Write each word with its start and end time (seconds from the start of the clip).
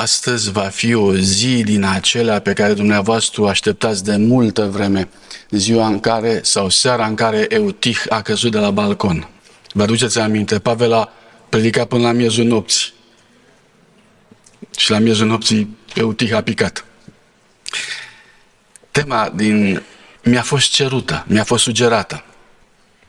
astăzi 0.00 0.50
va 0.50 0.68
fi 0.68 0.94
o 0.94 1.14
zi 1.14 1.62
din 1.62 1.84
acelea 1.84 2.40
pe 2.40 2.52
care 2.52 2.72
dumneavoastră 2.72 3.42
o 3.42 3.46
așteptați 3.46 4.04
de 4.04 4.16
multă 4.16 4.64
vreme, 4.64 5.08
ziua 5.50 5.86
în 5.86 6.00
care, 6.00 6.40
sau 6.42 6.68
seara 6.68 7.06
în 7.06 7.14
care 7.14 7.46
Eutih 7.48 7.98
a 8.08 8.22
căzut 8.22 8.50
de 8.50 8.58
la 8.58 8.70
balcon. 8.70 9.28
Vă 9.72 9.82
aduceți 9.82 10.18
aminte, 10.18 10.58
Pavel 10.58 10.92
a 10.92 11.12
predicat 11.48 11.88
până 11.88 12.02
la 12.02 12.12
miezul 12.12 12.44
nopții. 12.44 12.92
Și 14.76 14.90
la 14.90 14.98
miezul 14.98 15.26
nopții 15.26 15.76
Eutih 15.94 16.34
a 16.34 16.40
picat. 16.40 16.84
Tema 18.90 19.32
din 19.34 19.82
mi-a 20.22 20.42
fost 20.42 20.70
cerută, 20.70 21.24
mi-a 21.28 21.44
fost 21.44 21.62
sugerată 21.62 22.24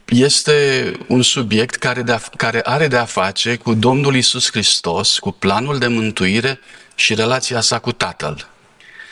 este 0.10 0.92
un 1.08 1.22
subiect 1.22 1.76
care, 1.76 2.02
de 2.02 2.12
a, 2.12 2.20
care 2.38 2.62
are 2.64 2.88
de 2.88 2.98
a 2.98 3.06
face 3.06 3.56
cu 3.56 3.74
Domnul 3.74 4.16
Isus 4.16 4.52
Hristos, 4.52 5.20
cu 5.20 5.32
planul 5.32 5.78
de 5.78 5.88
mântuire 5.88 6.60
și 7.00 7.14
relația 7.14 7.62
sa 7.62 7.80
cu 7.80 7.92
Tatăl. 7.92 8.48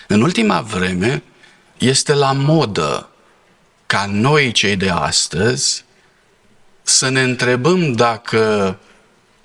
În 0.07 0.21
ultima 0.21 0.61
vreme 0.61 1.23
este 1.77 2.13
la 2.13 2.31
modă 2.31 3.09
ca 3.85 4.05
noi 4.09 4.51
cei 4.51 4.75
de 4.75 4.89
astăzi 4.89 5.85
să 6.83 7.09
ne 7.09 7.21
întrebăm 7.21 7.93
dacă 7.93 8.77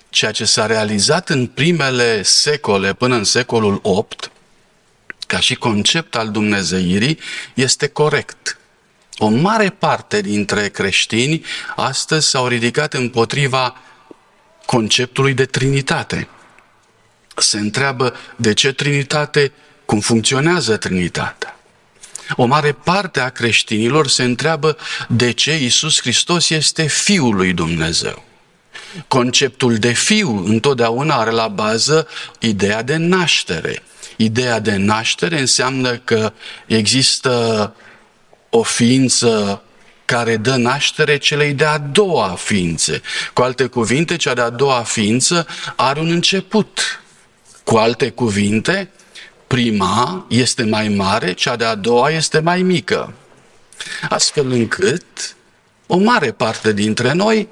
ceea 0.09 0.31
ce 0.31 0.45
s-a 0.45 0.65
realizat 0.65 1.29
în 1.29 1.47
primele 1.47 2.21
secole 2.21 2.93
până 2.93 3.15
în 3.15 3.23
secolul 3.23 3.81
VIII, 3.83 4.31
ca 5.27 5.39
și 5.39 5.55
concept 5.55 6.15
al 6.15 6.31
Dumnezeirii, 6.31 7.19
este 7.53 7.87
corect. 7.87 8.57
O 9.17 9.27
mare 9.27 9.69
parte 9.69 10.21
dintre 10.21 10.69
creștini 10.69 11.45
astăzi 11.75 12.29
s-au 12.29 12.47
ridicat 12.47 12.93
împotriva 12.93 13.75
conceptului 14.65 15.33
de 15.33 15.45
Trinitate. 15.45 16.27
Se 17.35 17.59
întreabă 17.59 18.13
de 18.35 18.53
ce 18.53 18.71
Trinitate, 18.71 19.51
cum 19.85 19.99
funcționează 19.99 20.77
Trinitatea. 20.77 21.57
O 22.35 22.45
mare 22.45 22.71
parte 22.71 23.19
a 23.19 23.29
creștinilor 23.29 24.07
se 24.07 24.23
întreabă 24.23 24.77
de 25.07 25.31
ce 25.31 25.63
Isus 25.63 26.01
Hristos 26.01 26.49
este 26.49 26.87
Fiul 26.87 27.35
lui 27.35 27.53
Dumnezeu. 27.53 28.23
Conceptul 29.07 29.75
de 29.77 29.91
fiu 29.91 30.45
întotdeauna 30.45 31.15
are 31.15 31.31
la 31.31 31.47
bază 31.47 32.07
ideea 32.39 32.81
de 32.81 32.95
naștere. 32.95 33.83
Ideea 34.15 34.59
de 34.59 34.75
naștere 34.75 35.39
înseamnă 35.39 35.97
că 35.97 36.33
există 36.65 37.75
o 38.49 38.63
ființă 38.63 39.63
care 40.05 40.37
dă 40.37 40.55
naștere 40.55 41.17
celei 41.17 41.53
de-a 41.53 41.77
doua 41.77 42.35
ființe. 42.39 43.01
Cu 43.33 43.41
alte 43.41 43.65
cuvinte, 43.65 44.15
cea 44.15 44.33
de-a 44.33 44.49
doua 44.49 44.83
ființă 44.83 45.47
are 45.75 45.99
un 45.99 46.11
început. 46.11 47.02
Cu 47.63 47.75
alte 47.75 48.09
cuvinte, 48.09 48.89
prima 49.47 50.25
este 50.29 50.63
mai 50.63 50.87
mare, 50.87 51.33
cea 51.33 51.55
de-a 51.55 51.75
doua 51.75 52.09
este 52.09 52.39
mai 52.39 52.61
mică. 52.61 53.13
Astfel 54.09 54.51
încât 54.51 55.35
o 55.87 55.97
mare 55.97 56.31
parte 56.31 56.73
dintre 56.73 57.13
noi 57.13 57.47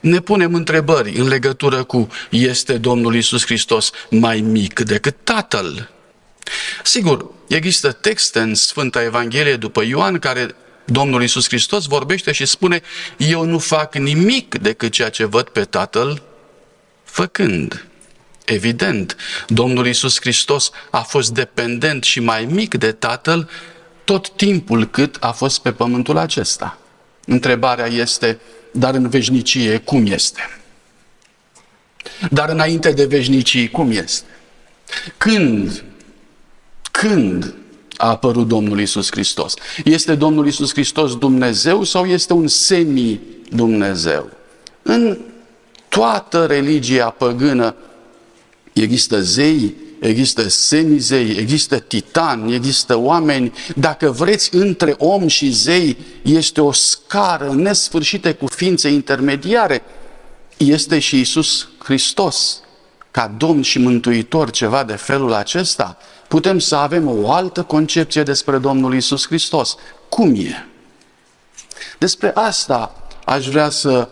ne 0.00 0.20
punem 0.20 0.54
întrebări 0.54 1.16
în 1.16 1.28
legătură 1.28 1.84
cu 1.84 2.08
este 2.30 2.78
Domnul 2.78 3.14
Isus 3.14 3.44
Hristos 3.44 3.90
mai 4.10 4.40
mic 4.40 4.80
decât 4.80 5.16
Tatăl? 5.24 5.90
Sigur, 6.84 7.30
există 7.48 7.92
texte 7.92 8.40
în 8.40 8.54
Sfânta 8.54 9.02
Evanghelie 9.02 9.56
după 9.56 9.82
Ioan 9.82 10.18
care 10.18 10.54
Domnul 10.84 11.22
Isus 11.22 11.46
Hristos 11.46 11.86
vorbește 11.86 12.32
și 12.32 12.46
spune 12.46 12.82
eu 13.16 13.44
nu 13.44 13.58
fac 13.58 13.94
nimic 13.94 14.58
decât 14.58 14.92
ceea 14.92 15.08
ce 15.10 15.24
văd 15.24 15.48
pe 15.48 15.64
Tatăl 15.64 16.22
făcând. 17.04 17.89
Evident, 18.50 19.16
Domnul 19.48 19.86
Isus 19.86 20.20
Hristos 20.20 20.70
a 20.90 21.00
fost 21.00 21.32
dependent 21.32 22.04
și 22.04 22.20
mai 22.20 22.44
mic 22.44 22.74
de 22.74 22.92
Tatăl 22.92 23.48
tot 24.04 24.30
timpul 24.30 24.90
cât 24.90 25.16
a 25.20 25.30
fost 25.30 25.58
pe 25.60 25.72
pământul 25.72 26.16
acesta. 26.16 26.78
Întrebarea 27.26 27.86
este, 27.86 28.40
dar 28.72 28.94
în 28.94 29.08
veșnicie 29.08 29.78
cum 29.78 30.06
este? 30.06 30.60
Dar 32.30 32.48
înainte 32.48 32.92
de 32.92 33.04
veșnicie 33.04 33.68
cum 33.68 33.90
este? 33.90 34.26
Când 35.16 35.84
când 36.90 37.54
a 37.96 38.08
apărut 38.08 38.48
Domnul 38.48 38.80
Isus 38.80 39.10
Hristos? 39.10 39.54
Este 39.84 40.14
Domnul 40.14 40.46
Isus 40.46 40.72
Hristos 40.72 41.16
Dumnezeu 41.16 41.82
sau 41.84 42.06
este 42.06 42.32
un 42.32 42.46
semi-Dumnezeu? 42.46 44.30
În 44.82 45.18
toată 45.88 46.46
religia 46.46 47.10
păgână 47.10 47.74
există 48.72 49.22
zei, 49.22 49.74
există 50.00 50.48
semizei, 50.48 51.36
există 51.36 51.78
titani, 51.78 52.54
există 52.54 52.96
oameni. 52.96 53.52
Dacă 53.76 54.10
vreți, 54.10 54.54
între 54.54 54.94
om 54.98 55.26
și 55.26 55.50
zei 55.50 55.96
este 56.22 56.60
o 56.60 56.72
scară 56.72 57.52
nesfârșită 57.54 58.34
cu 58.34 58.46
ființe 58.46 58.88
intermediare. 58.88 59.82
Este 60.56 60.98
și 60.98 61.20
Isus 61.20 61.68
Hristos 61.78 62.60
ca 63.10 63.34
Domn 63.36 63.62
și 63.62 63.78
Mântuitor 63.78 64.50
ceva 64.50 64.84
de 64.84 64.94
felul 64.94 65.32
acesta? 65.32 65.98
putem 66.30 66.58
să 66.58 66.76
avem 66.76 67.08
o 67.08 67.32
altă 67.32 67.62
concepție 67.62 68.22
despre 68.22 68.58
Domnul 68.58 68.94
Isus 68.94 69.26
Hristos. 69.26 69.76
Cum 70.08 70.34
e? 70.34 70.66
Despre 71.98 72.30
asta 72.34 73.08
aș 73.24 73.48
vrea 73.48 73.70
să 73.70 74.08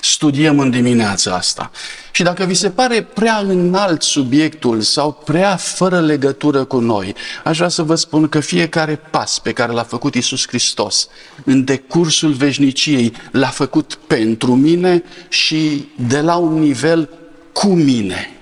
studiem 0.00 0.58
în 0.58 0.70
dimineața 0.70 1.34
asta. 1.34 1.70
Și 2.10 2.22
dacă 2.22 2.44
vi 2.44 2.54
se 2.54 2.70
pare 2.70 3.02
prea 3.02 3.36
înalt 3.36 4.02
subiectul 4.02 4.80
sau 4.80 5.12
prea 5.12 5.56
fără 5.56 6.00
legătură 6.00 6.64
cu 6.64 6.78
noi, 6.78 7.14
aș 7.44 7.56
vrea 7.56 7.68
să 7.68 7.82
vă 7.82 7.94
spun 7.94 8.28
că 8.28 8.40
fiecare 8.40 8.96
pas 8.96 9.38
pe 9.38 9.52
care 9.52 9.72
l-a 9.72 9.82
făcut 9.82 10.14
Isus 10.14 10.46
Hristos 10.46 11.08
în 11.44 11.64
decursul 11.64 12.32
veșniciei 12.32 13.12
l-a 13.30 13.46
făcut 13.46 13.98
pentru 14.06 14.54
mine 14.54 15.02
și 15.28 15.88
de 16.08 16.20
la 16.20 16.36
un 16.36 16.58
nivel 16.58 17.08
cu 17.52 17.68
mine. 17.68 18.34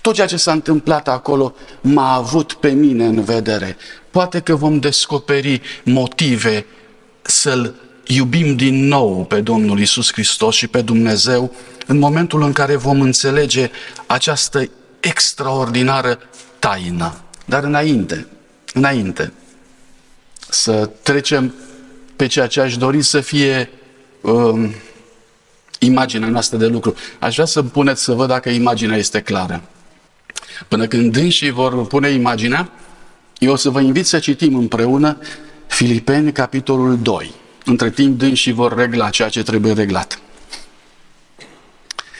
Tot 0.00 0.14
ceea 0.14 0.26
ce 0.26 0.36
s-a 0.36 0.52
întâmplat 0.52 1.08
acolo 1.08 1.54
m-a 1.80 2.14
avut 2.14 2.52
pe 2.52 2.70
mine 2.70 3.04
în 3.04 3.22
vedere. 3.22 3.76
Poate 4.10 4.40
că 4.40 4.54
vom 4.54 4.78
descoperi 4.78 5.60
motive 5.84 6.66
să-L 7.22 7.74
iubim 8.06 8.56
din 8.56 8.86
nou 8.86 9.24
pe 9.24 9.40
Domnul 9.40 9.80
Isus 9.80 10.12
Hristos 10.12 10.54
și 10.54 10.66
pe 10.66 10.80
Dumnezeu 10.80 11.54
în 11.86 11.98
momentul 11.98 12.42
în 12.42 12.52
care 12.52 12.76
vom 12.76 13.00
înțelege 13.00 13.70
această 14.06 14.70
extraordinară 15.00 16.18
taină. 16.58 17.20
Dar 17.44 17.64
înainte, 17.64 18.26
înainte 18.72 19.32
să 20.48 20.90
trecem 21.02 21.54
pe 22.16 22.26
ceea 22.26 22.46
ce 22.46 22.60
aș 22.60 22.76
dori 22.76 23.02
să 23.02 23.20
fie 23.20 23.70
um, 24.20 24.74
imaginea 25.78 26.28
noastră 26.28 26.56
de 26.56 26.66
lucru. 26.66 26.94
Aș 27.18 27.34
vrea 27.34 27.46
să 27.46 27.62
puneți 27.62 28.02
să 28.02 28.12
văd 28.12 28.28
dacă 28.28 28.48
imaginea 28.48 28.96
este 28.96 29.20
clară. 29.20 29.62
Până 30.68 30.86
când 30.86 31.12
dânsii 31.12 31.50
vor 31.50 31.86
pune 31.86 32.08
imaginea, 32.08 32.70
eu 33.38 33.52
o 33.52 33.56
să 33.56 33.70
vă 33.70 33.80
invit 33.80 34.06
să 34.06 34.18
citim 34.18 34.54
împreună 34.54 35.18
Filipeni, 35.66 36.32
capitolul 36.32 36.98
2. 36.98 37.34
Între 37.68 37.90
timp 37.90 38.18
dânsii 38.18 38.52
vor 38.52 38.76
regla 38.76 39.10
ceea 39.10 39.28
ce 39.28 39.42
trebuie 39.42 39.72
reglat. 39.72 40.20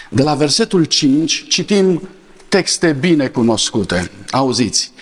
De 0.08 0.22
la 0.22 0.34
versetul 0.34 0.84
5 0.84 1.44
citim 1.48 2.08
texte 2.48 2.96
bine 3.00 3.28
cunoscute. 3.28 4.10
Auziți, 4.30 4.92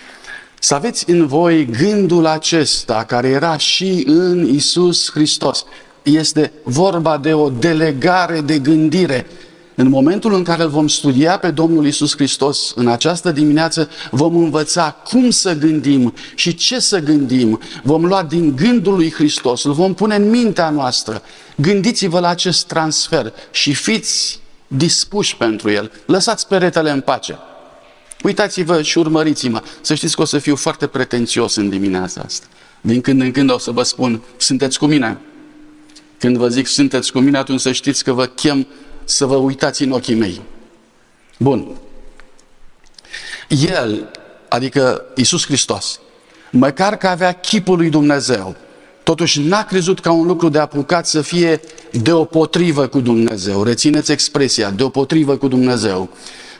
să 0.59 0.73
aveți 0.75 1.09
în 1.09 1.27
voi 1.27 1.65
gândul 1.65 2.25
acesta 2.25 3.03
care 3.03 3.27
era 3.27 3.57
și 3.57 4.03
în 4.07 4.47
Isus 4.47 5.11
Hristos. 5.11 5.65
Este 6.03 6.51
vorba 6.63 7.17
de 7.17 7.33
o 7.33 7.49
delegare 7.49 8.41
de 8.41 8.59
gândire 8.59 9.25
în 9.75 9.89
momentul 9.89 10.33
în 10.33 10.43
care 10.43 10.63
îl 10.63 10.69
vom 10.69 10.87
studia 10.87 11.37
pe 11.37 11.51
Domnul 11.51 11.85
Isus 11.85 12.15
Hristos 12.15 12.73
în 12.75 12.87
această 12.87 13.31
dimineață, 13.31 13.89
vom 14.11 14.35
învăța 14.35 14.91
cum 15.09 15.29
să 15.29 15.53
gândim 15.53 16.13
și 16.35 16.55
ce 16.55 16.79
să 16.79 16.99
gândim. 16.99 17.59
Vom 17.83 18.05
lua 18.05 18.23
din 18.23 18.55
gândul 18.55 18.95
lui 18.95 19.11
Hristos, 19.11 19.63
îl 19.63 19.73
vom 19.73 19.93
pune 19.93 20.15
în 20.15 20.29
mintea 20.29 20.69
noastră. 20.69 21.21
Gândiți-vă 21.55 22.19
la 22.19 22.27
acest 22.27 22.65
transfer 22.65 23.33
și 23.51 23.73
fiți 23.73 24.39
dispuși 24.67 25.37
pentru 25.37 25.71
el. 25.71 25.91
Lăsați 26.05 26.47
peretele 26.47 26.91
în 26.91 27.01
pace. 27.01 27.37
Uitați-vă 28.23 28.81
și 28.81 28.97
urmăriți-mă. 28.97 29.63
Să 29.81 29.93
știți 29.93 30.15
că 30.15 30.21
o 30.21 30.25
să 30.25 30.37
fiu 30.37 30.55
foarte 30.55 30.87
pretențios 30.87 31.55
în 31.55 31.69
dimineața 31.69 32.21
asta. 32.25 32.45
Din 32.81 33.01
când 33.01 33.21
în 33.21 33.31
când 33.31 33.51
o 33.51 33.57
să 33.57 33.71
vă 33.71 33.83
spun, 33.83 34.21
sunteți 34.37 34.79
cu 34.79 34.85
mine. 34.85 35.17
Când 36.19 36.37
vă 36.37 36.47
zic 36.47 36.67
sunteți 36.67 37.11
cu 37.11 37.19
mine, 37.19 37.37
atunci 37.37 37.59
să 37.59 37.71
știți 37.71 38.03
că 38.03 38.13
vă 38.13 38.25
chem 38.25 38.67
să 39.05 39.25
vă 39.25 39.35
uitați 39.35 39.83
în 39.83 39.91
ochii 39.91 40.15
mei. 40.15 40.41
Bun. 41.37 41.67
El, 43.47 44.09
adică 44.49 45.05
Isus 45.15 45.45
Hristos, 45.45 45.99
măcar 46.51 46.97
că 46.97 47.07
avea 47.07 47.31
chipul 47.31 47.77
lui 47.77 47.89
Dumnezeu, 47.89 48.55
totuși 49.03 49.41
n-a 49.41 49.63
crezut 49.63 49.99
ca 49.99 50.11
un 50.11 50.27
lucru 50.27 50.49
de 50.49 50.59
apucat 50.59 51.07
să 51.07 51.21
fie 51.21 51.59
deopotrivă 51.91 52.87
cu 52.87 52.99
Dumnezeu. 52.99 53.63
Rețineți 53.63 54.11
expresia, 54.11 54.69
deopotrivă 54.69 55.37
cu 55.37 55.47
Dumnezeu. 55.47 56.09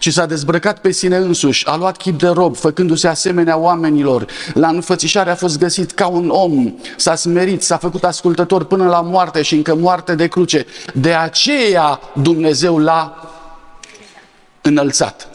Ci 0.05 0.13
s-a 0.13 0.25
dezbrăcat 0.25 0.79
pe 0.79 0.91
sine 0.91 1.15
însuși, 1.15 1.67
a 1.67 1.75
luat 1.75 1.97
chip 1.97 2.19
de 2.19 2.27
rob, 2.27 2.55
făcându-se 2.55 3.07
asemenea 3.07 3.57
oamenilor. 3.57 4.25
La 4.53 4.67
înfățișare 4.67 5.29
a 5.29 5.35
fost 5.35 5.59
găsit 5.59 5.91
ca 5.91 6.07
un 6.07 6.29
om, 6.29 6.73
s-a 6.97 7.15
smerit, 7.15 7.63
s-a 7.63 7.77
făcut 7.77 8.03
ascultător 8.03 8.63
până 8.63 8.87
la 8.87 9.01
moarte 9.01 9.41
și 9.41 9.55
încă 9.55 9.75
moarte 9.75 10.15
de 10.15 10.27
cruce. 10.27 10.65
De 10.93 11.13
aceea 11.13 11.99
Dumnezeu 12.21 12.77
l-a 12.77 13.31
înălțat. 14.61 15.27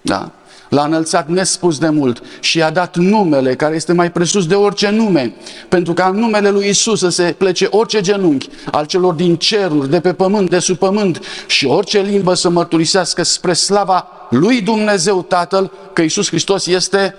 Da? 0.00 0.30
L-a 0.70 0.84
înălțat 0.84 1.28
nespus 1.28 1.78
de 1.78 1.88
mult 1.88 2.22
și 2.40 2.58
i-a 2.58 2.70
dat 2.70 2.96
numele 2.96 3.56
care 3.56 3.74
este 3.74 3.92
mai 3.92 4.12
presus 4.12 4.46
de 4.46 4.54
orice 4.54 4.88
nume, 4.88 5.34
pentru 5.68 5.92
ca 5.92 6.06
în 6.06 6.18
numele 6.18 6.50
lui 6.50 6.68
Isus 6.68 6.98
să 6.98 7.08
se 7.08 7.34
plece 7.38 7.66
orice 7.70 8.00
genunchi 8.00 8.48
al 8.72 8.86
celor 8.86 9.14
din 9.14 9.36
ceruri, 9.36 9.90
de 9.90 10.00
pe 10.00 10.14
pământ, 10.14 10.50
de 10.50 10.58
sub 10.58 10.76
pământ 10.76 11.20
și 11.46 11.66
orice 11.66 12.00
limbă 12.00 12.34
să 12.34 12.48
mărturisească 12.48 13.22
spre 13.22 13.52
slava 13.52 14.08
lui 14.30 14.60
Dumnezeu 14.60 15.22
Tatăl 15.22 15.72
că 15.92 16.02
Isus 16.02 16.28
Hristos 16.28 16.66
este 16.66 17.14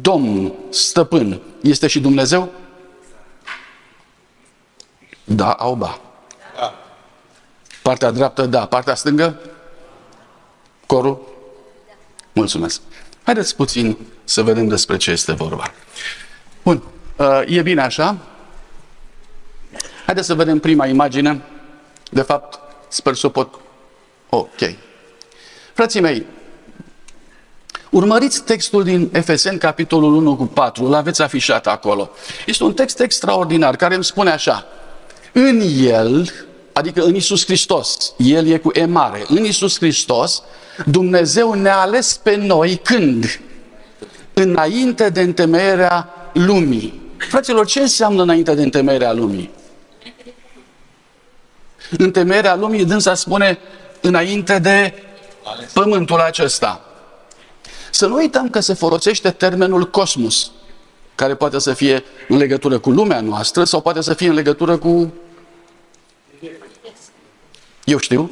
Domn, 0.00 0.52
Stăpân. 0.70 1.40
Este 1.60 1.86
și 1.86 2.00
Dumnezeu? 2.00 2.52
Da, 5.24 5.50
au 5.50 5.74
ba. 5.74 6.00
Partea 7.82 8.10
dreaptă, 8.10 8.46
da. 8.46 8.66
Partea 8.66 8.94
stângă? 8.94 9.40
Corul? 10.86 11.35
Mulțumesc. 12.36 12.80
Haideți 13.22 13.56
puțin 13.56 13.96
să 14.24 14.42
vedem 14.42 14.68
despre 14.68 14.96
ce 14.96 15.10
este 15.10 15.32
vorba. 15.32 15.72
Bun, 16.62 16.82
uh, 17.16 17.42
e 17.46 17.62
bine 17.62 17.82
așa. 17.82 18.16
Haideți 20.04 20.26
să 20.26 20.34
vedem 20.34 20.58
prima 20.58 20.86
imagine. 20.86 21.42
De 22.10 22.22
fapt, 22.22 22.58
sper 22.88 23.14
să 23.14 23.26
o 23.26 23.28
pot... 23.28 23.54
Ok. 24.28 24.74
Frații 25.72 26.00
mei, 26.00 26.26
urmăriți 27.90 28.42
textul 28.42 28.84
din 28.84 29.10
Efeseni, 29.12 29.58
capitolul 29.58 30.14
1 30.14 30.36
cu 30.36 30.44
4, 30.44 30.84
îl 30.84 30.94
aveți 30.94 31.22
afișat 31.22 31.66
acolo. 31.66 32.10
Este 32.46 32.64
un 32.64 32.74
text 32.74 33.00
extraordinar 33.00 33.76
care 33.76 33.94
îmi 33.94 34.04
spune 34.04 34.30
așa. 34.30 34.66
În 35.32 35.60
el, 35.80 36.32
adică 36.72 37.02
în 37.02 37.14
Isus 37.14 37.44
Hristos, 37.44 38.12
el 38.16 38.46
e 38.46 38.58
cu 38.58 38.70
E 38.74 38.84
mare, 38.84 39.24
în 39.28 39.44
Isus 39.44 39.76
Hristos, 39.76 40.42
Dumnezeu 40.84 41.52
ne-a 41.52 41.76
ales 41.76 42.16
pe 42.22 42.36
noi 42.36 42.80
când? 42.82 43.40
Înainte 44.32 45.08
de 45.08 45.20
întemeierea 45.20 46.08
lumii. 46.32 47.00
Fraților, 47.16 47.66
ce 47.66 47.80
înseamnă 47.80 48.22
înainte 48.22 48.54
de 48.54 48.62
întemeierea 48.62 49.12
lumii? 49.12 49.50
Întemeierea 51.98 52.54
lumii, 52.54 52.84
dânsa 52.84 53.14
spune, 53.14 53.58
înainte 54.00 54.58
de 54.58 54.94
pământul 55.72 56.20
acesta. 56.20 56.80
Să 57.90 58.06
nu 58.06 58.14
uităm 58.14 58.50
că 58.50 58.60
se 58.60 58.74
folosește 58.74 59.30
termenul 59.30 59.90
cosmos, 59.90 60.50
care 61.14 61.34
poate 61.34 61.58
să 61.58 61.72
fie 61.72 62.04
în 62.28 62.36
legătură 62.36 62.78
cu 62.78 62.90
lumea 62.90 63.20
noastră 63.20 63.64
sau 63.64 63.80
poate 63.80 64.00
să 64.00 64.14
fie 64.14 64.28
în 64.28 64.34
legătură 64.34 64.76
cu... 64.76 65.12
Eu 67.84 67.98
știu, 67.98 68.30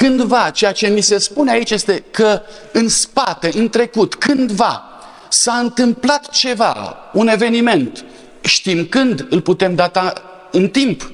Cândva, 0.00 0.50
ceea 0.50 0.72
ce 0.72 0.86
mi 0.86 1.00
se 1.00 1.18
spune 1.18 1.50
aici 1.50 1.70
este 1.70 2.04
că 2.10 2.40
în 2.72 2.88
spate, 2.88 3.50
în 3.54 3.68
trecut, 3.68 4.14
cândva 4.14 4.82
s-a 5.28 5.52
întâmplat 5.52 6.30
ceva, 6.30 6.96
un 7.12 7.28
eveniment. 7.28 8.04
Știm 8.40 8.86
când 8.86 9.26
îl 9.30 9.40
putem 9.40 9.74
data 9.74 10.12
în 10.50 10.68
timp. 10.68 11.10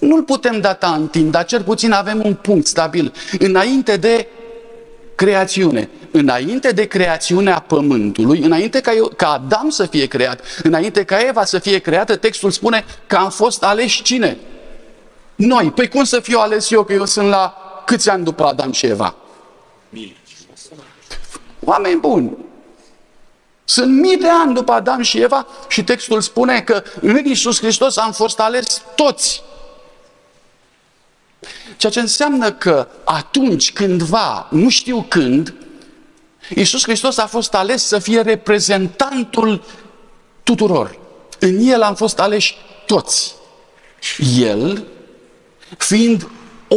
Nu-l 0.00 0.22
putem 0.22 0.60
data 0.60 0.94
în 0.98 1.06
timp, 1.06 1.30
dar 1.32 1.44
cel 1.44 1.62
puțin 1.62 1.92
avem 1.92 2.22
un 2.24 2.34
punct 2.34 2.66
stabil. 2.66 3.12
Înainte 3.38 3.96
de 3.96 4.26
creațiune, 5.14 5.88
înainte 6.10 6.70
de 6.70 6.84
creațiunea 6.84 7.58
pământului, 7.58 8.40
înainte 8.40 8.80
ca, 8.80 8.92
eu, 8.92 9.12
ca 9.16 9.28
Adam 9.28 9.70
să 9.70 9.86
fie 9.86 10.06
creat, 10.06 10.40
înainte 10.62 11.04
ca 11.04 11.18
Eva 11.28 11.44
să 11.44 11.58
fie 11.58 11.78
creată, 11.78 12.16
textul 12.16 12.50
spune 12.50 12.84
că 13.06 13.16
am 13.16 13.30
fost 13.30 13.62
aleși 13.62 14.02
cine? 14.02 14.36
Noi. 15.34 15.70
Păi 15.70 15.88
cum 15.88 16.04
să 16.04 16.20
fiu 16.20 16.38
ales 16.38 16.70
eu, 16.70 16.84
că 16.84 16.92
eu 16.92 17.04
sunt 17.04 17.28
la 17.28 17.56
câți 17.84 18.10
ani 18.10 18.24
după 18.24 18.44
Adam 18.44 18.72
și 18.72 18.86
Eva? 18.86 19.14
Mii. 19.88 20.16
Oameni 21.60 22.00
buni. 22.00 22.36
Sunt 23.64 24.00
mii 24.00 24.16
de 24.16 24.28
ani 24.28 24.54
după 24.54 24.72
Adam 24.72 25.02
și 25.02 25.20
Eva 25.20 25.46
și 25.68 25.84
textul 25.84 26.20
spune 26.20 26.60
că 26.60 26.82
în 27.00 27.24
Iisus 27.24 27.58
Hristos 27.58 27.96
am 27.96 28.12
fost 28.12 28.40
ales 28.40 28.82
toți. 28.94 29.42
Ceea 31.76 31.92
ce 31.92 32.00
înseamnă 32.00 32.52
că 32.52 32.88
atunci, 33.04 33.72
cândva, 33.72 34.46
nu 34.50 34.68
știu 34.68 35.06
când, 35.08 35.54
Iisus 36.54 36.82
Hristos 36.82 37.16
a 37.16 37.26
fost 37.26 37.54
ales 37.54 37.86
să 37.86 37.98
fie 37.98 38.20
reprezentantul 38.20 39.64
tuturor. 40.42 40.98
În 41.38 41.58
El 41.58 41.82
am 41.82 41.94
fost 41.94 42.18
aleși 42.18 42.56
toți. 42.86 43.34
El, 44.38 44.84
fiind 45.78 46.28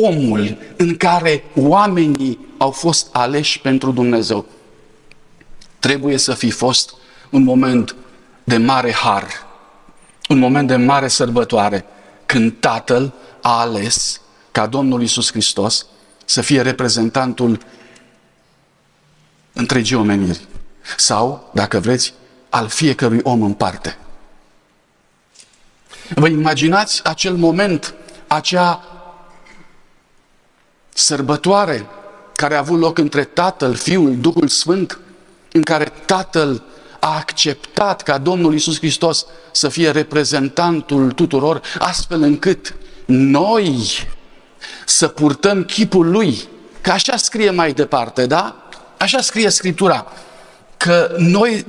omul 0.03 0.57
în 0.77 0.97
care 0.97 1.43
oamenii 1.55 2.39
au 2.57 2.71
fost 2.71 3.07
aleși 3.11 3.59
pentru 3.59 3.91
Dumnezeu. 3.91 4.45
Trebuie 5.79 6.17
să 6.17 6.33
fi 6.33 6.51
fost 6.51 6.93
un 7.29 7.43
moment 7.43 7.95
de 8.43 8.57
mare 8.57 8.91
har, 8.91 9.27
un 10.29 10.37
moment 10.37 10.67
de 10.67 10.75
mare 10.75 11.07
sărbătoare, 11.07 11.85
când 12.25 12.53
Tatăl 12.59 13.13
a 13.41 13.59
ales 13.59 14.21
ca 14.51 14.65
Domnul 14.65 15.01
Isus 15.01 15.31
Hristos 15.31 15.85
să 16.25 16.41
fie 16.41 16.61
reprezentantul 16.61 17.59
întregii 19.53 19.95
omeniri. 19.95 20.45
Sau, 20.97 21.49
dacă 21.53 21.79
vreți, 21.79 22.13
al 22.49 22.67
fiecărui 22.67 23.19
om 23.23 23.41
în 23.41 23.53
parte. 23.53 23.97
Vă 26.15 26.27
imaginați 26.27 27.03
acel 27.03 27.35
moment, 27.35 27.93
acea 28.27 28.94
sărbătoare 30.97 31.85
care 32.35 32.55
a 32.55 32.59
avut 32.59 32.79
loc 32.79 32.97
între 32.97 33.23
Tatăl, 33.23 33.75
Fiul, 33.75 34.17
Duhul 34.17 34.47
Sfânt, 34.47 34.99
în 35.51 35.61
care 35.61 35.91
Tatăl 36.05 36.63
a 36.99 37.15
acceptat 37.15 38.01
ca 38.01 38.17
Domnul 38.17 38.53
Isus 38.53 38.77
Hristos 38.77 39.25
să 39.51 39.69
fie 39.69 39.89
reprezentantul 39.89 41.11
tuturor, 41.11 41.61
astfel 41.79 42.21
încât 42.21 42.75
noi 43.05 43.89
să 44.85 45.07
purtăm 45.07 45.63
chipul 45.63 46.11
Lui. 46.11 46.47
Că 46.81 46.91
așa 46.91 47.17
scrie 47.17 47.49
mai 47.49 47.73
departe, 47.73 48.25
da? 48.25 48.67
Așa 48.97 49.21
scrie 49.21 49.49
Scriptura. 49.49 50.11
Că 50.77 51.15
noi 51.17 51.65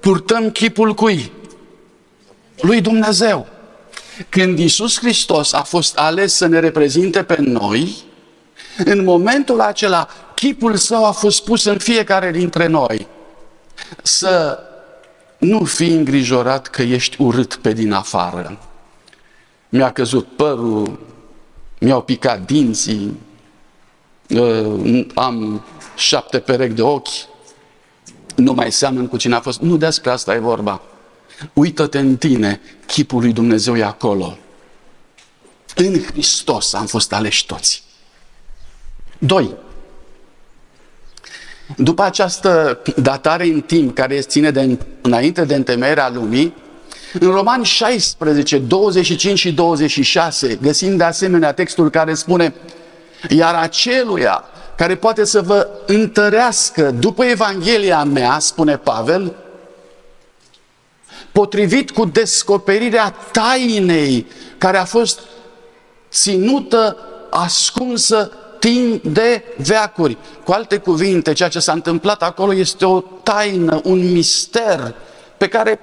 purtăm 0.00 0.50
chipul 0.50 0.94
cui? 0.94 1.32
Lui 2.60 2.80
Dumnezeu. 2.80 3.46
Când 4.28 4.58
Isus 4.58 4.98
Hristos 4.98 5.52
a 5.52 5.62
fost 5.62 5.96
ales 5.96 6.34
să 6.34 6.46
ne 6.46 6.58
reprezinte 6.58 7.22
pe 7.22 7.36
noi, 7.40 7.96
în 8.76 9.04
momentul 9.04 9.60
acela, 9.60 10.08
chipul 10.34 10.76
său 10.76 11.04
a 11.04 11.10
fost 11.10 11.44
pus 11.44 11.64
în 11.64 11.78
fiecare 11.78 12.30
dintre 12.30 12.66
noi. 12.66 13.06
Să 14.02 14.58
nu 15.38 15.64
fii 15.64 15.92
îngrijorat 15.92 16.66
că 16.66 16.82
ești 16.82 17.22
urât 17.22 17.54
pe 17.54 17.72
din 17.72 17.92
afară. 17.92 18.58
Mi-a 19.68 19.92
căzut 19.92 20.36
părul, 20.36 20.98
mi-au 21.78 22.02
picat 22.02 22.44
dinții, 22.44 23.20
uh, 24.28 25.06
am 25.14 25.64
șapte 25.96 26.38
perechi 26.38 26.74
de 26.74 26.82
ochi, 26.82 27.08
nu 28.36 28.52
mai 28.52 28.72
seamăn 28.72 29.08
cu 29.08 29.16
cine 29.16 29.34
a 29.34 29.40
fost. 29.40 29.60
Nu 29.60 29.76
despre 29.76 30.10
asta 30.10 30.34
e 30.34 30.38
vorba. 30.38 30.80
Uită-te 31.52 31.98
în 31.98 32.16
tine, 32.16 32.60
chipul 32.86 33.20
lui 33.20 33.32
Dumnezeu 33.32 33.76
e 33.76 33.82
acolo. 33.82 34.38
În 35.74 36.02
Hristos 36.02 36.72
am 36.72 36.86
fost 36.86 37.12
aleși 37.12 37.46
toți. 37.46 37.82
2. 39.20 39.54
După 41.76 42.02
această 42.02 42.78
datare 42.96 43.44
în 43.44 43.60
timp 43.60 43.94
care 43.94 44.20
ține 44.20 44.50
de 44.50 44.78
înainte 45.00 45.44
de 45.44 45.54
întemeierea 45.54 46.10
lumii, 46.10 46.54
în 47.20 47.30
Romani 47.30 47.64
16, 47.64 48.58
25 48.58 49.38
și 49.38 49.52
26 49.52 50.58
găsim 50.62 50.96
de 50.96 51.04
asemenea 51.04 51.52
textul 51.52 51.90
care 51.90 52.14
spune 52.14 52.54
Iar 53.28 53.54
aceluia 53.54 54.44
care 54.76 54.96
poate 54.96 55.24
să 55.24 55.42
vă 55.42 55.68
întărească 55.86 56.90
după 56.90 57.24
Evanghelia 57.24 58.04
mea, 58.04 58.38
spune 58.38 58.76
Pavel, 58.76 59.36
potrivit 61.32 61.90
cu 61.90 62.04
descoperirea 62.04 63.14
tainei 63.32 64.26
care 64.58 64.76
a 64.76 64.84
fost 64.84 65.20
ținută, 66.10 66.96
ascunsă 67.30 68.32
timp 68.60 69.04
de 69.04 69.42
veacuri. 69.56 70.16
Cu 70.44 70.52
alte 70.52 70.76
cuvinte, 70.76 71.32
ceea 71.32 71.48
ce 71.48 71.58
s-a 71.58 71.72
întâmplat 71.72 72.22
acolo 72.22 72.54
este 72.54 72.84
o 72.84 73.00
taină, 73.00 73.80
un 73.84 74.12
mister 74.12 74.94
pe 75.36 75.48
care 75.48 75.80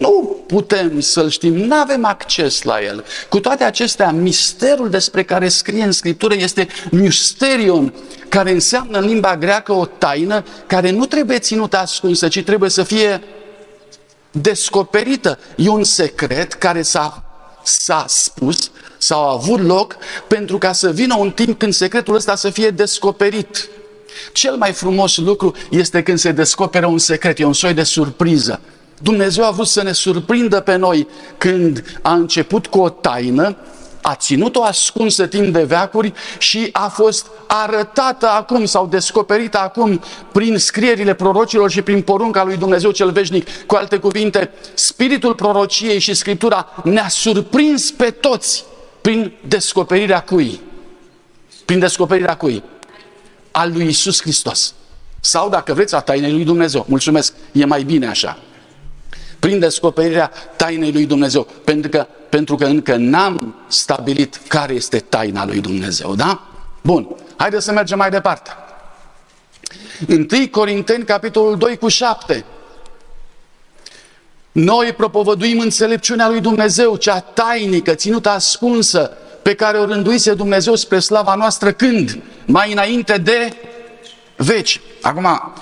Nu 0.00 0.44
putem 0.46 1.00
să-l 1.00 1.28
știm, 1.28 1.54
nu 1.54 1.74
avem 1.74 2.04
acces 2.04 2.62
la 2.62 2.82
el. 2.82 3.04
Cu 3.28 3.40
toate 3.40 3.64
acestea, 3.64 4.10
misterul 4.10 4.90
despre 4.90 5.22
care 5.22 5.48
scrie 5.48 5.82
în 5.84 5.92
Scriptură 5.92 6.34
este 6.34 6.68
mysterion, 6.90 7.94
care 8.28 8.50
înseamnă 8.50 8.98
în 8.98 9.06
limba 9.06 9.36
greacă 9.36 9.72
o 9.72 9.84
taină 9.84 10.44
care 10.66 10.90
nu 10.90 11.06
trebuie 11.06 11.38
ținută 11.38 11.76
ascunsă, 11.76 12.28
ci 12.28 12.42
trebuie 12.42 12.70
să 12.70 12.82
fie 12.82 13.22
descoperită. 14.30 15.38
E 15.56 15.68
un 15.68 15.84
secret 15.84 16.52
care 16.52 16.82
s-a, 16.82 17.24
s-a 17.62 18.04
spus 18.08 18.70
sau 19.00 19.28
a 19.28 19.32
avut 19.32 19.60
loc 19.60 19.96
pentru 20.26 20.58
ca 20.58 20.72
să 20.72 20.90
vină 20.90 21.16
un 21.18 21.30
timp 21.30 21.58
când 21.58 21.72
secretul 21.72 22.14
ăsta 22.14 22.34
să 22.34 22.50
fie 22.50 22.70
descoperit. 22.70 23.68
Cel 24.32 24.56
mai 24.56 24.72
frumos 24.72 25.16
lucru 25.16 25.54
este 25.70 26.02
când 26.02 26.18
se 26.18 26.32
descoperă 26.32 26.86
un 26.86 26.98
secret, 26.98 27.38
e 27.38 27.44
un 27.44 27.52
soi 27.52 27.74
de 27.74 27.82
surpriză. 27.82 28.60
Dumnezeu 29.02 29.44
a 29.44 29.50
vrut 29.50 29.66
să 29.66 29.82
ne 29.82 29.92
surprindă 29.92 30.60
pe 30.60 30.76
noi 30.76 31.08
când 31.38 31.98
a 32.02 32.12
început 32.12 32.66
cu 32.66 32.78
o 32.78 32.88
taină, 32.88 33.56
a 34.02 34.14
ținut-o 34.14 34.62
ascunsă 34.62 35.26
timp 35.26 35.52
de 35.52 35.62
veacuri 35.62 36.12
și 36.38 36.68
a 36.72 36.88
fost 36.88 37.26
arătată 37.46 38.28
acum 38.28 38.64
sau 38.64 38.86
descoperită 38.86 39.58
acum 39.58 40.02
prin 40.32 40.58
scrierile 40.58 41.14
prorocilor 41.14 41.70
și 41.70 41.82
prin 41.82 42.02
porunca 42.02 42.44
lui 42.44 42.56
Dumnezeu 42.56 42.90
cel 42.90 43.10
veșnic. 43.10 43.48
Cu 43.66 43.74
alte 43.74 43.96
cuvinte, 43.96 44.50
spiritul 44.74 45.34
prorociei 45.34 45.98
și 45.98 46.14
Scriptura 46.14 46.82
ne-a 46.84 47.08
surprins 47.08 47.90
pe 47.90 48.10
toți 48.10 48.64
prin 49.00 49.32
descoperirea 49.48 50.22
cui? 50.22 50.60
Prin 51.64 51.78
descoperirea 51.78 52.36
cui? 52.36 52.62
Al 53.50 53.72
lui 53.72 53.86
Isus 53.86 54.20
Hristos. 54.20 54.74
Sau, 55.20 55.48
dacă 55.48 55.74
vreți, 55.74 55.94
a 55.94 56.00
tainei 56.00 56.32
lui 56.32 56.44
Dumnezeu. 56.44 56.84
Mulțumesc, 56.88 57.32
e 57.52 57.64
mai 57.64 57.82
bine 57.82 58.06
așa. 58.06 58.38
Prin 59.38 59.58
descoperirea 59.58 60.30
tainei 60.56 60.92
lui 60.92 61.06
Dumnezeu. 61.06 61.46
Pentru 61.64 61.90
că, 61.90 62.06
pentru 62.28 62.56
că 62.56 62.64
încă 62.64 62.96
n-am 62.96 63.54
stabilit 63.66 64.40
care 64.48 64.74
este 64.74 64.98
taina 64.98 65.44
lui 65.46 65.60
Dumnezeu, 65.60 66.14
da? 66.14 66.42
Bun, 66.82 67.16
haideți 67.36 67.64
să 67.64 67.72
mergem 67.72 67.98
mai 67.98 68.10
departe. 68.10 68.50
1 70.08 70.26
Corinteni, 70.50 71.04
capitolul 71.04 71.56
2 71.56 71.76
cu 71.76 71.88
7. 71.88 72.44
Noi 74.52 74.92
propovăduim 74.92 75.58
înțelepciunea 75.58 76.28
lui 76.28 76.40
Dumnezeu, 76.40 76.96
cea 76.96 77.20
tainică, 77.20 77.94
ținută 77.94 78.28
ascunsă, 78.28 79.16
pe 79.42 79.54
care 79.54 79.78
o 79.78 79.84
rânduise 79.84 80.34
Dumnezeu 80.34 80.74
spre 80.74 80.98
slava 80.98 81.34
noastră 81.34 81.72
când? 81.72 82.18
Mai 82.44 82.72
înainte 82.72 83.18
de 83.18 83.52
veci. 84.36 84.80
Acum, 85.00 85.52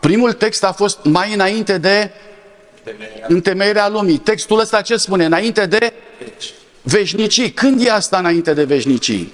primul 0.00 0.32
text 0.32 0.64
a 0.64 0.72
fost 0.72 0.98
mai 1.02 1.34
înainte 1.34 1.78
de 1.78 2.10
întemeierea 3.26 3.88
lumii. 3.88 4.18
Textul 4.18 4.58
ăsta 4.58 4.80
ce 4.80 4.96
spune? 4.96 5.24
Înainte 5.24 5.66
de 5.66 5.92
veșnicii. 6.82 7.52
Când 7.52 7.84
e 7.84 7.90
asta 7.90 8.18
înainte 8.18 8.54
de 8.54 8.64
veșnicii? 8.64 9.32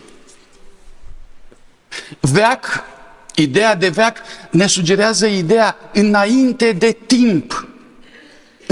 Veac, 2.21 2.85
ideea 3.35 3.75
de 3.75 3.89
veac 3.89 4.17
ne 4.51 4.67
sugerează 4.67 5.27
ideea 5.27 5.77
înainte 5.93 6.73
de 6.73 6.97
timp 7.07 7.69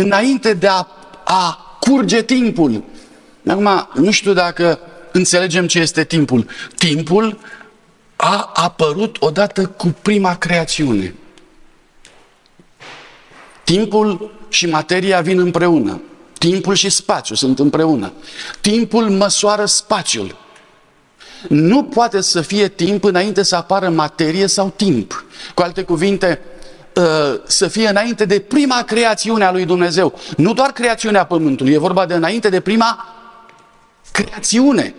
înainte 0.02 0.54
de 0.54 0.66
a, 0.66 0.87
a 1.25 1.76
curge 1.80 2.23
timpul. 2.23 2.82
Acum, 3.47 3.88
nu 3.94 4.11
știu 4.11 4.32
dacă 4.32 4.78
înțelegem 5.12 5.66
ce 5.66 5.78
este 5.78 6.04
timpul. 6.04 6.47
Timpul 6.76 7.38
a 8.16 8.50
apărut 8.54 9.16
odată 9.21 9.66
cu 9.66 9.94
prima 10.02 10.37
creațiune. 10.37 11.14
Timpul 13.64 14.35
și 14.49 14.66
materia 14.66 15.21
vin 15.21 15.38
împreună. 15.38 16.00
Timpul 16.38 16.75
și 16.75 16.88
spațiul 16.88 17.37
sunt 17.37 17.59
împreună. 17.59 18.12
Timpul 18.61 19.11
măsoară 19.11 19.64
spațiul. 19.64 20.37
Nu 21.49 21.85
poate 21.85 22.21
să 22.21 22.40
fie 22.40 22.68
timp 22.68 23.04
înainte 23.04 23.42
să 23.42 23.56
apară 23.56 23.88
materie 23.88 24.47
sau 24.47 24.73
timp. 24.76 25.25
Cu 25.54 25.62
alte 25.62 25.82
cuvinte, 25.82 26.40
Uh, 26.40 26.51
să 27.46 27.68
fie 27.68 27.88
înainte 27.88 28.25
de 28.25 28.40
prima 28.40 28.82
creațiune 28.82 29.44
a 29.44 29.52
lui 29.52 29.64
Dumnezeu. 29.64 30.18
Nu 30.37 30.52
doar 30.52 30.70
creațiunea 30.72 31.26
Pământului, 31.26 31.72
e 31.72 31.78
vorba 31.78 32.06
de 32.06 32.14
înainte 32.14 32.49
de 32.49 32.61
prima 32.61 33.06
creațiune. 34.12 34.94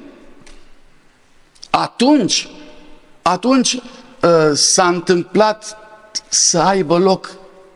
Atunci, 1.70 2.48
atunci 3.22 3.74
uh, 3.74 3.82
s-a 4.54 4.88
întâmplat 4.88 5.78
să 6.30 6.60
aibă 6.60 6.98
loc 6.98 7.32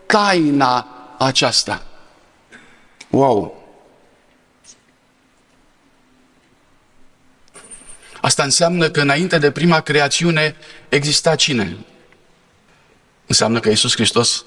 taina 0.05 0.87
aceasta. 1.17 1.85
Wow! 3.09 3.65
Asta 8.21 8.43
înseamnă 8.43 8.89
că 8.89 9.01
înainte 9.01 9.37
de 9.37 9.51
prima 9.51 9.79
creațiune 9.79 10.55
exista 10.89 11.35
cine? 11.35 11.77
Înseamnă 13.27 13.59
că 13.59 13.69
Iisus 13.69 13.93
Hristos 13.93 14.43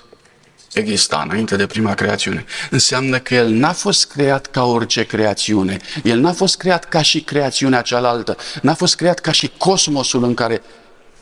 exista 0.72 1.22
înainte 1.24 1.56
de 1.56 1.66
prima 1.66 1.94
creațiune. 1.94 2.44
Înseamnă 2.70 3.18
că 3.18 3.34
El 3.34 3.48
n-a 3.48 3.72
fost 3.72 4.06
creat 4.06 4.46
ca 4.46 4.64
orice 4.64 5.04
creațiune. 5.04 5.80
El 6.02 6.18
n-a 6.18 6.32
fost 6.32 6.56
creat 6.56 6.84
ca 6.84 7.02
și 7.02 7.20
creațiunea 7.20 7.82
cealaltă. 7.82 8.36
N-a 8.62 8.74
fost 8.74 8.96
creat 8.96 9.18
ca 9.18 9.32
și 9.32 9.50
cosmosul 9.58 10.24
în 10.24 10.34
care, 10.34 10.62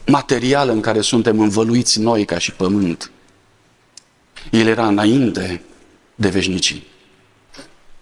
material 0.07 0.69
în 0.69 0.81
care 0.81 1.01
suntem 1.01 1.41
învăluiți 1.41 2.01
noi 2.01 2.25
ca 2.25 2.39
și 2.39 2.53
pământ. 2.53 3.11
El 4.51 4.67
era 4.67 4.87
înainte 4.87 5.63
de 6.15 6.29
veșnicii. 6.29 6.87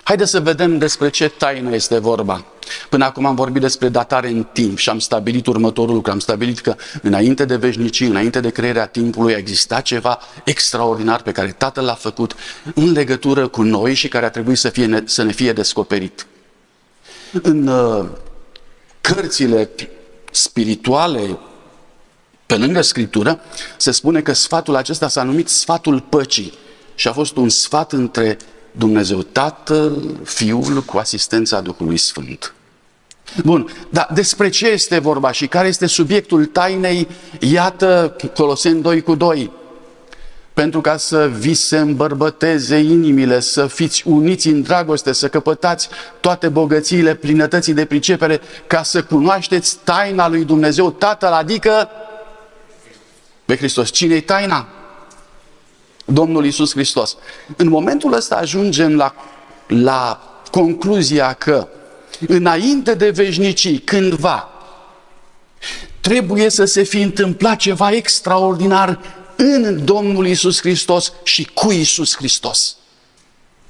Haideți 0.02 0.30
să 0.30 0.40
vedem 0.40 0.78
despre 0.78 1.10
ce 1.10 1.28
taină 1.28 1.74
este 1.74 1.98
vorba. 1.98 2.44
Până 2.88 3.04
acum 3.04 3.26
am 3.26 3.34
vorbit 3.34 3.62
despre 3.62 3.88
datare 3.88 4.28
în 4.28 4.46
timp 4.52 4.78
și 4.78 4.88
am 4.88 4.98
stabilit 4.98 5.46
următorul 5.46 5.94
lucru. 5.94 6.10
Am 6.10 6.18
stabilit 6.18 6.60
că 6.60 6.74
înainte 7.02 7.44
de 7.44 7.56
veșnicii, 7.56 8.06
înainte 8.06 8.40
de 8.40 8.50
crearea 8.50 8.86
timpului, 8.86 9.34
a 9.34 9.38
existat 9.38 9.82
ceva 9.82 10.18
extraordinar 10.44 11.22
pe 11.22 11.32
care 11.32 11.54
Tatăl 11.58 11.84
l-a 11.84 11.94
făcut 11.94 12.34
în 12.74 12.92
legătură 12.92 13.48
cu 13.48 13.62
noi 13.62 13.94
și 13.94 14.08
care 14.08 14.24
a 14.24 14.30
trebuit 14.30 14.58
să, 14.58 14.68
fie, 14.68 15.02
să 15.06 15.22
ne 15.22 15.32
fie 15.32 15.52
descoperit. 15.52 16.26
În 17.42 17.66
uh, 17.66 18.06
cărțile 19.00 19.70
spirituale, 20.30 21.38
pe 22.46 22.56
lângă 22.56 22.80
Scriptură, 22.80 23.40
se 23.76 23.90
spune 23.90 24.20
că 24.20 24.32
sfatul 24.32 24.76
acesta 24.76 25.08
s-a 25.08 25.22
numit 25.22 25.48
sfatul 25.48 26.00
păcii 26.00 26.52
și 26.94 27.08
a 27.08 27.12
fost 27.12 27.36
un 27.36 27.48
sfat 27.48 27.92
între 27.92 28.36
Dumnezeu 28.72 29.22
Tatăl, 29.22 30.20
Fiul 30.24 30.82
cu 30.82 30.98
asistența 30.98 31.60
Duhului 31.60 31.96
Sfânt. 31.96 32.54
Bun, 33.44 33.70
dar 33.88 34.08
despre 34.14 34.48
ce 34.48 34.68
este 34.68 34.98
vorba 34.98 35.32
și 35.32 35.46
care 35.46 35.68
este 35.68 35.86
subiectul 35.86 36.44
tainei? 36.44 37.08
Iată 37.40 38.16
Coloseni 38.34 38.82
2 38.82 39.00
cu 39.00 39.14
2. 39.14 39.50
Pentru 40.54 40.80
ca 40.80 40.96
să 40.96 41.30
vi 41.38 41.54
se 41.54 41.78
îmbărbăteze 41.78 42.76
inimile, 42.76 43.40
să 43.40 43.66
fiți 43.66 44.02
uniți 44.06 44.48
în 44.48 44.62
dragoste, 44.62 45.12
să 45.12 45.28
căpătați 45.28 45.88
toate 46.20 46.48
bogățiile 46.48 47.14
plinătății 47.14 47.72
de 47.72 47.84
pricepere, 47.84 48.40
ca 48.66 48.82
să 48.82 49.02
cunoașteți 49.02 49.78
taina 49.84 50.28
lui 50.28 50.44
Dumnezeu 50.44 50.90
Tatăl, 50.90 51.32
adică 51.32 51.88
pe 53.44 53.56
Hristos. 53.56 53.90
Cine-i 53.90 54.20
taina? 54.20 54.68
Domnul 56.04 56.44
Isus 56.44 56.72
Hristos. 56.72 57.16
În 57.56 57.68
momentul 57.68 58.12
ăsta 58.12 58.36
ajungem 58.36 58.96
la, 58.96 59.14
la 59.66 60.20
concluzia 60.50 61.32
că 61.32 61.68
înainte 62.26 62.94
de 62.94 63.10
veșnicii, 63.10 63.78
cândva, 63.78 64.48
trebuie 66.00 66.48
să 66.48 66.64
se 66.64 66.82
fi 66.82 67.00
întâmplat 67.00 67.56
ceva 67.56 67.90
extraordinar 67.90 69.00
în 69.36 69.84
Domnul 69.84 70.26
Isus 70.26 70.60
Hristos 70.60 71.12
și 71.22 71.44
cu 71.54 71.72
Isus 71.72 72.16
Hristos. 72.16 72.76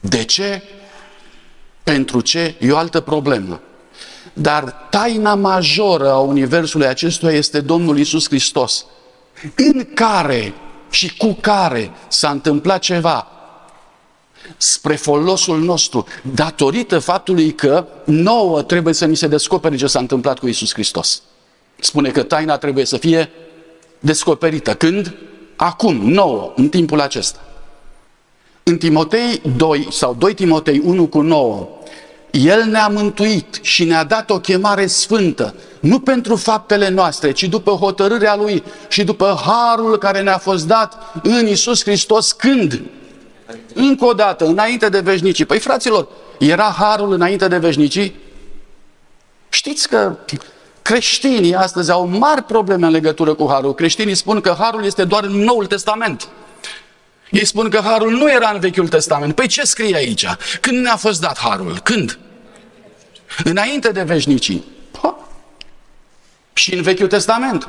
De 0.00 0.24
ce? 0.24 0.62
Pentru 1.82 2.20
ce? 2.20 2.54
E 2.58 2.72
o 2.72 2.76
altă 2.76 3.00
problemă. 3.00 3.60
Dar 4.32 4.86
taina 4.90 5.34
majoră 5.34 6.10
a 6.10 6.18
Universului 6.18 6.86
acestuia 6.86 7.32
este 7.32 7.60
Domnul 7.60 7.98
Isus 7.98 8.26
Hristos, 8.26 8.86
în 9.56 9.86
care 9.94 10.54
și 10.90 11.16
cu 11.16 11.32
care 11.40 11.90
s-a 12.08 12.30
întâmplat 12.30 12.80
ceva 12.80 13.35
spre 14.56 14.94
folosul 14.94 15.60
nostru, 15.60 16.06
datorită 16.34 16.98
faptului 16.98 17.52
că 17.52 17.86
nouă 18.04 18.62
trebuie 18.62 18.94
să 18.94 19.04
ni 19.04 19.16
se 19.16 19.26
descopere 19.26 19.76
ce 19.76 19.86
s-a 19.86 19.98
întâmplat 19.98 20.38
cu 20.38 20.46
Isus 20.46 20.72
Hristos. 20.72 21.22
Spune 21.80 22.10
că 22.10 22.22
taina 22.22 22.56
trebuie 22.56 22.84
să 22.84 22.96
fie 22.96 23.30
descoperită. 24.00 24.74
Când? 24.74 25.14
Acum, 25.56 25.96
nouă, 25.96 26.52
în 26.56 26.68
timpul 26.68 27.00
acesta. 27.00 27.40
În 28.62 28.76
Timotei 28.76 29.40
2 29.56 29.88
sau 29.90 30.14
2 30.14 30.34
Timotei 30.34 30.82
1 30.84 31.06
cu 31.06 31.20
9, 31.20 31.68
El 32.30 32.64
ne-a 32.64 32.88
mântuit 32.88 33.58
și 33.62 33.84
ne-a 33.84 34.04
dat 34.04 34.30
o 34.30 34.40
chemare 34.40 34.86
sfântă, 34.86 35.54
nu 35.80 36.00
pentru 36.00 36.36
faptele 36.36 36.88
noastre, 36.88 37.32
ci 37.32 37.44
după 37.44 37.70
hotărârea 37.70 38.36
Lui 38.36 38.62
și 38.88 39.04
după 39.04 39.40
harul 39.44 39.98
care 39.98 40.22
ne-a 40.22 40.38
fost 40.38 40.66
dat 40.66 41.20
în 41.22 41.46
Isus 41.46 41.82
Hristos 41.82 42.32
când? 42.32 42.82
Încă 43.74 44.04
o 44.04 44.12
dată, 44.12 44.44
înainte 44.44 44.88
de 44.88 45.00
veșnicii. 45.00 45.44
Păi 45.44 45.58
fraților, 45.58 46.08
era 46.38 46.74
harul 46.78 47.12
înainte 47.12 47.48
de 47.48 47.58
veșnicii? 47.58 48.14
Știți 49.48 49.88
că 49.88 50.16
creștinii 50.82 51.54
astăzi 51.54 51.90
au 51.90 52.06
mari 52.06 52.42
probleme 52.42 52.86
în 52.86 52.92
legătură 52.92 53.34
cu 53.34 53.46
harul. 53.48 53.74
Creștinii 53.74 54.14
spun 54.14 54.40
că 54.40 54.56
harul 54.58 54.84
este 54.84 55.04
doar 55.04 55.24
în 55.24 55.36
Noul 55.36 55.66
Testament. 55.66 56.28
Ei 57.30 57.44
spun 57.44 57.68
că 57.68 57.80
harul 57.84 58.10
nu 58.10 58.30
era 58.30 58.50
în 58.50 58.60
Vechiul 58.60 58.88
Testament. 58.88 59.34
Păi 59.34 59.46
ce 59.46 59.62
scrie 59.62 59.96
aici? 59.96 60.26
Când 60.60 60.78
ne-a 60.78 60.96
fost 60.96 61.20
dat 61.20 61.38
harul? 61.38 61.78
Când? 61.82 62.18
Înainte 63.44 63.90
de 63.90 64.02
veșnicii. 64.02 64.64
Ha. 65.02 65.18
Și 66.52 66.74
în 66.74 66.82
Vechiul 66.82 67.06
Testament. 67.06 67.68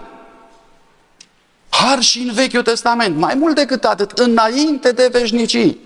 Har 1.77 2.01
și 2.01 2.19
în 2.19 2.34
Vechiul 2.34 2.62
Testament. 2.62 3.15
Mai 3.15 3.36
mult 3.36 3.55
decât 3.55 3.84
atât, 3.84 4.12
înainte 4.12 4.91
de 4.91 5.10
veșnicii. 5.12 5.79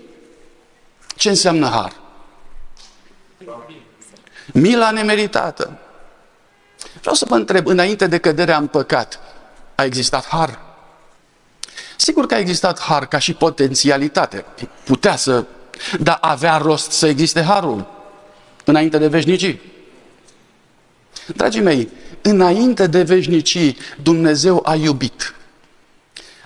Ce 1.16 1.28
înseamnă 1.28 1.66
har? 1.68 1.92
Mila 4.52 4.90
nemeritată. 4.90 5.78
Vreau 7.00 7.14
să 7.14 7.26
vă 7.28 7.34
întreb, 7.34 7.66
înainte 7.66 8.06
de 8.06 8.18
căderea 8.18 8.56
în 8.56 8.66
păcat, 8.66 9.20
a 9.74 9.84
existat 9.84 10.26
har? 10.26 10.60
Sigur 11.96 12.26
că 12.26 12.34
a 12.34 12.38
existat 12.38 12.80
har 12.80 13.06
ca 13.06 13.18
și 13.18 13.32
potențialitate. 13.32 14.44
Putea 14.84 15.16
să, 15.16 15.44
dar 16.00 16.18
avea 16.20 16.56
rost 16.56 16.90
să 16.90 17.06
existe 17.06 17.42
harul 17.42 17.86
înainte 18.64 18.98
de 18.98 19.08
veșnicii. 19.08 19.60
Dragii 21.26 21.60
mei, 21.60 21.88
înainte 22.22 22.86
de 22.86 23.02
veșnicii, 23.02 23.76
Dumnezeu 24.02 24.62
a 24.64 24.74
iubit. 24.74 25.34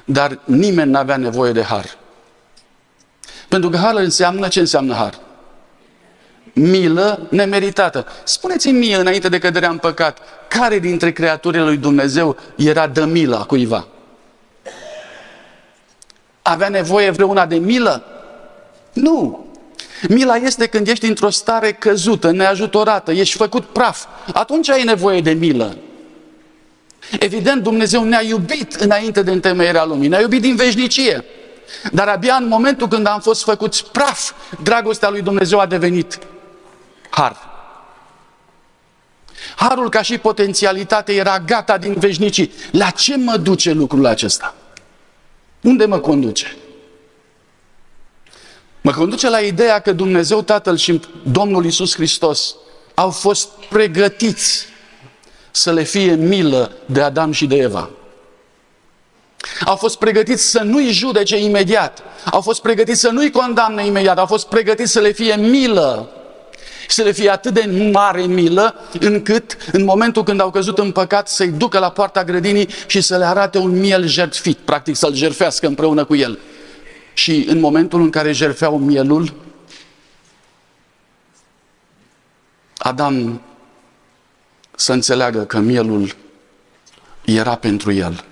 Dar 0.08 0.38
nimeni 0.44 0.90
nu 0.90 0.98
avea 0.98 1.16
nevoie 1.16 1.52
de 1.52 1.62
har. 1.62 1.98
Pentru 3.48 3.70
că 3.70 3.76
har 3.76 3.94
înseamnă 3.94 4.48
ce 4.48 4.60
înseamnă 4.60 4.94
har? 4.94 5.18
Milă 6.52 7.26
nemeritată. 7.30 8.06
Spuneți-mi 8.24 8.78
mie, 8.78 8.96
înainte 8.96 9.28
de 9.28 9.38
căderea 9.38 9.70
în 9.70 9.78
păcat, 9.78 10.18
care 10.48 10.78
dintre 10.78 11.12
creaturile 11.12 11.62
lui 11.62 11.76
Dumnezeu 11.76 12.36
era 12.56 12.86
de 12.86 13.04
milă 13.04 13.38
a 13.38 13.44
cuiva? 13.44 13.86
Avea 16.42 16.68
nevoie 16.68 17.10
vreuna 17.10 17.46
de 17.46 17.56
milă? 17.56 18.04
Nu. 18.92 19.46
Mila 20.08 20.34
este 20.36 20.66
când 20.66 20.88
ești 20.88 21.06
într-o 21.06 21.30
stare 21.30 21.72
căzută, 21.72 22.30
neajutorată, 22.30 23.12
ești 23.12 23.36
făcut 23.36 23.64
praf. 23.64 24.04
Atunci 24.32 24.70
ai 24.70 24.84
nevoie 24.84 25.20
de 25.20 25.32
milă. 25.32 25.76
Evident, 27.18 27.62
Dumnezeu 27.62 28.04
ne-a 28.04 28.22
iubit 28.22 28.74
înainte 28.74 29.22
de 29.22 29.30
întemeierea 29.30 29.84
lumii, 29.84 30.08
ne-a 30.08 30.20
iubit 30.20 30.40
din 30.40 30.56
veșnicie. 30.56 31.24
Dar 31.92 32.08
abia 32.08 32.34
în 32.34 32.48
momentul 32.48 32.88
când 32.88 33.06
am 33.06 33.20
fost 33.20 33.42
făcuți 33.42 33.90
praf, 33.90 34.32
dragostea 34.62 35.08
lui 35.08 35.22
Dumnezeu 35.22 35.58
a 35.58 35.66
devenit 35.66 36.18
har. 37.10 37.36
Harul 39.56 39.90
ca 39.90 40.02
și 40.02 40.18
potențialitate 40.18 41.12
era 41.14 41.38
gata 41.38 41.78
din 41.78 41.94
veșnicii. 41.94 42.52
La 42.70 42.90
ce 42.90 43.16
mă 43.16 43.36
duce 43.36 43.72
lucrul 43.72 44.06
acesta? 44.06 44.54
Unde 45.60 45.84
mă 45.84 45.98
conduce? 45.98 46.56
Mă 48.80 48.92
conduce 48.92 49.28
la 49.28 49.38
ideea 49.38 49.78
că 49.78 49.92
Dumnezeu 49.92 50.42
Tatăl 50.42 50.76
și 50.76 51.00
Domnul 51.22 51.64
Isus 51.64 51.94
Hristos 51.94 52.54
au 52.94 53.10
fost 53.10 53.48
pregătiți 53.48 54.66
să 55.56 55.72
le 55.72 55.82
fie 55.82 56.14
milă 56.14 56.72
de 56.86 57.00
Adam 57.00 57.32
și 57.32 57.46
de 57.46 57.56
Eva. 57.56 57.90
Au 59.64 59.76
fost 59.76 59.98
pregătiți 59.98 60.50
să 60.50 60.62
nu-i 60.62 60.90
judece 60.90 61.36
imediat. 61.38 62.02
Au 62.30 62.40
fost 62.40 62.62
pregătiți 62.62 63.00
să 63.00 63.08
nu-i 63.10 63.30
condamne 63.30 63.86
imediat. 63.86 64.18
Au 64.18 64.26
fost 64.26 64.48
pregătiți 64.48 64.92
să 64.92 65.00
le 65.00 65.12
fie 65.12 65.36
milă. 65.36 66.10
Să 66.88 67.02
le 67.02 67.12
fie 67.12 67.30
atât 67.30 67.54
de 67.54 67.90
mare 67.92 68.22
milă, 68.22 68.74
încât 69.00 69.56
în 69.72 69.84
momentul 69.84 70.22
când 70.22 70.40
au 70.40 70.50
căzut 70.50 70.78
în 70.78 70.92
păcat 70.92 71.28
să-i 71.28 71.50
ducă 71.50 71.78
la 71.78 71.90
poarta 71.90 72.24
grădinii 72.24 72.68
și 72.86 73.00
să 73.00 73.16
le 73.16 73.24
arate 73.24 73.58
un 73.58 73.78
miel 73.78 74.06
jertfit, 74.06 74.56
practic 74.56 74.96
să-l 74.96 75.14
jerfească 75.14 75.66
împreună 75.66 76.04
cu 76.04 76.14
el. 76.14 76.38
Și 77.14 77.46
în 77.48 77.60
momentul 77.60 78.00
în 78.00 78.10
care 78.10 78.32
jerfeau 78.32 78.78
mielul, 78.78 79.34
Adam 82.76 83.40
să 84.76 84.92
înțeleagă 84.92 85.44
că 85.44 85.58
mielul 85.58 86.16
era 87.24 87.54
pentru 87.54 87.92
el. 87.92 88.24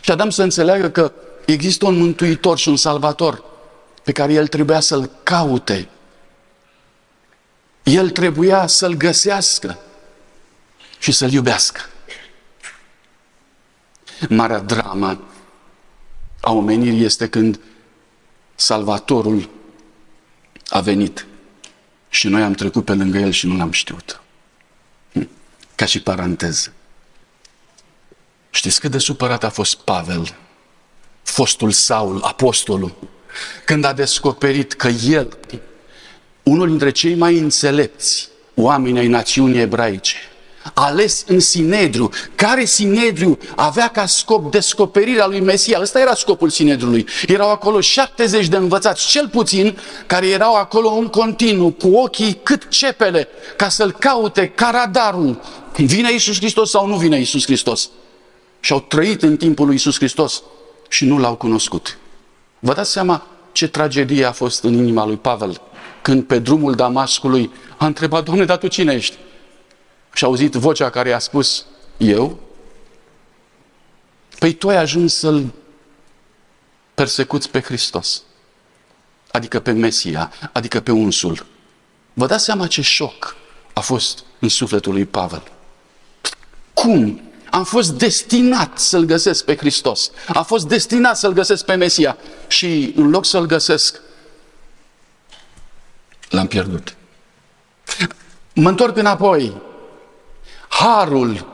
Și 0.00 0.10
Adam 0.10 0.30
să 0.30 0.42
înțeleagă 0.42 0.90
că 0.90 1.12
există 1.44 1.86
un 1.86 1.98
mântuitor 1.98 2.58
și 2.58 2.68
un 2.68 2.76
salvator 2.76 3.44
pe 4.02 4.12
care 4.12 4.32
el 4.32 4.46
trebuia 4.46 4.80
să-l 4.80 5.10
caute. 5.22 5.88
El 7.82 8.10
trebuia 8.10 8.66
să-l 8.66 8.94
găsească 8.94 9.78
și 10.98 11.12
să-l 11.12 11.32
iubească. 11.32 11.80
Marea 14.28 14.58
dramă 14.58 15.22
a 16.40 16.52
omenirii 16.52 17.04
este 17.04 17.28
când 17.28 17.60
Salvatorul 18.54 19.48
a 20.68 20.80
venit 20.80 21.26
și 22.08 22.28
noi 22.28 22.42
am 22.42 22.52
trecut 22.52 22.84
pe 22.84 22.94
lângă 22.94 23.18
el 23.18 23.30
și 23.30 23.46
nu 23.46 23.56
l-am 23.56 23.70
știut. 23.70 24.22
Hm. 25.12 25.28
Ca 25.74 25.84
și 25.84 26.02
paranteză. 26.02 26.72
Știți 28.50 28.80
cât 28.80 28.90
de 28.90 28.98
supărat 28.98 29.44
a 29.44 29.50
fost 29.50 29.76
Pavel, 29.76 30.34
fostul 31.22 31.70
Saul, 31.70 32.22
apostolul, 32.22 32.96
când 33.64 33.84
a 33.84 33.92
descoperit 33.92 34.72
că 34.72 34.88
el, 34.88 35.38
unul 36.42 36.68
dintre 36.68 36.90
cei 36.90 37.14
mai 37.14 37.38
înțelepți 37.38 38.28
oameni 38.54 38.98
ai 38.98 39.08
națiunii 39.08 39.60
ebraice, 39.60 40.16
ales 40.78 41.24
în 41.26 41.40
Sinedriu, 41.40 42.10
care 42.34 42.64
Sinedriu 42.64 43.38
avea 43.56 43.88
ca 43.88 44.06
scop 44.06 44.50
descoperirea 44.50 45.26
lui 45.26 45.40
Mesia. 45.40 45.78
Ăsta 45.80 46.00
era 46.00 46.14
scopul 46.14 46.48
Sinedriului. 46.48 47.06
Erau 47.26 47.50
acolo 47.50 47.80
70 47.80 48.46
de 48.46 48.56
învățați, 48.56 49.08
cel 49.08 49.28
puțin, 49.28 49.78
care 50.06 50.28
erau 50.28 50.54
acolo 50.54 50.90
în 50.90 51.06
continuu, 51.06 51.70
cu 51.70 51.88
ochii 51.88 52.40
cât 52.42 52.68
cepele, 52.68 53.28
ca 53.56 53.68
să-l 53.68 53.92
caute 53.92 54.48
ca 54.48 54.70
radarul. 54.70 55.40
Vine 55.76 56.12
Iisus 56.12 56.36
Hristos 56.36 56.70
sau 56.70 56.86
nu 56.86 56.96
vine 56.96 57.18
Iisus 57.18 57.44
Hristos? 57.44 57.90
Și 58.60 58.72
au 58.72 58.80
trăit 58.80 59.22
în 59.22 59.36
timpul 59.36 59.64
lui 59.64 59.74
Iisus 59.74 59.96
Hristos 59.96 60.42
și 60.88 61.04
nu 61.04 61.18
l-au 61.18 61.34
cunoscut. 61.34 61.98
Vă 62.58 62.74
dați 62.74 62.90
seama 62.90 63.26
ce 63.52 63.68
tragedie 63.68 64.24
a 64.24 64.32
fost 64.32 64.64
în 64.64 64.72
inima 64.72 65.06
lui 65.06 65.16
Pavel 65.16 65.60
când 66.02 66.24
pe 66.24 66.38
drumul 66.38 66.74
Damascului 66.74 67.50
a 67.76 67.86
întrebat, 67.86 68.24
Doamne, 68.24 68.44
dar 68.44 68.56
tu 68.56 68.66
cine 68.66 68.92
ești? 68.92 69.16
Și 70.18 70.24
auzit 70.24 70.52
vocea 70.52 70.90
care 70.90 71.08
i-a 71.08 71.18
spus, 71.18 71.64
eu? 71.96 72.38
Păi 74.38 74.52
tu 74.52 74.68
ai 74.68 74.76
ajuns 74.76 75.14
să-L 75.14 75.54
persecuți 76.94 77.50
pe 77.50 77.60
Hristos, 77.60 78.22
adică 79.30 79.60
pe 79.60 79.72
Mesia, 79.72 80.32
adică 80.52 80.80
pe 80.80 80.92
unsul. 80.92 81.46
Vă 82.12 82.26
dați 82.26 82.44
seama 82.44 82.66
ce 82.66 82.82
șoc 82.82 83.36
a 83.72 83.80
fost 83.80 84.24
în 84.38 84.48
sufletul 84.48 84.92
lui 84.92 85.04
Pavel. 85.04 85.42
Cum? 86.74 87.30
Am 87.50 87.64
fost 87.64 87.92
destinat 87.92 88.78
să-L 88.78 89.04
găsesc 89.04 89.44
pe 89.44 89.56
Hristos. 89.56 90.10
Am 90.34 90.44
fost 90.44 90.66
destinat 90.66 91.18
să-L 91.18 91.32
găsesc 91.32 91.64
pe 91.64 91.74
Mesia. 91.74 92.16
Și 92.48 92.92
în 92.96 93.10
loc 93.10 93.24
să-L 93.24 93.46
găsesc, 93.46 94.00
l-am 96.28 96.46
pierdut. 96.46 96.96
Mă 98.54 98.68
întorc 98.68 98.96
înapoi 98.96 99.66
harul 100.78 101.46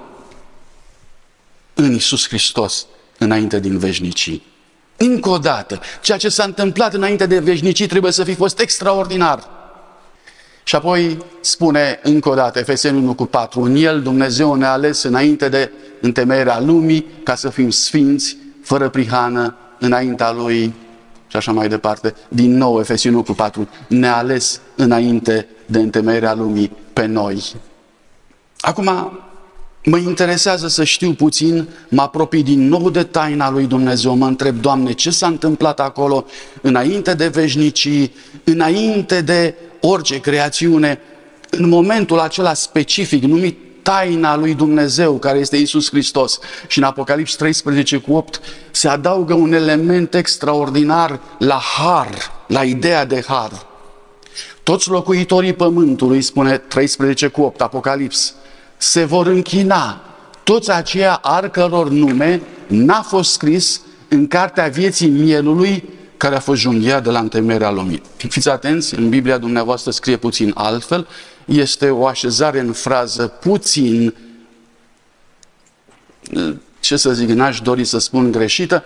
în 1.74 1.94
Isus 1.94 2.28
Hristos 2.28 2.86
înainte 3.18 3.60
din 3.60 3.78
veșnicii. 3.78 4.42
Încă 4.96 5.28
o 5.28 5.38
dată, 5.38 5.80
ceea 6.02 6.18
ce 6.18 6.28
s-a 6.28 6.44
întâmplat 6.44 6.94
înainte 6.94 7.26
de 7.26 7.38
veșnicii 7.38 7.86
trebuie 7.86 8.12
să 8.12 8.24
fi 8.24 8.34
fost 8.34 8.60
extraordinar. 8.60 9.44
Și 10.62 10.74
apoi 10.74 11.18
spune 11.40 12.00
încă 12.02 12.28
o 12.28 12.34
dată, 12.34 12.58
Efeseni 12.58 12.98
1 12.98 13.14
cu 13.14 13.26
4, 13.26 13.60
în 13.60 13.76
El 13.76 14.02
Dumnezeu 14.02 14.54
ne-a 14.54 14.72
ales 14.72 15.02
înainte 15.02 15.48
de 15.48 15.70
întemeierea 16.00 16.60
lumii 16.60 17.06
ca 17.22 17.34
să 17.34 17.48
fim 17.48 17.70
sfinți, 17.70 18.36
fără 18.62 18.88
prihană, 18.88 19.56
înaintea 19.78 20.32
Lui 20.32 20.74
și 21.26 21.36
așa 21.36 21.52
mai 21.52 21.68
departe. 21.68 22.14
Din 22.28 22.56
nou, 22.56 22.80
Efeseni 22.80 23.14
1 23.14 23.22
cu 23.22 23.32
4, 23.32 23.68
ne-a 23.88 24.16
ales 24.16 24.60
înainte 24.74 25.46
de 25.66 25.78
întemeierea 25.78 26.34
lumii 26.34 26.72
pe 26.92 27.06
noi. 27.06 27.42
Acum, 28.64 29.12
mă 29.84 29.96
interesează 29.96 30.68
să 30.68 30.84
știu 30.84 31.12
puțin, 31.12 31.68
mă 31.88 32.02
apropii 32.02 32.42
din 32.42 32.68
nou 32.68 32.90
de 32.90 33.02
taina 33.02 33.50
lui 33.50 33.66
Dumnezeu, 33.66 34.14
mă 34.14 34.26
întreb, 34.26 34.60
Doamne, 34.60 34.92
ce 34.92 35.10
s-a 35.10 35.26
întâmplat 35.26 35.80
acolo 35.80 36.24
înainte 36.60 37.14
de 37.14 37.28
veșnicii, 37.28 38.14
înainte 38.44 39.20
de 39.20 39.54
orice 39.80 40.20
creațiune, 40.20 41.00
în 41.50 41.68
momentul 41.68 42.18
acela 42.18 42.54
specific 42.54 43.22
numit 43.22 43.58
taina 43.82 44.36
lui 44.36 44.54
Dumnezeu, 44.54 45.12
care 45.12 45.38
este 45.38 45.56
Isus 45.56 45.88
Hristos. 45.88 46.38
Și 46.66 46.78
în 46.78 46.84
Apocalips 46.84 47.34
13 47.34 47.96
cu 47.96 48.12
8 48.12 48.40
se 48.70 48.88
adaugă 48.88 49.34
un 49.34 49.52
element 49.52 50.14
extraordinar 50.14 51.20
la 51.38 51.60
har, 51.76 52.08
la 52.46 52.62
ideea 52.62 53.04
de 53.04 53.24
har. 53.26 53.66
Toți 54.62 54.88
locuitorii 54.88 55.52
pământului, 55.52 56.22
spune 56.22 56.56
13 56.56 57.26
cu 57.26 57.42
8 57.42 57.60
Apocalips, 57.60 58.34
se 58.84 59.04
vor 59.04 59.26
închina. 59.26 60.00
Toți 60.42 60.70
aceia 60.70 61.14
ar 61.22 61.50
căror 61.50 61.90
nume 61.90 62.42
n-a 62.66 63.02
fost 63.02 63.32
scris 63.32 63.80
în 64.08 64.26
cartea 64.26 64.68
vieții 64.68 65.08
mielului 65.08 65.88
care 66.16 66.36
a 66.36 66.40
fost 66.40 66.60
junghiat 66.60 67.02
de 67.02 67.10
la 67.10 67.18
întemerea 67.18 67.70
lumii. 67.70 68.02
Fiți 68.16 68.48
atenți, 68.48 68.94
în 68.94 69.08
Biblia 69.08 69.38
dumneavoastră 69.38 69.90
scrie 69.90 70.16
puțin 70.16 70.50
altfel, 70.54 71.06
este 71.44 71.90
o 71.90 72.06
așezare 72.06 72.60
în 72.60 72.72
frază 72.72 73.26
puțin, 73.26 74.14
ce 76.80 76.96
să 76.96 77.12
zic, 77.12 77.28
n-aș 77.28 77.60
dori 77.60 77.84
să 77.84 77.98
spun 77.98 78.30
greșită, 78.30 78.84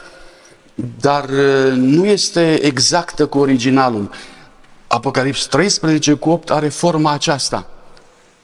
dar 1.01 1.29
uh, 1.29 1.73
nu 1.75 2.07
este 2.07 2.65
exactă 2.65 3.27
cu 3.27 3.39
originalul. 3.39 4.11
Apocalips 4.87 5.47
13 5.47 6.15
cu 6.15 6.31
8 6.31 6.51
are 6.51 6.69
forma 6.69 7.13
aceasta, 7.13 7.67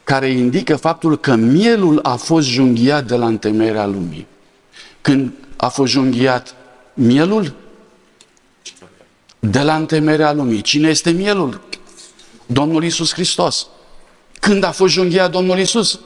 care 0.05 0.31
indică 0.31 0.77
faptul 0.77 1.19
că 1.19 1.35
mielul 1.35 1.99
a 2.03 2.17
fost 2.17 2.49
junghiat 2.49 3.07
de 3.07 3.15
la 3.17 3.27
întemerea 3.27 3.87
lumii. 3.87 4.27
Când 5.01 5.33
a 5.57 5.69
fost 5.69 5.93
junghiat 5.93 6.55
mielul? 6.95 7.55
De 9.39 9.61
la 9.61 9.77
întemerea 9.77 10.33
lumii. 10.33 10.61
Cine 10.61 10.89
este 10.89 11.11
mielul? 11.11 11.61
Domnul 12.47 12.85
Isus 12.85 13.13
Hristos. 13.13 13.67
Când 14.41 14.65
a 14.65 14.71
fost 14.71 14.93
junghiat 14.93 15.31
Domnul 15.31 15.59
Isus? 15.59 16.01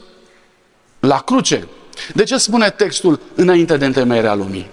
La 0.99 1.19
cruce. 1.19 1.67
De 2.13 2.23
ce 2.23 2.37
spune 2.37 2.69
textul 2.69 3.19
înainte 3.35 3.77
de 3.77 3.85
întemeierea 3.85 4.33
lumii? 4.33 4.69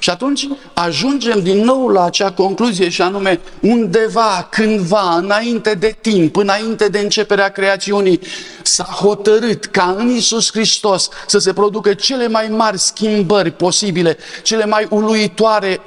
Și 0.00 0.10
atunci 0.10 0.48
ajungem 0.74 1.42
din 1.42 1.64
nou 1.64 1.88
la 1.88 2.04
acea 2.04 2.32
concluzie 2.32 2.88
și 2.88 3.02
anume 3.02 3.40
undeva, 3.60 4.48
cândva, 4.50 5.14
înainte 5.14 5.74
de 5.74 5.96
timp, 6.00 6.36
înainte 6.36 6.88
de 6.88 6.98
începerea 6.98 7.48
creațiunii, 7.48 8.20
s-a 8.62 8.84
hotărât 8.84 9.64
ca 9.64 9.94
în 9.98 10.08
Isus 10.08 10.50
Hristos 10.50 11.08
să 11.26 11.38
se 11.38 11.52
producă 11.52 11.94
cele 11.94 12.28
mai 12.28 12.48
mari 12.48 12.78
schimbări 12.78 13.50
posibile, 13.50 14.16
cele 14.42 14.64
mai 14.64 14.86
uluitoare 14.90 15.80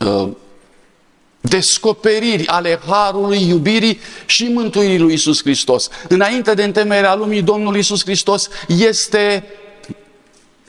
uh, 0.00 0.28
descoperiri 1.40 2.46
ale 2.46 2.80
harului, 2.86 3.48
iubirii 3.48 4.00
și 4.26 4.48
mântuirii 4.48 4.98
lui 4.98 5.12
Isus 5.12 5.42
Hristos. 5.42 5.88
Înainte 6.08 6.54
de 6.54 6.62
întemeierea 6.62 7.14
lumii, 7.14 7.42
Domnul 7.42 7.76
Isus 7.76 8.04
Hristos 8.04 8.48
este 8.68 9.44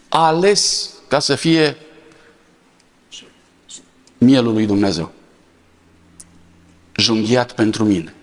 ales 0.10 0.90
ca 1.08 1.20
să 1.20 1.36
fie 1.36 1.78
mielul 4.18 4.54
lui 4.54 4.66
Dumnezeu. 4.66 5.12
Junghiat 6.96 7.52
pentru 7.52 7.84
mine, 7.84 8.14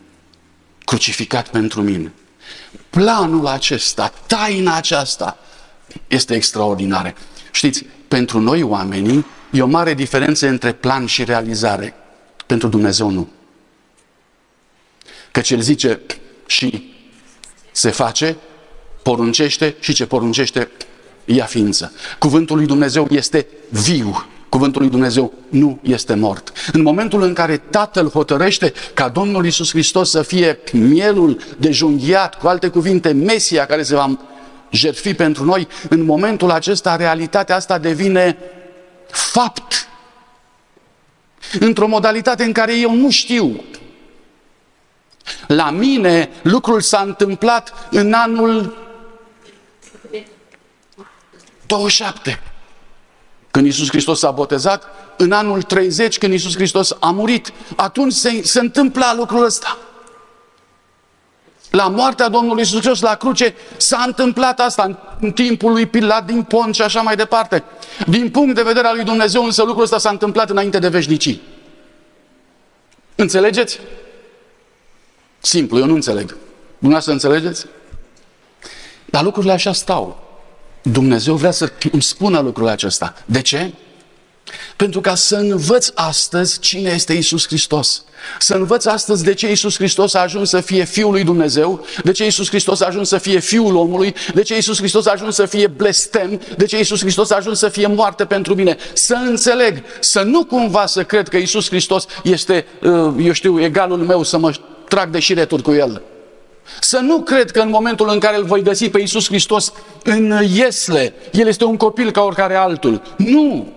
crucificat 0.85 1.49
pentru 1.49 1.83
mine. 1.83 2.13
Planul 2.91 3.47
acesta, 3.47 4.13
taina 4.27 4.77
aceasta 4.77 5.39
este 6.07 6.35
extraordinară. 6.35 7.15
Știți, 7.51 7.87
pentru 8.09 8.41
noi 8.41 8.63
oamenii 8.63 9.27
e 9.51 9.63
o 9.63 9.67
mare 9.67 9.95
diferență 9.95 10.49
între 10.49 10.73
plan 10.73 11.07
și 11.07 11.25
realizare. 11.25 11.95
Pentru 12.47 12.69
Dumnezeu 12.69 13.11
nu. 13.11 13.29
Căci 15.31 15.51
El 15.51 15.61
zice 15.61 16.01
și 16.47 16.93
se 17.73 17.91
face, 17.91 18.37
poruncește 19.03 19.77
și 19.81 19.93
ce 19.93 20.07
poruncește 20.07 20.71
ia 21.25 21.45
ființă. 21.45 21.93
Cuvântul 22.19 22.57
lui 22.57 22.67
Dumnezeu 22.67 23.07
este 23.11 23.47
viu. 23.69 24.27
Cuvântul 24.55 24.81
lui 24.81 24.91
Dumnezeu 24.91 25.33
nu 25.49 25.79
este 25.83 26.15
mort. 26.15 26.53
În 26.73 26.83
momentul 26.83 27.23
în 27.23 27.33
care 27.33 27.57
Tatăl 27.57 28.09
hotărăște 28.09 28.73
ca 28.95 29.09
Domnul 29.09 29.47
Isus 29.47 29.71
Hristos 29.71 30.11
să 30.11 30.23
fie 30.23 30.59
mielul 30.73 31.41
de 31.59 31.71
junghiat, 31.71 32.39
cu 32.39 32.49
alte 32.49 32.69
cuvinte, 32.69 33.13
Mesia 33.13 33.67
care 33.67 33.83
se 33.83 33.95
va 33.95 34.19
jertfi 34.71 35.15
pentru 35.15 35.45
noi, 35.45 35.69
în 35.89 36.05
momentul 36.05 36.51
acesta 36.51 36.97
realitatea 36.97 37.57
asta 37.57 37.79
devine 37.79 38.39
fapt 39.11 39.89
într-o 41.61 41.87
modalitate 41.87 42.45
în 42.45 42.53
care 42.53 42.79
eu 42.79 42.95
nu 42.95 43.11
știu. 43.11 43.65
La 45.47 45.71
mine 45.71 46.29
lucrul 46.43 46.81
s-a 46.81 47.03
întâmplat 47.07 47.89
în 47.91 48.13
anul 48.13 48.77
27, 51.67 52.54
când 53.55 53.67
Iisus 53.67 53.89
Hristos 53.89 54.19
s-a 54.19 54.31
botezat, 54.31 54.85
în 55.17 55.33
anul 55.33 55.63
30, 55.63 56.19
când 56.19 56.33
Iisus 56.33 56.55
Hristos 56.55 56.97
a 57.01 57.11
murit. 57.11 57.53
Atunci 57.77 58.13
se, 58.13 58.43
se 58.43 58.61
întâmpla 58.61 59.15
lucrul 59.15 59.45
ăsta. 59.45 59.79
La 61.71 61.89
moartea 61.89 62.29
Domnului 62.29 62.59
Iisus 62.59 62.79
Hristos 62.79 63.01
la 63.01 63.15
cruce 63.15 63.55
s-a 63.77 64.03
întâmplat 64.07 64.61
asta 64.61 65.17
în 65.21 65.33
timpul 65.33 65.73
lui 65.73 65.87
Pilat 65.87 66.27
din 66.27 66.43
Pont 66.43 66.75
și 66.75 66.83
așa 66.83 67.01
mai 67.01 67.17
departe. 67.17 67.65
Din 68.07 68.31
punct 68.31 68.55
de 68.55 68.63
vedere 68.63 68.87
al 68.87 68.95
lui 68.95 69.05
Dumnezeu 69.05 69.45
însă 69.45 69.63
lucrul 69.63 69.83
ăsta 69.83 69.99
s-a 69.99 70.11
întâmplat 70.11 70.51
înainte 70.51 70.79
de 70.79 70.89
veșnicii. 70.89 71.43
Înțelegeți? 73.15 73.81
Simplu, 75.41 75.79
eu 75.79 75.87
nu 75.87 75.95
înțeleg. 75.95 76.37
Dumneavoastră 76.79 77.13
înțelegeți? 77.13 77.67
Dar 79.05 79.23
lucrurile 79.23 79.53
așa 79.53 79.73
stau. 79.73 80.25
Dumnezeu 80.91 81.35
vrea 81.35 81.51
să 81.51 81.73
îmi 81.93 82.03
spună 82.03 82.41
lucrul 82.41 82.69
acesta. 82.69 83.15
De 83.25 83.41
ce? 83.41 83.73
Pentru 84.77 85.01
ca 85.01 85.15
să 85.15 85.37
învăț 85.37 85.89
astăzi 85.95 86.59
cine 86.59 86.91
este 86.91 87.13
Isus 87.13 87.47
Hristos. 87.47 88.05
Să 88.39 88.55
învăț 88.55 88.85
astăzi 88.85 89.25
de 89.25 89.35
ce 89.35 89.51
Isus 89.51 89.77
Hristos 89.77 90.15
a 90.15 90.21
ajuns 90.21 90.49
să 90.49 90.61
fie 90.61 90.85
Fiul 90.85 91.13
lui 91.13 91.25
Dumnezeu, 91.25 91.85
de 92.03 92.13
ce 92.13 92.27
Isus 92.27 92.49
Hristos 92.49 92.81
a 92.81 92.87
ajuns 92.87 93.09
să 93.09 93.19
fie 93.19 93.39
Fiul 93.39 93.77
omului, 93.77 94.15
de 94.35 94.43
ce 94.43 94.57
Isus 94.57 94.79
Hristos 94.79 95.07
a 95.07 95.11
ajuns 95.11 95.35
să 95.35 95.47
fie 95.47 95.67
blestem, 95.67 96.41
de 96.57 96.65
ce 96.65 96.79
Isus 96.79 97.01
Hristos 97.01 97.31
a 97.31 97.37
ajuns 97.37 97.59
să 97.59 97.69
fie 97.69 97.87
moarte 97.87 98.25
pentru 98.25 98.55
mine. 98.55 98.77
Să 98.93 99.15
înțeleg, 99.15 99.83
să 100.01 100.23
nu 100.23 100.45
cumva 100.45 100.87
să 100.87 101.05
cred 101.05 101.29
că 101.29 101.37
Isus 101.37 101.69
Hristos 101.69 102.07
este, 102.23 102.67
uh, 102.83 103.15
eu 103.21 103.33
știu, 103.33 103.61
egalul 103.61 103.99
meu 103.99 104.23
să 104.23 104.39
mă 104.39 104.53
trag 104.89 105.11
de 105.11 105.19
șireturi 105.19 105.63
cu 105.63 105.73
El. 105.73 106.03
Să 106.81 106.99
nu 106.99 107.19
cred 107.21 107.51
că 107.51 107.61
în 107.61 107.71
momentul 107.71 108.09
în 108.09 108.19
care 108.19 108.37
îl 108.37 108.45
voi 108.45 108.63
găsi 108.63 108.91
pe 108.91 109.01
Isus 109.01 109.27
Hristos 109.27 109.73
în 110.03 110.41
iesle, 110.55 111.15
El 111.33 111.47
este 111.47 111.65
un 111.65 111.77
copil 111.77 112.11
ca 112.11 112.23
oricare 112.23 112.55
altul. 112.55 113.03
Nu! 113.17 113.73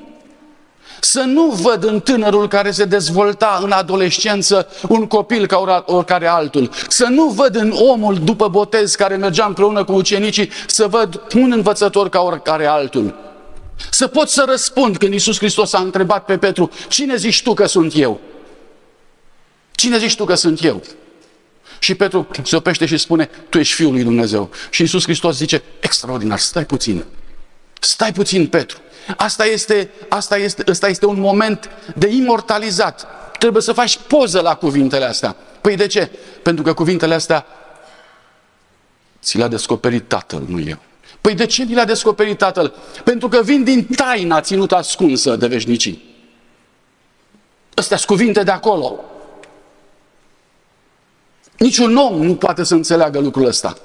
Să 1.00 1.20
nu 1.20 1.46
văd 1.46 1.84
în 1.84 2.00
tânărul 2.00 2.48
care 2.48 2.72
se 2.72 2.86
dezvolta 2.86 3.60
în 3.64 3.72
adolescență 3.72 4.68
un 4.90 5.08
copil 5.08 5.46
ca 5.46 5.84
oricare 5.86 6.28
altul. 6.28 6.70
Să 6.88 7.06
nu 7.06 7.26
văd 7.26 7.56
în 7.56 7.72
omul 7.72 8.16
după 8.24 8.48
botez 8.48 8.96
care 8.96 9.16
mergea 9.16 9.46
împreună 9.46 9.84
cu 9.84 9.92
ucenicii, 9.92 10.50
să 10.68 10.88
văd 10.88 11.22
un 11.36 11.52
învățător 11.52 12.10
ca 12.10 12.22
oricare 12.22 12.66
altul. 12.66 13.16
Să 13.90 14.08
pot 14.08 14.30
să 14.30 14.46
răspund 14.48 14.98
când 14.98 15.14
Iisus 15.14 15.38
Hristos 15.38 15.74
a 15.74 15.80
întrebat 15.80 16.26
pe 16.26 16.38
Petru, 16.38 16.70
cine 16.88 17.16
zici 17.16 17.44
tu 17.44 17.54
că 17.54 17.66
sunt 17.66 17.92
eu? 17.96 18.20
Cine 19.72 19.98
zici 19.98 20.16
tu 20.16 20.26
că 20.26 20.36
sunt 20.36 20.64
eu? 20.64 20.82
Și 21.80 21.96
Petru 21.96 22.28
se 22.44 22.56
oprește 22.56 22.86
și 22.86 22.98
spune, 22.98 23.30
tu 23.50 23.60
ești 23.60 23.74
Fiul 23.74 23.92
lui 23.92 24.04
Dumnezeu. 24.04 24.50
Și 24.70 24.82
Iisus 24.82 25.04
Hristos 25.04 25.36
zice, 25.36 25.64
extraordinar, 25.80 26.40
stai 26.40 26.66
puțin. 26.66 27.04
Stai 27.80 28.12
puțin, 28.12 28.48
Petru. 28.48 28.78
Asta 29.18 29.46
este, 29.46 29.90
asta 30.10 30.38
este, 30.38 30.64
asta 30.70 30.88
este 30.88 31.06
un 31.06 31.20
moment 31.20 31.70
de 31.96 32.08
imortalizat. 32.08 33.08
Trebuie 33.40 33.62
să 33.62 33.74
faci 33.74 34.00
poză 34.08 34.40
la 34.40 34.56
cuvintele 34.56 35.06
astea. 35.06 35.36
Păi 35.62 35.76
de 35.76 35.88
ce? 35.88 36.12
Pentru 36.42 36.64
că 36.64 36.74
cuvintele 36.74 37.14
astea 37.14 37.46
ți 39.22 39.38
le-a 39.38 39.48
descoperit 39.48 40.08
Tatăl, 40.08 40.44
nu 40.48 40.60
eu. 40.60 40.78
Păi 41.22 41.36
de 41.36 41.46
ce 41.46 41.64
mi 41.64 41.74
le-a 41.74 41.86
descoperit 41.86 42.38
Tatăl? 42.38 42.74
Pentru 43.04 43.28
că 43.28 43.42
vin 43.44 43.64
din 43.64 43.86
taina 43.86 44.42
ținută 44.42 44.76
ascunsă 44.76 45.36
de 45.36 45.48
veșnicii. 45.48 46.16
Astea 47.74 47.98
sunt 47.98 48.10
cuvinte 48.10 48.44
de 48.44 48.52
acolo. 48.52 49.04
Niciun 51.58 51.96
om 51.96 52.24
nu 52.26 52.36
poate 52.36 52.64
să 52.64 52.74
înțeleagă 52.74 53.20
lucrul 53.20 53.46
ăsta. 53.46 53.78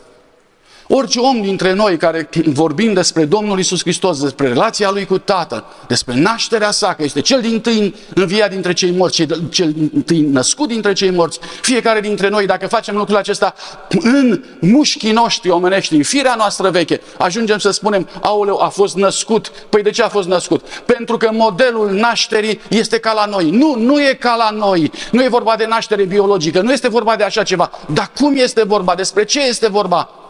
Orice 0.88 1.18
om 1.18 1.40
dintre 1.40 1.72
noi 1.72 1.96
care 1.96 2.28
vorbim 2.44 2.92
despre 2.92 3.24
Domnul 3.24 3.58
Isus 3.58 3.80
Hristos, 3.80 4.20
despre 4.20 4.48
relația 4.48 4.90
Lui 4.90 5.06
cu 5.06 5.18
Tatăl, 5.18 5.64
despre 5.86 6.14
nașterea 6.14 6.70
sa, 6.70 6.94
că 6.94 7.02
este 7.02 7.20
cel 7.20 7.40
din 7.40 7.60
tâi 7.60 7.94
înviat 8.14 8.50
dintre 8.50 8.72
cei 8.72 8.90
morți, 8.90 9.26
cel 9.50 9.72
din 9.72 10.02
tâi 10.02 10.20
născut 10.20 10.68
dintre 10.68 10.92
cei 10.92 11.10
morți, 11.10 11.38
fiecare 11.60 12.00
dintre 12.00 12.28
noi, 12.28 12.46
dacă 12.46 12.66
facem 12.66 12.96
lucrul 12.96 13.16
acesta 13.16 13.54
în 13.88 14.44
mușchii 14.60 15.12
noștri 15.12 15.50
omenești, 15.50 15.94
în 15.94 16.02
firea 16.02 16.34
noastră 16.34 16.70
veche, 16.70 17.00
ajungem 17.18 17.58
să 17.58 17.70
spunem, 17.70 18.08
aoleu, 18.20 18.58
a 18.60 18.68
fost 18.68 18.96
născut. 18.96 19.48
Păi 19.68 19.82
de 19.82 19.90
ce 19.90 20.02
a 20.02 20.08
fost 20.08 20.28
născut? 20.28 20.68
Pentru 20.68 21.16
că 21.16 21.30
modelul 21.32 21.90
nașterii 21.90 22.60
este 22.68 22.98
ca 22.98 23.12
la 23.12 23.24
noi. 23.24 23.50
Nu, 23.50 23.74
nu 23.78 24.00
e 24.00 24.16
ca 24.20 24.34
la 24.34 24.50
noi. 24.50 24.90
Nu 25.10 25.22
e 25.22 25.28
vorba 25.28 25.54
de 25.56 25.66
naștere 25.66 26.04
biologică, 26.04 26.60
nu 26.60 26.72
este 26.72 26.88
vorba 26.88 27.16
de 27.16 27.24
așa 27.24 27.42
ceva. 27.42 27.70
Dar 27.92 28.10
cum 28.20 28.36
este 28.36 28.64
vorba? 28.64 28.94
Despre 28.94 29.24
ce 29.24 29.46
este 29.46 29.68
vorba? 29.68 30.21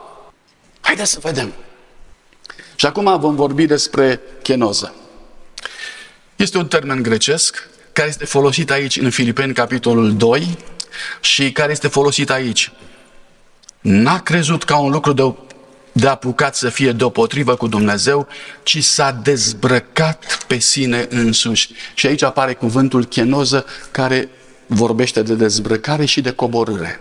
Haideți 0.83 1.11
să 1.11 1.19
vedem. 1.23 1.53
Și 2.75 2.87
acum 2.87 3.21
vom 3.21 3.35
vorbi 3.35 3.67
despre 3.67 4.21
chenoză. 4.43 4.95
Este 6.37 6.59
un 6.59 6.67
termen 6.67 7.03
grecesc 7.03 7.69
care 7.93 8.09
este 8.09 8.25
folosit 8.25 8.71
aici 8.71 8.97
în 8.97 9.11
Filipeni, 9.11 9.53
capitolul 9.53 10.17
2, 10.17 10.59
și 11.21 11.53
care 11.53 11.73
este 11.73 11.89
folosit 11.89 12.31
aici. 12.31 12.73
N-a 13.81 14.21
crezut 14.21 14.65
ca 14.65 14.79
un 14.79 14.91
lucru 14.91 15.13
de, 15.13 15.35
de 15.93 16.09
apucat 16.09 16.57
să 16.57 16.69
fie 16.69 16.93
deopotrivă 16.93 17.55
cu 17.55 17.67
Dumnezeu, 17.67 18.29
ci 18.63 18.85
s-a 18.85 19.11
dezbrăcat 19.23 20.45
pe 20.47 20.59
sine 20.59 21.07
însuși. 21.11 21.71
Și 21.95 22.07
aici 22.07 22.23
apare 22.23 22.55
cuvântul 22.55 23.05
chenoză 23.05 23.67
care 23.91 24.29
vorbește 24.67 25.23
de 25.23 25.35
dezbrăcare 25.35 26.05
și 26.05 26.21
de 26.21 26.31
coborâre. 26.31 27.01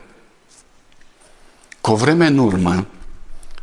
Cu 1.81 1.91
o 1.91 1.95
vreme 1.95 2.25
în 2.25 2.37
urmă, 2.37 2.87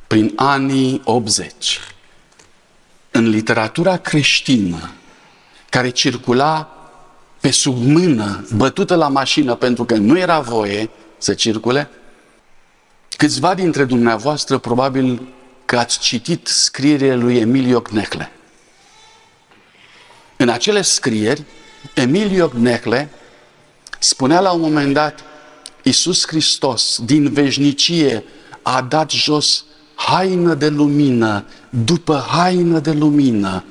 prin 0.08 0.32
anii 0.36 1.00
80, 1.04 1.80
în 3.10 3.28
literatura 3.28 3.96
creștină, 3.96 4.90
care 5.68 5.90
circula 5.90 6.72
pe 7.40 7.50
sub 7.50 7.76
mână, 7.76 8.46
bătută 8.56 8.94
la 8.94 9.08
mașină 9.08 9.54
pentru 9.54 9.84
că 9.84 9.94
nu 9.94 10.18
era 10.18 10.40
voie 10.40 10.90
să 11.18 11.34
circule, 11.34 11.90
câțiva 13.16 13.54
dintre 13.54 13.84
dumneavoastră 13.84 14.58
probabil 14.58 15.28
că 15.64 15.78
ați 15.78 15.98
citit 15.98 16.46
scrierile 16.46 17.14
lui 17.14 17.36
Emilio 17.36 17.80
Knecle. 17.80 18.32
În 20.36 20.48
acele 20.48 20.82
scrieri, 20.82 21.44
Emilio 21.94 22.48
Knecle 22.48 23.10
spunea 23.98 24.40
la 24.40 24.50
un 24.50 24.60
moment 24.60 24.92
dat, 24.92 25.24
Iisus 25.82 26.26
Hristos 26.26 27.00
din 27.04 27.32
veșnicie 27.32 28.24
a 28.62 28.82
dat 28.82 29.10
jos 29.10 29.64
haină 29.98 30.54
de 30.54 30.68
lumină 30.68 31.44
după 31.84 32.24
haină 32.28 32.78
de 32.78 32.92
lumină, 32.92 33.64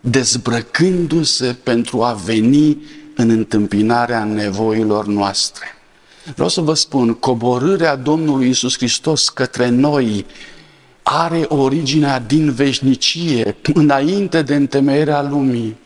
dezbrăcându-se 0.00 1.56
pentru 1.62 2.02
a 2.02 2.12
veni 2.12 2.82
în 3.16 3.30
întâmpinarea 3.30 4.24
nevoilor 4.24 5.06
noastre. 5.06 5.66
Vreau 6.34 6.48
să 6.48 6.60
vă 6.60 6.74
spun, 6.74 7.14
coborârea 7.14 7.96
Domnului 7.96 8.48
Isus 8.48 8.76
Hristos 8.76 9.28
către 9.28 9.68
noi 9.68 10.26
are 11.02 11.44
originea 11.48 12.18
din 12.18 12.52
veșnicie, 12.52 13.56
înainte 13.74 14.42
de 14.42 14.54
întemeierea 14.54 15.22
lumii. 15.22 15.76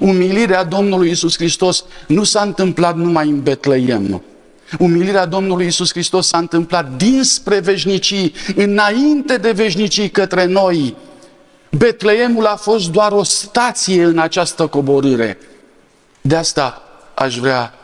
Umilirea 0.00 0.64
Domnului 0.64 1.10
Isus 1.10 1.36
Hristos 1.36 1.84
nu 2.06 2.22
s-a 2.22 2.42
întâmplat 2.42 2.96
numai 2.96 3.28
în 3.28 3.42
Betleem. 3.42 4.22
Umilirea 4.78 5.26
Domnului 5.26 5.66
Isus 5.66 5.90
Hristos 5.90 6.26
s-a 6.26 6.38
întâmplat 6.38 6.96
dinspre 6.96 7.58
veșnicii, 7.58 8.34
înainte 8.54 9.36
de 9.36 9.52
veșnicii 9.52 10.10
către 10.10 10.44
noi. 10.44 10.96
Betleemul 11.70 12.46
a 12.46 12.56
fost 12.56 12.90
doar 12.90 13.12
o 13.12 13.22
stație 13.22 14.04
în 14.04 14.18
această 14.18 14.66
coborâre. 14.66 15.38
De 16.20 16.36
asta 16.36 16.82
aș 17.14 17.38
vrea 17.38 17.74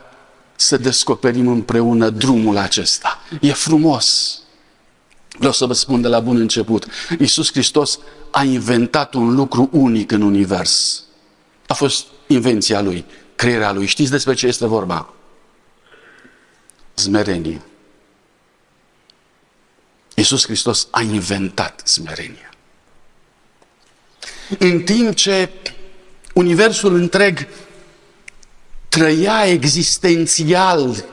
să 0.56 0.76
descoperim 0.76 1.48
împreună 1.48 2.08
drumul 2.08 2.56
acesta. 2.56 3.20
E 3.40 3.52
frumos. 3.52 4.38
Vreau 5.38 5.52
să 5.52 5.66
vă 5.66 5.72
spun 5.72 6.00
de 6.00 6.08
la 6.08 6.20
bun 6.20 6.36
început. 6.36 6.86
Iisus 7.18 7.52
Hristos 7.52 7.98
a 8.30 8.42
inventat 8.42 9.14
un 9.14 9.34
lucru 9.34 9.68
unic 9.72 10.10
în 10.12 10.22
univers. 10.22 11.02
A 11.66 11.74
fost 11.74 12.04
invenția 12.26 12.80
lui, 12.80 13.04
crearea 13.34 13.72
lui. 13.72 13.86
Știți 13.86 14.10
despre 14.10 14.34
ce 14.34 14.46
este 14.46 14.66
vorba? 14.66 15.13
Smerenie. 16.94 17.62
Iisus 20.14 20.44
Hristos 20.44 20.88
a 20.90 21.00
inventat 21.00 21.82
smerenia. 21.84 22.50
În 24.58 24.82
timp 24.82 25.14
ce 25.14 25.50
universul 26.34 26.94
întreg 26.94 27.48
trăia 28.88 29.46
existențial 29.46 31.04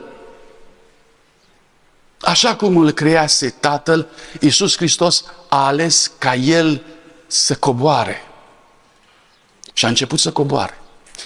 așa 2.22 2.56
cum 2.56 2.76
îl 2.76 2.90
crease 2.90 3.50
Tatăl, 3.50 4.08
Iisus 4.40 4.76
Hristos 4.76 5.24
a 5.48 5.66
ales 5.66 6.10
ca 6.18 6.34
El 6.34 6.82
să 7.26 7.54
coboare. 7.54 8.22
Și 9.72 9.84
a 9.84 9.88
început 9.88 10.18
să 10.18 10.32
coboare. 10.32 10.78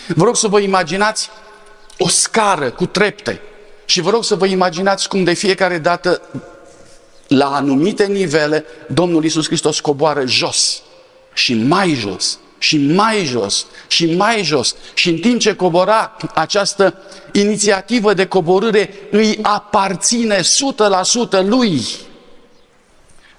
Vă 0.09 0.25
rog 0.25 0.37
să 0.37 0.49
vă 0.49 0.61
imaginați 0.61 1.31
o 1.99 2.09
scară 2.09 2.71
cu 2.71 2.87
trepte 2.87 3.41
și 3.87 4.01
vă 4.01 4.11
rog 4.11 4.25
să 4.25 4.35
vă 4.35 4.47
imaginați 4.47 5.09
cum 5.09 5.25
de 5.25 5.33
fiecare 5.33 5.79
dată 5.79 6.21
la 7.29 7.55
anumite 7.55 8.07
nivele 8.07 8.65
Domnul 8.89 9.23
Iisus 9.23 9.47
Hristos 9.47 9.81
coboară 9.81 10.27
jos 10.27 10.83
și 11.33 11.55
mai 11.55 11.95
jos 11.95 12.39
și 12.59 12.77
mai 12.77 13.25
jos 13.25 13.67
și 13.87 14.15
mai 14.15 14.45
jos. 14.45 14.77
Și 14.95 15.09
în 15.09 15.19
timp 15.19 15.41
ce 15.41 15.55
cobora 15.55 16.17
această 16.35 16.95
inițiativă 17.33 18.15
de 18.15 18.27
coborâre 18.27 18.95
îi 19.11 19.39
aparține 19.43 20.41
100% 20.41 20.45
lui. 21.45 21.83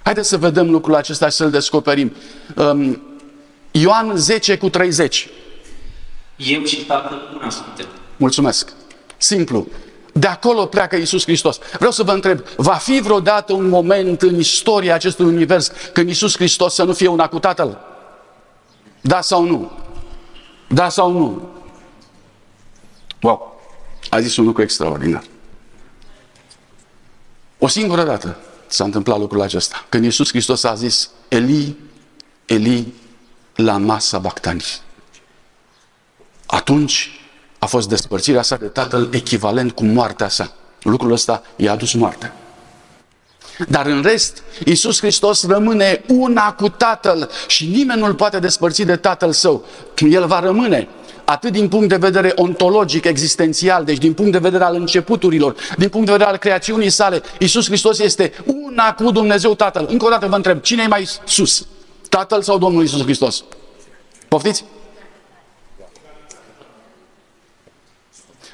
Haideți 0.02 0.28
să 0.28 0.36
vedem 0.36 0.70
lucrul 0.70 0.94
acesta 0.94 1.28
și 1.28 1.36
să-l 1.36 1.50
descoperim. 1.50 2.12
Um, 2.56 3.02
Ioan 3.70 4.16
10 4.16 4.56
cu 4.56 4.68
30. 4.68 5.28
Eu 6.36 6.64
și 6.64 6.76
Tatăl 6.76 7.36
una 7.40 7.50
suntem. 7.50 7.86
Mulțumesc. 8.16 8.72
Simplu. 9.16 9.66
De 10.18 10.26
acolo 10.26 10.66
pleacă 10.66 10.96
Iisus 10.96 11.22
Hristos. 11.22 11.58
Vreau 11.72 11.90
să 11.90 12.02
vă 12.02 12.12
întreb, 12.12 12.40
va 12.56 12.74
fi 12.74 13.00
vreodată 13.00 13.52
un 13.52 13.68
moment 13.68 14.22
în 14.22 14.38
istoria 14.38 14.94
acestui 14.94 15.24
univers 15.24 15.70
când 15.92 16.08
Iisus 16.08 16.36
Hristos 16.36 16.74
să 16.74 16.84
nu 16.84 16.92
fie 16.92 17.08
una 17.08 17.28
cu 17.28 17.38
Tatăl? 17.38 17.78
Da 19.00 19.20
sau 19.20 19.44
nu? 19.44 19.72
Da 20.68 20.88
sau 20.88 21.12
nu? 21.12 21.48
Wow! 23.20 23.60
A 24.10 24.20
zis 24.20 24.36
un 24.36 24.44
lucru 24.44 24.62
extraordinar. 24.62 25.24
O 27.58 27.66
singură 27.66 28.04
dată 28.04 28.36
s-a 28.66 28.84
întâmplat 28.84 29.18
lucrul 29.18 29.40
acesta. 29.40 29.86
Când 29.88 30.04
Iisus 30.04 30.28
Hristos 30.28 30.64
a 30.64 30.74
zis, 30.74 31.10
Eli, 31.28 31.76
Eli, 32.46 32.94
la 33.54 33.76
masa 33.76 34.18
bactani. 34.18 34.64
Atunci 36.46 37.20
a 37.58 37.66
fost 37.66 37.88
despărțirea 37.88 38.42
sa 38.42 38.56
de 38.56 38.66
Tatăl 38.66 39.08
echivalent 39.12 39.72
cu 39.72 39.84
moartea 39.84 40.28
sa. 40.28 40.52
Lucrul 40.82 41.12
ăsta 41.12 41.42
i-a 41.56 41.72
adus 41.72 41.92
moartea. 41.92 42.34
Dar 43.68 43.86
în 43.86 44.02
rest, 44.02 44.42
Iisus 44.64 44.98
Hristos 44.98 45.46
rămâne 45.46 46.04
una 46.06 46.52
cu 46.52 46.68
Tatăl 46.68 47.30
și 47.46 47.66
nimeni 47.66 48.00
nu 48.00 48.06
îl 48.06 48.14
poate 48.14 48.38
despărți 48.38 48.82
de 48.82 48.96
Tatăl 48.96 49.32
Său. 49.32 49.64
El 50.10 50.26
va 50.26 50.40
rămâne 50.40 50.88
atât 51.24 51.52
din 51.52 51.68
punct 51.68 51.88
de 51.88 51.96
vedere 51.96 52.32
ontologic, 52.36 53.04
existențial, 53.04 53.84
deci 53.84 53.98
din 53.98 54.14
punct 54.14 54.32
de 54.32 54.38
vedere 54.38 54.64
al 54.64 54.74
începuturilor, 54.74 55.54
din 55.76 55.88
punct 55.88 56.06
de 56.06 56.12
vedere 56.12 56.30
al 56.30 56.36
creațiunii 56.36 56.90
sale, 56.90 57.22
Iisus 57.38 57.66
Hristos 57.66 57.98
este 57.98 58.32
una 58.46 58.94
cu 58.94 59.10
Dumnezeu 59.10 59.54
Tatăl. 59.54 59.86
Încă 59.90 60.06
o 60.06 60.08
dată 60.08 60.26
vă 60.26 60.36
întreb, 60.36 60.60
cine 60.60 60.82
e 60.82 60.86
mai 60.86 61.08
sus? 61.24 61.66
Tatăl 62.08 62.42
sau 62.42 62.58
Domnul 62.58 62.82
Iisus 62.82 63.02
Hristos? 63.02 63.44
Poftiți? 64.28 64.64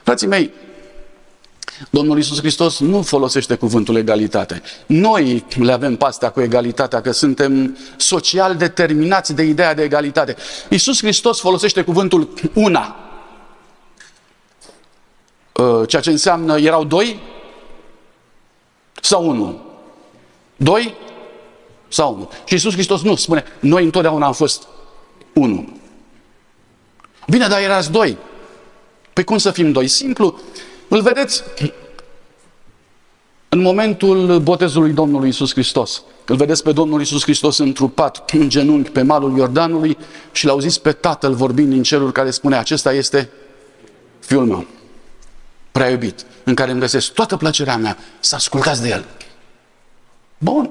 Frații 0.05 0.27
mei, 0.27 0.53
Domnul 1.91 2.17
Iisus 2.17 2.39
Hristos 2.39 2.81
nu 2.81 3.03
folosește 3.03 3.55
cuvântul 3.55 3.97
egalitate. 3.97 4.63
Noi 4.87 5.45
le 5.59 5.73
avem 5.73 5.97
pastea 5.97 6.31
cu 6.31 6.41
egalitatea, 6.41 7.01
că 7.01 7.11
suntem 7.11 7.77
social 7.97 8.57
determinați 8.57 9.35
de 9.35 9.43
ideea 9.43 9.75
de 9.75 9.83
egalitate. 9.83 10.37
Iisus 10.69 10.99
Hristos 10.99 11.41
folosește 11.41 11.83
cuvântul 11.83 12.35
una. 12.53 12.97
Uh, 15.53 15.89
ceea 15.89 16.03
ce 16.03 16.11
înseamnă, 16.11 16.59
erau 16.59 16.85
doi 16.85 17.21
sau 19.01 19.29
unu? 19.29 19.63
Doi 20.57 20.95
sau 21.89 22.15
unu? 22.15 22.31
Și 22.45 22.53
Iisus 22.53 22.73
Hristos 22.73 23.03
nu 23.03 23.15
spune, 23.15 23.45
noi 23.61 23.85
întotdeauna 23.85 24.27
am 24.27 24.33
fost 24.33 24.67
unu. 25.33 25.79
Bine, 27.27 27.47
dar 27.47 27.61
erați 27.61 27.91
doi. 27.91 28.19
Păi 29.15 29.25
cum 29.25 29.39
să 29.39 29.51
fim 29.51 29.73
doi? 29.73 29.89
Simplu, 29.89 30.41
îl 30.89 31.03
vedeți 31.03 31.43
În 33.49 33.61
momentul 33.61 34.41
botezului 34.41 34.93
Domnului 34.93 35.29
Isus 35.29 35.53
Hristos, 35.53 36.03
îl 36.27 36.37
vedeți 36.37 36.63
pe 36.63 36.73
Domnul 36.73 37.01
Isus 37.01 37.23
Hristos 37.23 37.59
întrupat 37.59 38.31
în 38.33 38.49
genunchi 38.49 38.91
pe 38.91 39.03
malul 39.03 39.37
Iordanului 39.37 39.99
și 40.33 40.47
l-au 40.47 40.59
zis 40.59 40.79
pe 40.79 40.93
Tatăl 40.93 41.35
vorbind 41.35 41.71
din 41.71 41.83
ceruri 41.83 42.13
care 42.13 42.31
spune, 42.31 42.57
acesta 42.57 42.93
este 42.93 43.31
Fiul 44.19 44.47
meu, 44.47 44.67
prea 45.73 45.91
iubit, 45.91 46.27
în 46.45 46.55
care 46.55 46.71
îmi 46.71 46.81
găsesc 46.81 47.13
toată 47.13 47.37
plăcerea 47.37 47.77
mea 47.77 47.99
să 48.21 48.35
ascultați 48.35 48.83
de 48.83 48.89
El. 48.89 49.05
Bun. 50.39 50.71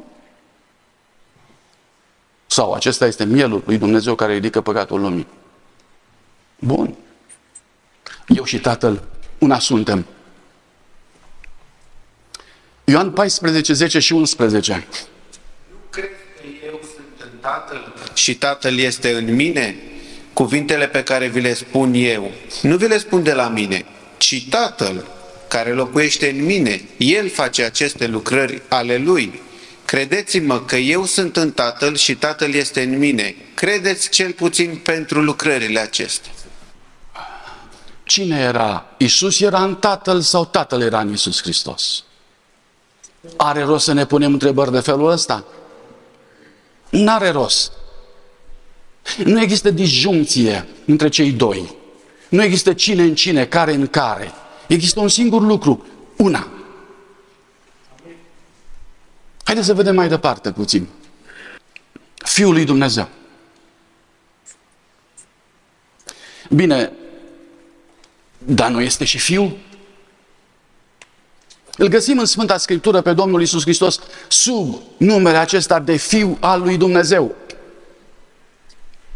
Sau 2.46 2.74
acesta 2.74 3.06
este 3.06 3.24
mielul 3.24 3.64
lui 3.66 3.78
Dumnezeu 3.78 4.16
care 4.16 4.34
ridică 4.34 4.62
păcatul 4.62 5.02
lumii. 5.02 5.28
Bun. 6.60 6.96
Eu 8.28 8.44
și 8.44 8.60
Tatăl 8.60 9.04
una 9.38 9.60
suntem. 9.60 10.06
Ioan 12.84 13.12
14, 13.12 13.74
10 13.74 14.00
și 14.00 14.14
11. 14.14 14.88
Nu 15.70 15.78
cred 15.90 16.10
că 16.36 16.48
eu 16.66 16.80
sunt 16.82 17.32
în 17.32 17.38
Tatăl 17.40 17.94
și 18.14 18.36
Tatăl 18.36 18.78
este 18.78 19.14
în 19.14 19.36
mine? 19.36 19.76
Cuvintele 20.34 20.88
pe 20.88 21.04
care 21.04 21.28
vi 21.28 21.42
le 21.42 21.54
spun 21.54 21.94
eu, 21.94 22.32
nu 22.62 22.78
vi 22.78 22.88
le 22.88 22.98
spun 22.98 23.24
de 23.24 23.34
la 23.34 23.48
mine, 23.48 23.86
ci 24.18 24.50
Tatăl 24.50 25.06
care 25.48 25.72
locuiește 25.72 26.30
în 26.30 26.46
mine, 26.46 26.82
El 26.98 27.30
face 27.30 27.64
aceste 27.64 28.08
lucrări 28.08 28.62
ale 28.68 28.98
Lui. 28.98 29.42
Credeți-mă 29.86 30.62
că 30.62 30.76
eu 30.76 31.06
sunt 31.06 31.38
în 31.38 31.52
Tatăl 31.52 31.96
și 31.96 32.16
Tatăl 32.16 32.54
este 32.54 32.82
în 32.82 32.98
mine. 32.98 33.36
Credeți 33.54 34.10
cel 34.10 34.32
puțin 34.32 34.80
pentru 34.84 35.22
lucrările 35.22 35.80
acestea. 35.80 36.32
Cine 38.14 38.40
era? 38.40 38.86
Isus 38.98 39.40
era 39.40 39.64
în 39.64 39.76
Tatăl 39.76 40.22
sau 40.22 40.46
Tatăl 40.46 40.82
era 40.82 41.00
în 41.00 41.12
Isus 41.12 41.42
Hristos? 41.42 42.04
Are 43.38 43.62
rost 43.62 43.84
să 43.84 43.94
ne 43.94 44.06
punem 44.06 44.34
întrebări 44.34 44.72
de 44.72 44.80
felul 44.80 45.10
ăsta? 45.10 45.46
N-are 46.90 47.30
rost. 47.30 47.72
Nu 49.24 49.42
există 49.42 49.70
disjuncție 49.70 50.68
între 50.86 51.10
cei 51.10 51.32
doi. 51.32 51.76
Nu 52.30 52.44
există 52.44 52.74
cine 52.74 53.04
în 53.04 53.16
cine, 53.16 53.46
care 53.46 53.74
în 53.74 53.88
care. 53.88 54.32
Există 54.68 55.00
un 55.00 55.10
singur 55.10 55.42
lucru, 55.42 55.86
una. 56.18 56.48
Haideți 59.44 59.68
să 59.68 59.74
vedem 59.74 59.96
mai 59.96 60.08
departe 60.08 60.52
puțin. 60.52 60.88
Fiul 62.16 62.54
lui 62.54 62.66
Dumnezeu. 62.66 63.10
Bine, 66.50 66.92
dar 68.46 68.70
nu 68.70 68.82
este 68.82 69.06
și 69.06 69.18
Fiul? 69.18 69.58
Îl 71.78 71.88
găsim 71.88 72.20
în 72.20 72.26
Sfânta 72.26 72.58
Scriptură 72.58 73.02
pe 73.02 73.14
Domnul 73.14 73.42
Isus 73.42 73.62
Hristos 73.62 74.00
sub 74.28 74.82
numele 74.98 75.38
acesta 75.38 75.80
de 75.80 75.96
Fiu 75.96 76.38
al 76.40 76.62
lui 76.62 76.78
Dumnezeu. 76.78 77.36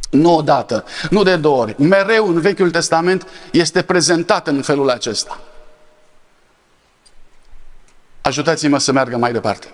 Nu 0.10 0.36
odată, 0.36 0.86
nu 1.10 1.24
de 1.24 1.36
două 1.36 1.62
ori. 1.62 1.76
Mereu 1.78 2.28
în 2.28 2.40
Vechiul 2.40 2.72
Testament 2.72 3.28
este 3.52 3.82
prezentat 3.82 4.48
în 4.48 4.62
felul 4.62 4.90
acesta. 4.90 5.42
Ajutați-mă 8.22 8.78
să 8.78 8.92
meargă 8.92 9.18
mai 9.18 9.32
departe. 9.32 9.74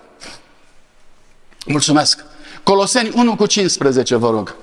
Mulțumesc. 1.66 2.24
Coloseni 2.62 3.10
1 3.14 3.36
cu 3.36 3.46
15, 3.46 4.16
vă 4.16 4.30
rog. 4.30 4.56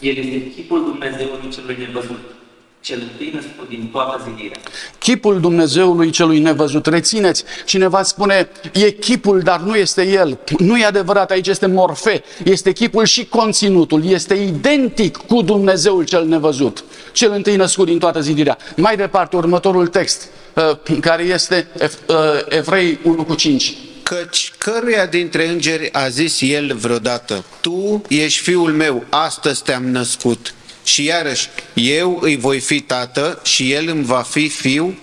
El 0.00 0.16
este 0.16 0.50
chipul 0.50 0.84
Dumnezeului 0.84 1.50
celui 1.50 1.76
nevăzut 1.78 2.39
cel 2.80 2.98
întâi 3.10 3.30
născut 3.34 3.68
din 3.68 3.88
toată 3.92 4.20
zidirea. 4.28 4.60
Chipul 4.98 5.40
Dumnezeului 5.40 6.10
celui 6.10 6.38
nevăzut. 6.38 6.86
Rețineți, 6.86 7.44
cineva 7.64 8.02
spune, 8.02 8.48
e 8.72 8.90
chipul, 8.90 9.40
dar 9.40 9.60
nu 9.60 9.76
este 9.76 10.06
el. 10.06 10.38
Nu 10.58 10.78
e 10.78 10.84
adevărat, 10.84 11.30
aici 11.30 11.46
este 11.46 11.66
morfe. 11.66 12.22
Este 12.44 12.72
chipul 12.72 13.04
și 13.04 13.24
conținutul. 13.24 14.06
Este 14.06 14.34
identic 14.34 15.16
cu 15.16 15.42
Dumnezeul 15.42 16.04
cel 16.04 16.26
nevăzut. 16.26 16.84
Cel 17.12 17.32
întâi 17.32 17.56
născut 17.56 17.86
din 17.86 17.98
toată 17.98 18.20
zidirea. 18.20 18.58
Mai 18.76 18.96
departe, 18.96 19.36
următorul 19.36 19.86
text, 19.86 20.28
uh, 20.54 20.98
care 21.00 21.22
este 21.22 21.68
uh, 21.78 22.16
Evrei 22.48 22.98
1 23.02 23.24
cu 23.24 23.34
5 23.34 23.74
căci 24.02 24.52
căruia 24.58 25.06
dintre 25.06 25.48
îngeri 25.48 25.92
a 25.92 26.08
zis 26.08 26.40
el 26.40 26.74
vreodată, 26.74 27.44
Tu 27.60 28.02
ești 28.08 28.42
fiul 28.42 28.72
meu, 28.72 29.04
astăzi 29.08 29.62
te-am 29.62 29.84
născut. 29.86 30.54
Și 30.90 31.04
iarăși, 31.04 31.48
eu 31.74 32.18
îi 32.20 32.36
voi 32.36 32.60
fi 32.60 32.80
tată 32.80 33.40
și 33.44 33.72
el 33.72 33.88
îmi 33.88 34.04
va 34.04 34.22
fi 34.22 34.48
fiu? 34.48 34.98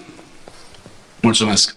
Mulțumesc. 1.22 1.76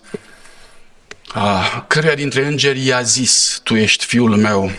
Ah, 1.34 1.82
căruia 1.86 2.14
dintre 2.14 2.46
îngeri 2.46 2.84
i-a 2.84 3.02
zis, 3.02 3.60
tu 3.62 3.76
ești 3.76 4.04
fiul 4.04 4.36
meu? 4.36 4.72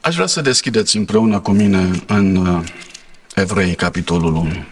Aș 0.00 0.14
vrea 0.14 0.26
să 0.26 0.40
deschideți 0.40 0.96
împreună 0.96 1.40
cu 1.40 1.50
mine 1.50 1.90
în 2.06 2.36
uh, 2.36 2.64
Evrei, 3.34 3.74
capitolul 3.74 4.34
1. 4.34 4.64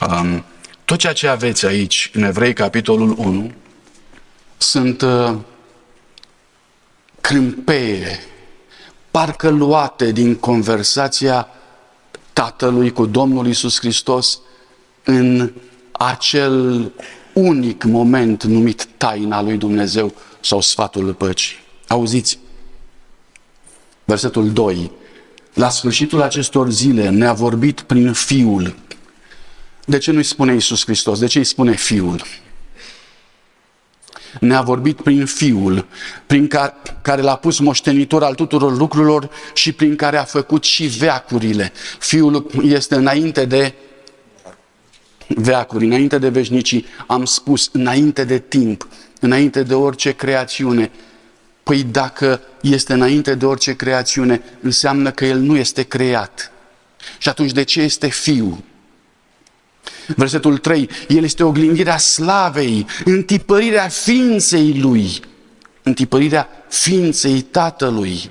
Um, 0.00 0.44
tot 0.84 0.98
ceea 0.98 1.12
ce 1.12 1.28
aveți 1.28 1.66
aici, 1.66 2.10
în 2.12 2.22
Evrei, 2.22 2.52
capitolul 2.52 3.14
1, 3.18 3.52
sunt 4.56 5.02
uh, 5.02 5.34
crâmpeie 7.20 8.20
parcă 9.12 9.48
luate 9.48 10.12
din 10.12 10.34
conversația 10.34 11.48
Tatălui 12.32 12.92
cu 12.92 13.06
Domnul 13.06 13.46
Isus 13.46 13.78
Hristos 13.78 14.40
în 15.04 15.52
acel 15.92 16.90
unic 17.32 17.84
moment 17.84 18.44
numit 18.44 18.88
taina 18.96 19.42
lui 19.42 19.56
Dumnezeu 19.56 20.14
sau 20.40 20.60
sfatul 20.60 21.14
păcii. 21.14 21.56
Auziți? 21.86 22.38
Versetul 24.04 24.50
2. 24.52 24.90
La 25.54 25.68
sfârșitul 25.68 26.22
acestor 26.22 26.70
zile 26.70 27.08
ne-a 27.08 27.32
vorbit 27.32 27.80
prin 27.80 28.12
Fiul. 28.12 28.74
De 29.84 29.98
ce 29.98 30.10
nu-i 30.10 30.22
spune 30.22 30.54
Isus 30.54 30.84
Hristos? 30.84 31.18
De 31.18 31.26
ce 31.26 31.38
îi 31.38 31.44
spune 31.44 31.72
Fiul? 31.72 32.22
Ne-a 34.40 34.60
vorbit 34.60 35.00
prin 35.02 35.26
Fiul, 35.26 35.86
prin 36.26 36.46
care, 36.46 36.74
care 37.02 37.22
l-a 37.22 37.36
pus 37.36 37.58
moștenitor 37.58 38.22
al 38.22 38.34
tuturor 38.34 38.76
lucrurilor 38.76 39.30
și 39.54 39.72
prin 39.72 39.96
care 39.96 40.16
a 40.16 40.24
făcut 40.24 40.64
și 40.64 40.86
veacurile. 40.86 41.72
Fiul 41.98 42.50
este 42.62 42.94
înainte 42.94 43.44
de 43.44 43.74
veacuri, 45.26 45.84
înainte 45.84 46.18
de 46.18 46.28
veșnicii, 46.28 46.86
am 47.06 47.24
spus, 47.24 47.70
înainte 47.72 48.24
de 48.24 48.38
timp, 48.38 48.88
înainte 49.20 49.62
de 49.62 49.74
orice 49.74 50.12
creațiune. 50.12 50.90
Păi 51.62 51.82
dacă 51.82 52.40
este 52.60 52.92
înainte 52.92 53.34
de 53.34 53.46
orice 53.46 53.76
creațiune, 53.76 54.42
înseamnă 54.60 55.10
că 55.10 55.24
El 55.24 55.38
nu 55.38 55.56
este 55.56 55.82
creat. 55.82 56.52
Și 57.18 57.28
atunci 57.28 57.52
de 57.52 57.62
ce 57.62 57.80
este 57.80 58.08
Fiul? 58.08 58.58
Versetul 60.16 60.58
3, 60.58 60.88
El 61.08 61.24
este 61.24 61.42
oglindirea 61.42 61.96
slavei, 61.96 62.86
întipărirea 63.04 63.88
ființei 63.88 64.80
Lui, 64.80 65.20
întipărirea 65.82 66.48
ființei 66.68 67.40
Tatălui, 67.40 68.30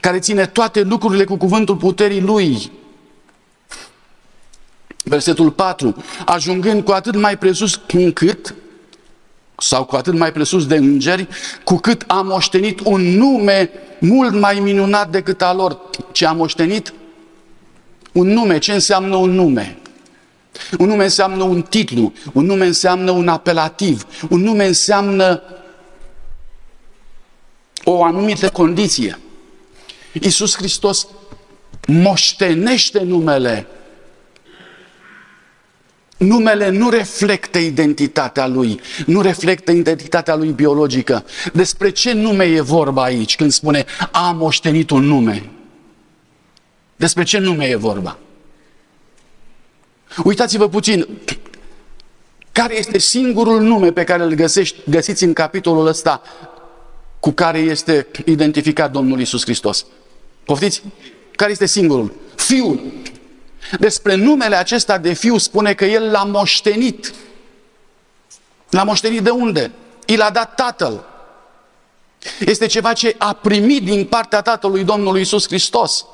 care 0.00 0.18
ține 0.18 0.46
toate 0.46 0.82
lucrurile 0.82 1.24
cu 1.24 1.36
cuvântul 1.36 1.76
puterii 1.76 2.20
Lui. 2.20 2.70
Versetul 5.04 5.50
4, 5.50 6.04
ajungând 6.24 6.84
cu 6.84 6.90
atât 6.90 7.16
mai 7.16 7.38
presus 7.38 7.80
încât, 7.92 8.54
sau 9.58 9.84
cu 9.84 9.96
atât 9.96 10.14
mai 10.14 10.32
presus 10.32 10.66
de 10.66 10.76
îngeri, 10.76 11.28
cu 11.64 11.76
cât 11.76 12.04
a 12.06 12.20
moștenit 12.20 12.80
un 12.84 13.00
nume 13.00 13.70
mult 14.00 14.34
mai 14.34 14.58
minunat 14.58 15.10
decât 15.10 15.42
a 15.42 15.52
lor. 15.52 15.80
Ce 16.12 16.26
a 16.26 16.32
moștenit? 16.32 16.92
Un 18.12 18.28
nume. 18.28 18.58
Ce 18.58 18.72
înseamnă 18.72 19.16
un 19.16 19.30
nume? 19.30 19.78
Un 20.78 20.86
nume 20.86 21.04
înseamnă 21.04 21.42
un 21.42 21.62
titlu, 21.62 22.12
un 22.32 22.44
nume 22.44 22.66
înseamnă 22.66 23.10
un 23.10 23.28
apelativ, 23.28 24.06
un 24.30 24.40
nume 24.40 24.66
înseamnă 24.66 25.42
o 27.84 28.04
anumită 28.04 28.50
condiție. 28.50 29.18
Iisus 30.12 30.56
Hristos 30.56 31.06
moștenește 31.86 33.02
numele. 33.02 33.66
Numele 36.16 36.68
nu 36.68 36.90
reflectă 36.90 37.58
identitatea 37.58 38.46
lui, 38.46 38.80
nu 39.06 39.20
reflectă 39.20 39.72
identitatea 39.72 40.34
lui 40.34 40.50
biologică. 40.50 41.24
Despre 41.52 41.90
ce 41.90 42.12
nume 42.12 42.44
e 42.44 42.60
vorba 42.60 43.02
aici 43.02 43.36
când 43.36 43.52
spune 43.52 43.84
a 44.12 44.30
moștenit 44.30 44.90
un 44.90 45.04
nume? 45.04 45.50
Despre 46.96 47.22
ce 47.22 47.38
nume 47.38 47.64
e 47.64 47.76
vorba? 47.76 48.18
Uitați-vă 50.22 50.68
puțin, 50.68 51.06
care 52.52 52.78
este 52.78 52.98
singurul 52.98 53.60
nume 53.60 53.92
pe 53.92 54.04
care 54.04 54.22
îl 54.22 54.32
găsești, 54.32 54.76
găsiți 54.90 55.24
în 55.24 55.32
capitolul 55.32 55.86
ăsta 55.86 56.22
cu 57.20 57.30
care 57.30 57.58
este 57.58 58.06
identificat 58.24 58.90
Domnul 58.90 59.20
Isus 59.20 59.42
Hristos? 59.42 59.86
Poftiți? 60.44 60.82
Care 61.36 61.50
este 61.50 61.66
singurul? 61.66 62.14
Fiul. 62.34 62.80
Despre 63.78 64.14
numele 64.14 64.56
acesta 64.56 64.98
de 64.98 65.12
fiu 65.12 65.38
spune 65.38 65.74
că 65.74 65.84
el 65.84 66.10
l-a 66.10 66.24
moștenit. 66.24 67.14
L-a 68.70 68.82
moștenit 68.82 69.22
de 69.22 69.30
unde? 69.30 69.70
I 70.06 70.16
l-a 70.16 70.30
dat 70.30 70.54
Tatăl. 70.54 71.04
Este 72.40 72.66
ceva 72.66 72.92
ce 72.92 73.14
a 73.18 73.32
primit 73.32 73.84
din 73.84 74.04
partea 74.04 74.42
Tatălui 74.42 74.84
Domnului 74.84 75.20
Isus 75.20 75.46
Hristos. 75.46 76.06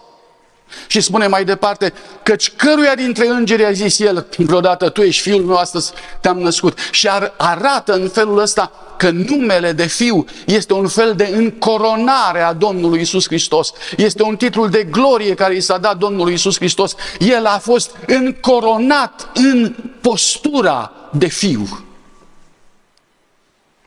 Și 0.87 1.01
spune 1.01 1.27
mai 1.27 1.45
departe, 1.45 1.93
căci 2.23 2.53
căruia 2.57 2.95
dintre 2.95 3.27
îngeri 3.27 3.65
a 3.65 3.73
zis 3.73 3.99
el 3.99 4.27
vreodată, 4.37 4.89
tu 4.89 5.03
ești 5.03 5.23
fiul 5.23 5.45
meu, 5.45 5.57
astăzi 5.57 5.93
te-am 6.21 6.39
născut. 6.39 6.79
Și 6.91 7.09
ar, 7.09 7.33
arată 7.37 7.93
în 7.93 8.09
felul 8.09 8.39
ăsta 8.39 8.73
că 8.97 9.11
numele 9.11 9.73
de 9.73 9.87
fiu 9.87 10.25
este 10.47 10.73
un 10.73 10.89
fel 10.89 11.15
de 11.15 11.31
încoronare 11.33 12.41
a 12.41 12.53
Domnului 12.53 13.01
Isus 13.01 13.27
Hristos. 13.27 13.73
Este 13.97 14.23
un 14.23 14.37
titlu 14.37 14.69
de 14.69 14.85
glorie 14.91 15.35
care 15.35 15.55
i 15.55 15.61
s-a 15.61 15.79
dat 15.79 15.97
Domnului 15.97 16.33
Isus 16.33 16.57
Hristos. 16.57 16.95
El 17.19 17.47
a 17.47 17.59
fost 17.59 17.97
încoronat 18.07 19.29
în 19.35 19.75
postura 20.01 20.93
de 21.11 21.27
fiu. 21.27 21.85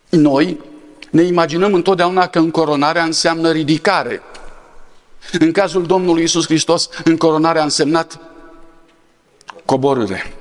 Noi 0.10 0.60
ne 1.10 1.22
imaginăm 1.22 1.74
întotdeauna 1.74 2.28
că 2.28 2.40
încoronarea 2.40 3.04
înseamnă 3.04 3.52
ridicare. 3.52 4.22
În 5.32 5.52
cazul 5.52 5.86
Domnului 5.86 6.24
Isus 6.24 6.46
Hristos, 6.46 6.90
încoronarea 7.04 7.62
a 7.62 7.64
însemnat 7.64 8.20
coborâre. 9.66 10.34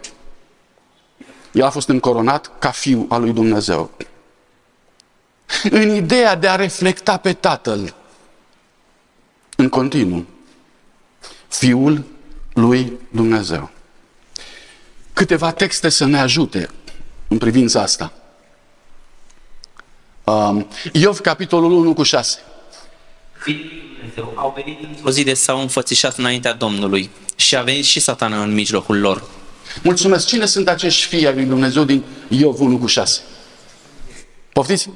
El 1.52 1.64
a 1.64 1.70
fost 1.70 1.88
încoronat 1.88 2.58
ca 2.58 2.70
fiu 2.70 3.06
al 3.08 3.20
lui 3.20 3.32
Dumnezeu. 3.32 3.90
În 5.70 5.94
ideea 5.94 6.34
de 6.34 6.48
a 6.48 6.56
reflecta 6.56 7.16
pe 7.16 7.32
Tatăl 7.32 7.94
în 9.56 9.68
continuu, 9.68 10.26
Fiul 11.48 12.04
lui 12.54 12.98
Dumnezeu. 13.10 13.70
Câteva 15.12 15.52
texte 15.52 15.88
să 15.88 16.06
ne 16.06 16.20
ajute 16.20 16.68
în 17.28 17.38
privința 17.38 17.82
asta. 17.82 18.12
Um, 20.24 20.66
Iov, 20.92 21.20
capitolul 21.20 21.72
1 21.72 21.94
cu 21.94 22.02
6. 22.02 22.38
Fiii 23.32 23.91
Dumnezeu 24.02 24.32
au 24.36 24.52
venit 24.56 24.78
într-o 24.82 25.10
zi 25.10 25.24
de 25.24 25.34
s-au 25.34 25.60
înfățișat 25.60 26.18
înaintea 26.18 26.52
Domnului 26.52 27.10
și 27.36 27.56
a 27.56 27.62
venit 27.62 27.84
și 27.84 28.00
satana 28.00 28.42
în 28.42 28.54
mijlocul 28.54 28.98
lor. 28.98 29.24
Mulțumesc. 29.82 30.26
Cine 30.26 30.46
sunt 30.46 30.68
acești 30.68 31.06
fii 31.06 31.26
ai 31.26 31.34
lui 31.34 31.44
Dumnezeu 31.44 31.84
din 31.84 32.02
Iov 32.28 32.60
1 32.60 32.78
cu 32.78 32.86
6? 32.86 33.20
Poftiți? 34.52 34.90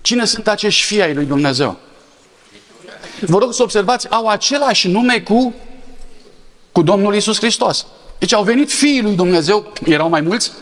Cine 0.00 0.24
sunt 0.24 0.48
acești 0.48 0.82
fii 0.82 1.02
ai 1.02 1.14
lui 1.14 1.24
Dumnezeu? 1.24 1.78
Vă 3.20 3.38
rog 3.38 3.54
să 3.54 3.62
observați, 3.62 4.10
au 4.10 4.26
același 4.28 4.88
nume 4.88 5.20
cu, 5.20 5.54
cu 6.72 6.82
Domnul 6.82 7.14
Isus 7.14 7.38
Hristos. 7.38 7.86
Deci 8.18 8.32
au 8.32 8.42
venit 8.42 8.70
fiii 8.70 9.02
lui 9.02 9.14
Dumnezeu, 9.14 9.72
erau 9.84 10.08
mai 10.08 10.20
mulți? 10.20 10.52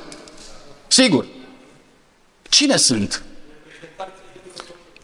Sigur. 0.87 1.27
Cine 2.49 2.77
sunt? 2.77 3.23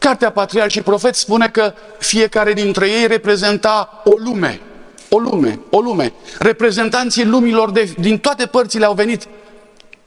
Cartea 0.01 0.31
Patriarh 0.31 0.71
și 0.71 0.81
Profet 0.81 1.15
spune 1.15 1.47
că 1.47 1.73
fiecare 1.99 2.53
dintre 2.53 2.89
ei 2.89 3.07
reprezenta 3.07 4.01
o 4.03 4.11
lume. 4.17 4.61
O 5.09 5.17
lume, 5.17 5.59
o 5.69 5.79
lume. 5.79 6.13
Reprezentanții 6.39 7.25
lumilor 7.25 7.71
de, 7.71 7.93
din 7.99 8.17
toate 8.17 8.45
părțile 8.45 8.85
au 8.85 8.93
venit. 8.93 9.27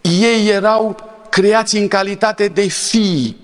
Ei 0.00 0.48
erau 0.48 0.96
creați 1.28 1.76
în 1.76 1.88
calitate 1.88 2.48
de 2.48 2.66
fii. 2.66 3.36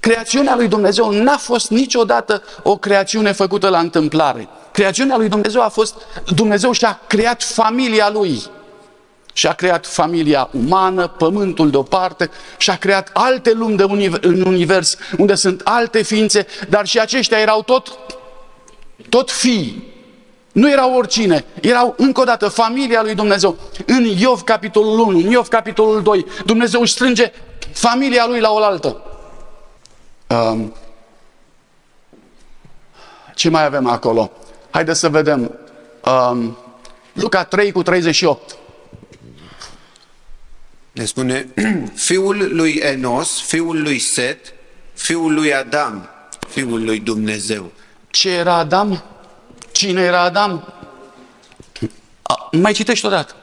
Creațiunea 0.00 0.56
lui 0.56 0.68
Dumnezeu 0.68 1.10
n-a 1.10 1.36
fost 1.36 1.70
niciodată 1.70 2.42
o 2.62 2.76
creațiune 2.76 3.32
făcută 3.32 3.68
la 3.68 3.78
întâmplare. 3.78 4.48
Creațiunea 4.72 5.16
lui 5.16 5.28
Dumnezeu 5.28 5.62
a 5.62 5.68
fost, 5.68 5.94
Dumnezeu 6.34 6.72
și-a 6.72 7.00
creat 7.06 7.42
familia 7.42 8.10
lui 8.10 8.42
și 9.36 9.46
a 9.46 9.52
creat 9.52 9.86
familia 9.86 10.48
umană, 10.52 11.08
pământul 11.08 11.70
deoparte, 11.70 12.30
și 12.56 12.70
a 12.70 12.76
creat 12.76 13.10
alte 13.12 13.52
lumi 13.52 13.76
de 13.76 13.82
univers, 13.82 14.24
în 14.24 14.42
univers, 14.46 14.96
unde 15.18 15.34
sunt 15.34 15.60
alte 15.64 16.02
ființe, 16.02 16.46
dar 16.68 16.86
și 16.86 16.98
aceștia 17.00 17.38
erau 17.38 17.62
tot, 17.62 17.98
tot 19.08 19.30
fii. 19.30 19.94
Nu 20.52 20.70
erau 20.70 20.94
oricine, 20.94 21.44
erau 21.60 21.94
încă 21.96 22.20
o 22.20 22.24
dată 22.24 22.48
familia 22.48 23.02
lui 23.02 23.14
Dumnezeu. 23.14 23.56
În 23.86 24.04
Iov 24.04 24.42
capitolul 24.42 24.98
1, 24.98 25.18
în 25.18 25.30
Iov 25.30 25.48
capitolul 25.48 26.02
2, 26.02 26.26
Dumnezeu 26.44 26.80
își 26.80 26.92
strânge 26.92 27.32
familia 27.72 28.26
lui 28.26 28.40
la 28.40 28.50
oaltă. 28.50 29.02
Um, 30.26 30.74
ce 33.34 33.50
mai 33.50 33.64
avem 33.64 33.86
acolo? 33.86 34.30
Haideți 34.70 35.00
să 35.00 35.08
vedem. 35.08 35.58
Um, 36.04 36.56
Luca 37.12 37.44
3 37.44 37.72
cu 37.72 37.82
38. 37.82 38.56
Ne 40.96 41.04
spune, 41.04 41.46
fiul 41.94 42.48
lui 42.52 42.78
Enos, 42.78 43.40
fiul 43.40 43.82
lui 43.82 43.98
Set, 43.98 44.54
fiul 44.94 45.34
lui 45.34 45.52
Adam, 45.52 46.08
fiul 46.48 46.84
lui 46.84 47.00
Dumnezeu. 47.00 47.72
Ce 48.10 48.30
era 48.30 48.54
Adam? 48.54 49.02
Cine 49.72 50.00
era 50.00 50.20
Adam? 50.20 50.72
A, 52.22 52.48
mai 52.52 52.72
citești 52.72 53.06
odată. 53.06 53.34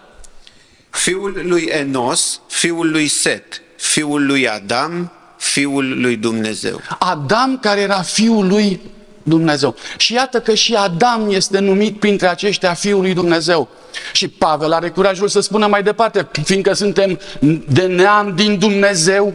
Fiul 0.89 1.41
lui 1.43 1.63
Enos, 1.63 2.41
fiul 2.47 2.91
lui 2.91 3.07
Set, 3.07 3.61
fiul 3.77 4.25
lui 4.25 4.47
Adam, 4.49 5.11
fiul 5.37 6.01
lui 6.01 6.15
Dumnezeu. 6.15 6.81
Adam 6.99 7.57
care 7.59 7.81
era 7.81 8.01
fiul 8.01 8.47
lui 8.47 8.81
Dumnezeu. 9.23 9.75
Și 9.97 10.13
iată 10.13 10.41
că 10.41 10.53
și 10.53 10.75
Adam 10.75 11.31
este 11.31 11.59
numit 11.59 11.99
printre 11.99 12.27
aceștia 12.27 12.73
fiul 12.73 13.01
lui 13.01 13.13
Dumnezeu. 13.13 13.67
Și 14.13 14.27
Pavel 14.27 14.71
are 14.71 14.89
curajul 14.89 15.27
să 15.27 15.39
spună 15.39 15.67
mai 15.67 15.83
departe, 15.83 16.27
fiindcă 16.43 16.73
suntem 16.73 17.19
de 17.67 17.85
neam 17.85 18.35
din 18.35 18.59
Dumnezeu. 18.59 19.33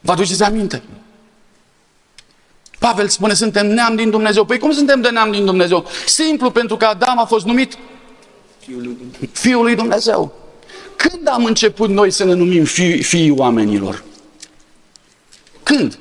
Vă 0.00 0.12
aduceți 0.12 0.42
aminte? 0.42 0.82
Pavel 2.78 3.08
spune, 3.08 3.34
suntem 3.34 3.66
neam 3.66 3.94
din 3.94 4.10
Dumnezeu. 4.10 4.44
Păi 4.44 4.58
cum 4.58 4.72
suntem 4.72 5.00
de 5.00 5.08
neam 5.08 5.30
din 5.30 5.44
Dumnezeu? 5.44 5.86
Simplu, 6.06 6.50
pentru 6.50 6.76
că 6.76 6.84
Adam 6.84 7.18
a 7.18 7.24
fost 7.24 7.44
numit 7.44 7.78
Fiul 9.32 9.62
lui 9.62 9.74
Dumnezeu. 9.74 10.32
Când 10.96 11.28
am 11.28 11.44
început 11.44 11.88
noi 11.88 12.10
să 12.10 12.24
ne 12.24 12.32
numim 12.32 12.64
fii, 12.64 13.02
fiii 13.02 13.30
oamenilor? 13.30 14.04
Când? 15.62 15.98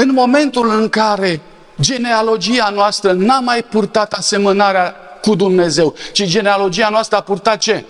În 0.00 0.12
momentul 0.12 0.70
în 0.70 0.88
care 0.88 1.40
genealogia 1.80 2.68
noastră 2.68 3.12
n-a 3.12 3.40
mai 3.40 3.62
purtat 3.62 4.12
asemănarea 4.12 4.94
cu 5.20 5.34
Dumnezeu, 5.34 5.94
ci 6.12 6.24
genealogia 6.24 6.88
noastră 6.88 7.16
a 7.16 7.20
purtat 7.20 7.58
ce? 7.58 7.84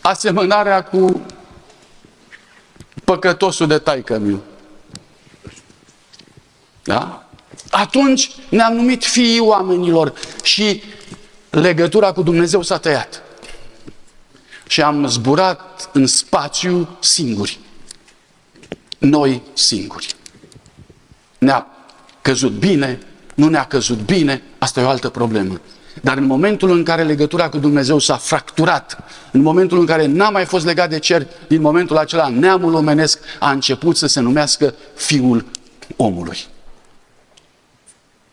Asemănarea 0.00 0.82
cu 0.82 1.22
păcătosul 3.04 3.66
de 3.66 3.78
taică 3.78 4.18
miu. 4.18 4.42
Da? 6.82 7.28
Atunci 7.70 8.30
ne-am 8.48 8.74
numit 8.74 9.04
fiii 9.04 9.40
oamenilor 9.40 10.12
și 10.42 10.82
legătura 11.50 12.12
cu 12.12 12.22
Dumnezeu 12.22 12.62
s-a 12.62 12.78
tăiat. 12.78 13.22
Și 14.66 14.82
am 14.82 15.06
zburat 15.06 15.90
în 15.92 16.06
spațiu 16.06 16.96
singuri. 17.00 17.58
Noi 18.98 19.42
singuri. 19.52 20.18
Ne-a 21.40 21.66
căzut 22.20 22.52
bine, 22.52 22.98
nu 23.34 23.48
ne-a 23.48 23.64
căzut 23.64 23.98
bine, 23.98 24.42
asta 24.58 24.80
e 24.80 24.84
o 24.84 24.88
altă 24.88 25.08
problemă. 25.08 25.60
Dar 26.02 26.16
în 26.16 26.24
momentul 26.24 26.70
în 26.70 26.84
care 26.84 27.02
legătura 27.02 27.48
cu 27.48 27.58
Dumnezeu 27.58 27.98
s-a 27.98 28.16
fracturat, 28.16 29.04
în 29.32 29.40
momentul 29.40 29.78
în 29.78 29.86
care 29.86 30.06
n-a 30.06 30.30
mai 30.30 30.44
fost 30.44 30.64
legat 30.64 30.90
de 30.90 30.98
cer, 30.98 31.26
din 31.48 31.60
momentul 31.60 31.96
acela 31.96 32.28
neamul 32.28 32.74
omenesc 32.74 33.18
a 33.38 33.50
început 33.50 33.96
să 33.96 34.06
se 34.06 34.20
numească 34.20 34.74
Fiul 34.94 35.46
omului. 35.96 36.38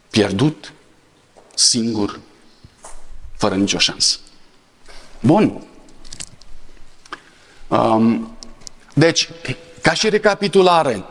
Pierdut, 0.09 0.73
singur, 1.53 2.19
fără 3.37 3.55
nicio 3.55 3.77
șansă. 3.77 4.17
Bun. 5.19 5.61
Um, 7.67 8.37
deci, 8.93 9.29
ca 9.81 9.93
și 9.93 10.09
recapitulare, 10.09 11.03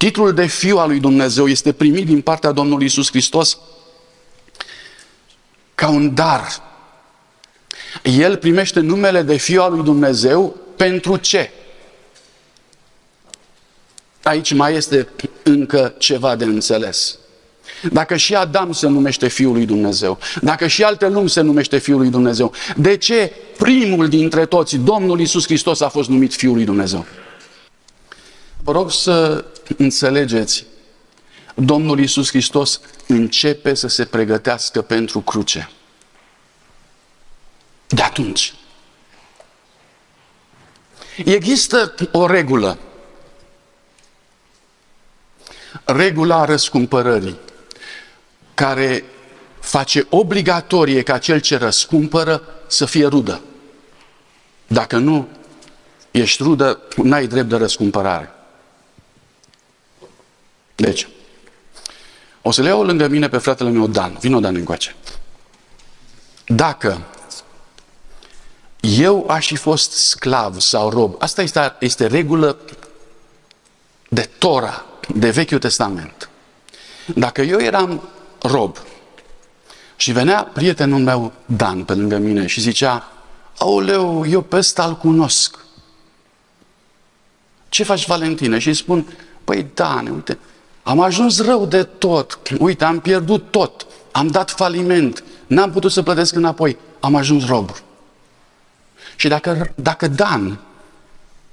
Titlul 0.00 0.32
de 0.32 0.46
fiu 0.46 0.78
al 0.78 0.88
lui 0.88 1.00
Dumnezeu 1.00 1.48
este 1.48 1.72
primit 1.72 2.06
din 2.06 2.20
partea 2.20 2.50
Domnului 2.50 2.86
Isus 2.86 3.08
Hristos 3.08 3.58
ca 5.74 5.88
un 5.88 6.14
dar. 6.14 6.62
El 8.02 8.36
primește 8.36 8.80
numele 8.80 9.22
de 9.22 9.36
fiu 9.36 9.62
al 9.62 9.72
lui 9.72 9.84
Dumnezeu 9.84 10.56
pentru 10.76 11.16
ce? 11.16 11.50
Aici 14.22 14.52
mai 14.52 14.74
este 14.74 15.08
încă 15.42 15.94
ceva 15.98 16.36
de 16.36 16.44
înțeles. 16.44 17.18
Dacă 17.92 18.16
și 18.16 18.34
Adam 18.34 18.72
se 18.72 18.86
numește 18.86 19.28
Fiul 19.28 19.52
lui 19.52 19.66
Dumnezeu, 19.66 20.18
dacă 20.42 20.66
și 20.66 20.82
alte 20.82 21.08
lumi 21.08 21.30
se 21.30 21.40
numește 21.40 21.78
Fiul 21.78 21.98
lui 21.98 22.10
Dumnezeu, 22.10 22.52
de 22.76 22.96
ce 22.96 23.32
primul 23.58 24.08
dintre 24.08 24.46
toți, 24.46 24.76
Domnul 24.76 25.20
Isus 25.20 25.44
Hristos, 25.44 25.80
a 25.80 25.88
fost 25.88 26.08
numit 26.08 26.34
Fiul 26.34 26.54
lui 26.54 26.64
Dumnezeu? 26.64 27.06
Vă 28.62 28.72
rog 28.72 28.90
să 28.90 29.44
înțelegeți, 29.76 30.64
Domnul 31.54 32.00
Isus 32.00 32.28
Hristos 32.28 32.80
începe 33.06 33.74
să 33.74 33.88
se 33.88 34.04
pregătească 34.04 34.82
pentru 34.82 35.20
cruce. 35.20 35.70
De 37.86 38.02
atunci. 38.02 38.54
Există 41.24 41.94
o 42.12 42.26
regulă. 42.26 42.78
Regula 45.84 46.44
răscumpărării, 46.44 47.38
care 48.54 49.04
face 49.60 50.06
obligatorie 50.08 51.02
ca 51.02 51.18
cel 51.18 51.40
ce 51.40 51.56
răscumpără 51.56 52.42
să 52.66 52.84
fie 52.84 53.06
rudă. 53.06 53.40
Dacă 54.66 54.96
nu 54.96 55.28
ești 56.10 56.42
rudă, 56.42 56.80
n-ai 56.96 57.26
drept 57.26 57.48
de 57.48 57.56
răscumpărare. 57.56 58.30
Deci, 60.80 61.08
o 62.42 62.50
să 62.50 62.62
le 62.62 62.68
iau 62.68 62.82
lângă 62.82 63.08
mine 63.08 63.28
pe 63.28 63.38
fratele 63.38 63.70
meu 63.70 63.86
Dan. 63.86 64.16
Vino 64.20 64.40
Dan 64.40 64.54
încoace. 64.54 64.96
Dacă 66.46 67.06
eu 68.80 69.26
aș 69.28 69.46
fi 69.46 69.56
fost 69.56 69.92
sclav 69.92 70.60
sau 70.60 70.90
rob, 70.90 71.14
asta 71.18 71.42
este, 71.42 71.76
este 71.80 72.06
regulă 72.06 72.58
de 74.08 74.30
Tora, 74.38 74.84
de 75.14 75.30
Vechiul 75.30 75.58
Testament. 75.58 76.30
Dacă 77.14 77.40
eu 77.42 77.60
eram 77.60 78.08
rob 78.42 78.78
și 79.96 80.12
venea 80.12 80.42
prietenul 80.42 81.00
meu 81.00 81.32
Dan 81.46 81.84
pe 81.84 81.94
lângă 81.94 82.16
mine 82.16 82.46
și 82.46 82.60
zicea, 82.60 83.12
Aoleu, 83.58 84.26
eu 84.26 84.40
pe 84.40 84.56
ăsta 84.56 84.84
îl 84.84 84.96
cunosc. 84.96 85.58
Ce 87.68 87.82
faci, 87.82 88.06
Valentine? 88.06 88.58
Și 88.58 88.68
îi 88.68 88.74
spun, 88.74 89.06
păi 89.44 89.66
Dan, 89.74 90.06
uite, 90.06 90.38
am 90.82 91.00
ajuns 91.00 91.40
rău 91.40 91.66
de 91.66 91.82
tot. 91.82 92.40
Uite, 92.58 92.84
am 92.84 93.00
pierdut 93.00 93.50
tot. 93.50 93.86
Am 94.12 94.26
dat 94.26 94.50
faliment. 94.50 95.24
N-am 95.46 95.70
putut 95.70 95.92
să 95.92 96.02
plătesc 96.02 96.34
înapoi. 96.34 96.76
Am 97.00 97.14
ajuns 97.14 97.46
rob. 97.46 97.70
Și 99.16 99.28
dacă, 99.28 99.72
dacă 99.74 100.08
Dan 100.08 100.60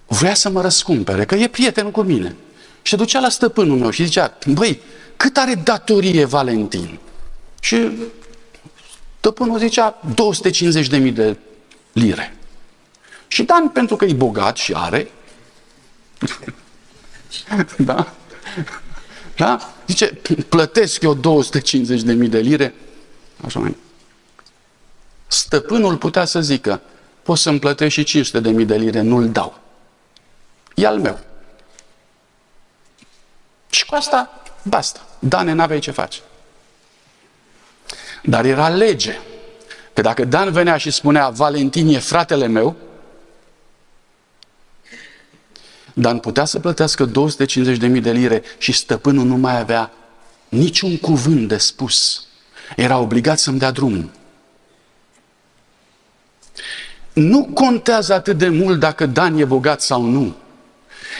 vrea 0.07 0.33
să 0.33 0.49
mă 0.49 0.61
răscumpere, 0.61 1.25
că 1.25 1.35
e 1.35 1.47
prieten 1.47 1.91
cu 1.91 2.01
mine, 2.01 2.35
și 2.81 2.91
se 2.91 2.95
ducea 2.95 3.19
la 3.19 3.29
stăpânul 3.29 3.77
meu 3.77 3.89
și 3.89 4.03
zicea, 4.03 4.37
băi, 4.45 4.81
cât 5.17 5.37
are 5.37 5.55
datorie 5.55 6.25
Valentin? 6.25 6.99
Și 7.59 7.91
stăpânul 9.17 9.57
zicea 9.57 10.01
250.000 10.89 11.13
de 11.13 11.37
lire. 11.91 12.37
Și 13.27 13.43
Dan, 13.43 13.69
pentru 13.69 13.95
că 13.95 14.05
e 14.05 14.13
bogat 14.13 14.57
și 14.57 14.73
are, 14.75 15.11
da? 17.77 18.13
Da? 19.37 19.73
Zice, 19.87 20.05
plătesc 20.49 21.01
eu 21.01 21.13
250 21.13 22.01
de 22.01 22.13
mii 22.13 22.29
de 22.29 22.39
lire. 22.39 22.73
Așa 23.45 23.59
mai. 23.59 23.75
Stăpânul 25.27 25.97
putea 25.97 26.25
să 26.25 26.41
zică, 26.41 26.81
poți 27.23 27.41
să-mi 27.41 27.59
plătești 27.59 27.99
și 27.99 28.05
500 28.05 28.39
de 28.39 28.49
mii 28.49 28.65
de 28.65 28.75
lire, 28.75 29.01
nu-l 29.01 29.29
dau. 29.29 29.59
E 30.75 30.87
al 30.87 30.99
meu. 30.99 31.19
Și 33.69 33.85
cu 33.85 33.95
asta, 33.95 34.43
basta. 34.63 35.05
Dane, 35.19 35.53
n-aveai 35.53 35.79
ce 35.79 35.91
face. 35.91 36.19
Dar 38.23 38.45
era 38.45 38.69
lege. 38.69 39.19
Că 39.93 40.01
dacă 40.01 40.25
Dan 40.25 40.51
venea 40.51 40.77
și 40.77 40.91
spunea, 40.91 41.29
Valentin 41.29 41.87
e 41.87 41.99
fratele 41.99 42.47
meu, 42.47 42.75
Dan 45.99 46.19
putea 46.19 46.45
să 46.45 46.59
plătească 46.59 47.09
250.000 47.09 48.01
de 48.01 48.11
lire 48.11 48.43
și 48.57 48.71
stăpânul 48.71 49.25
nu 49.25 49.35
mai 49.35 49.59
avea 49.59 49.91
niciun 50.49 50.97
cuvânt 50.97 51.47
de 51.47 51.57
spus. 51.57 52.25
Era 52.75 52.97
obligat 52.97 53.39
să-mi 53.39 53.59
dea 53.59 53.71
drumul. 53.71 54.09
Nu 57.13 57.45
contează 57.53 58.13
atât 58.13 58.37
de 58.37 58.49
mult 58.49 58.79
dacă 58.79 59.05
Dan 59.05 59.37
e 59.37 59.45
bogat 59.45 59.81
sau 59.81 60.01
nu. 60.01 60.35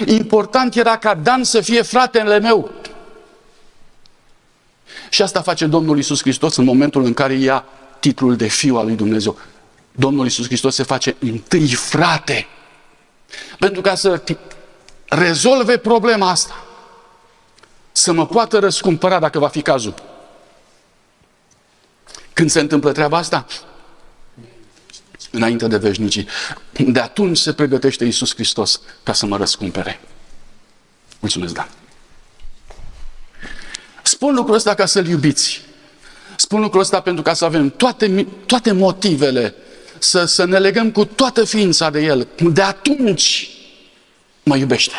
Important 0.06 0.76
era 0.76 0.98
ca 0.98 1.14
Dan 1.14 1.44
să 1.44 1.62
fie 1.62 1.82
fratele 1.82 2.40
meu. 2.40 2.72
Și 5.10 5.22
asta 5.22 5.42
face 5.42 5.66
Domnul 5.66 5.98
Isus 5.98 6.22
Hristos 6.22 6.56
în 6.56 6.64
momentul 6.64 7.04
în 7.04 7.14
care 7.14 7.34
ia 7.34 7.66
titlul 8.00 8.36
de 8.36 8.48
fiu 8.48 8.76
al 8.76 8.86
lui 8.86 8.96
Dumnezeu. 8.96 9.38
Domnul 9.92 10.26
Isus 10.26 10.46
Hristos 10.46 10.76
se 10.76 10.84
face 10.84 11.16
întâi 11.20 11.68
frate. 11.68 12.48
Pentru 13.60 13.82
ca 13.82 13.96
să 13.96 14.18
rezolve 15.10 15.78
problema 15.78 16.30
asta. 16.30 16.66
Să 17.92 18.12
mă 18.12 18.28
poată 18.28 18.60
răscumpăra 18.60 19.20
dacă 19.20 19.40
va 19.40 19.48
fi 19.48 19.62
cazul. 19.62 19.94
Când 22.34 22.50
se 22.50 22.60
întâmplă 22.60 22.92
treaba 22.92 23.18
asta? 23.18 23.46
Înainte 25.32 25.68
de 25.68 25.78
veșnicii. 25.78 26.28
De 26.72 27.00
atunci 27.00 27.38
se 27.38 27.54
pregătește 27.54 28.06
Iisus 28.06 28.34
Hristos 28.34 28.82
ca 29.04 29.14
să 29.14 29.26
mă 29.26 29.38
răscumpere. 29.38 30.00
Mulțumesc, 31.20 31.54
Dan. 31.54 31.70
Spun 34.04 34.34
lucrul 34.36 34.56
ăsta 34.56 34.74
ca 34.74 34.86
să-L 34.86 35.08
iubiți. 35.08 35.62
Spun 36.36 36.62
lucrul 36.62 36.82
ăsta 36.82 37.02
pentru 37.02 37.24
ca 37.24 37.34
să 37.34 37.46
avem 37.46 37.70
toate, 37.70 38.28
toate 38.46 38.72
motivele 38.72 39.56
să, 40.00 40.26
să 40.26 40.46
ne 40.46 40.58
legăm 40.58 40.92
cu 40.92 41.06
toată 41.06 41.44
ființa 41.44 41.90
de 41.90 42.02
El. 42.02 42.28
De 42.36 42.62
atunci 42.62 43.57
mă 44.48 44.58
iubește. 44.58 44.94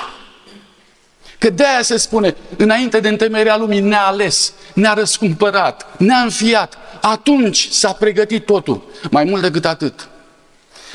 Că 1.39 1.51
de 1.51 1.67
aia 1.67 1.83
se 1.83 1.97
spune, 1.97 2.37
înainte 2.57 3.01
de 3.01 3.09
întemeierea 3.09 3.57
lumii 3.57 3.81
ne-a 3.81 4.07
ales, 4.07 4.53
ne-a 4.75 4.93
răscumpărat, 4.93 5.87
ne-a 5.99 6.19
înfiat. 6.19 6.79
Atunci 7.01 7.69
s-a 7.71 7.93
pregătit 7.93 8.47
totul. 8.47 8.83
Mai 9.11 9.25
mult 9.25 9.43
decât 9.43 9.65
atât. 9.65 10.09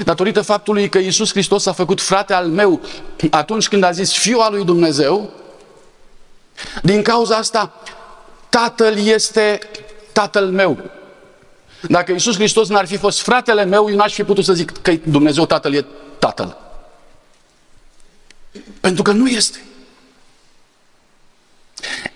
Datorită 0.04 0.42
faptului 0.42 0.90
că 0.90 0.98
Iisus 0.98 1.32
Hristos 1.32 1.66
a 1.66 1.72
făcut 1.72 2.02
frate 2.02 2.34
al 2.34 2.48
meu 2.48 2.82
atunci 3.30 3.68
când 3.68 3.84
a 3.84 3.92
zis 3.92 4.14
Fiul 4.14 4.42
al 4.42 4.54
lui 4.54 4.66
Dumnezeu, 4.66 5.32
din 6.82 7.02
cauza 7.02 7.36
asta 7.36 7.82
Tatăl 8.50 8.98
este 8.98 9.60
Tatăl 10.12 10.46
meu. 10.46 10.78
Dacă 11.82 12.12
Iisus 12.12 12.36
Hristos 12.36 12.70
n-ar 12.70 12.86
fi 12.86 12.98
fost 12.98 13.22
fratele 13.22 13.64
meu, 13.64 13.90
eu 13.90 13.96
n-aș 13.96 14.14
fi 14.14 14.24
putut 14.24 14.44
să 14.44 14.54
zic 14.54 14.72
că 14.82 14.94
Dumnezeu 15.04 15.46
Tatăl 15.46 15.74
e 15.74 15.86
Tatăl. 16.20 16.63
Pentru 18.80 19.04
că 19.04 19.12
nu 19.12 19.28
este. 19.28 19.64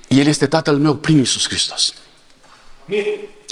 El 0.08 0.28
este 0.28 0.48
Tatăl 0.48 0.78
meu 0.78 0.96
prin 0.96 1.18
Iisus 1.18 1.48
Hristos. 1.48 1.94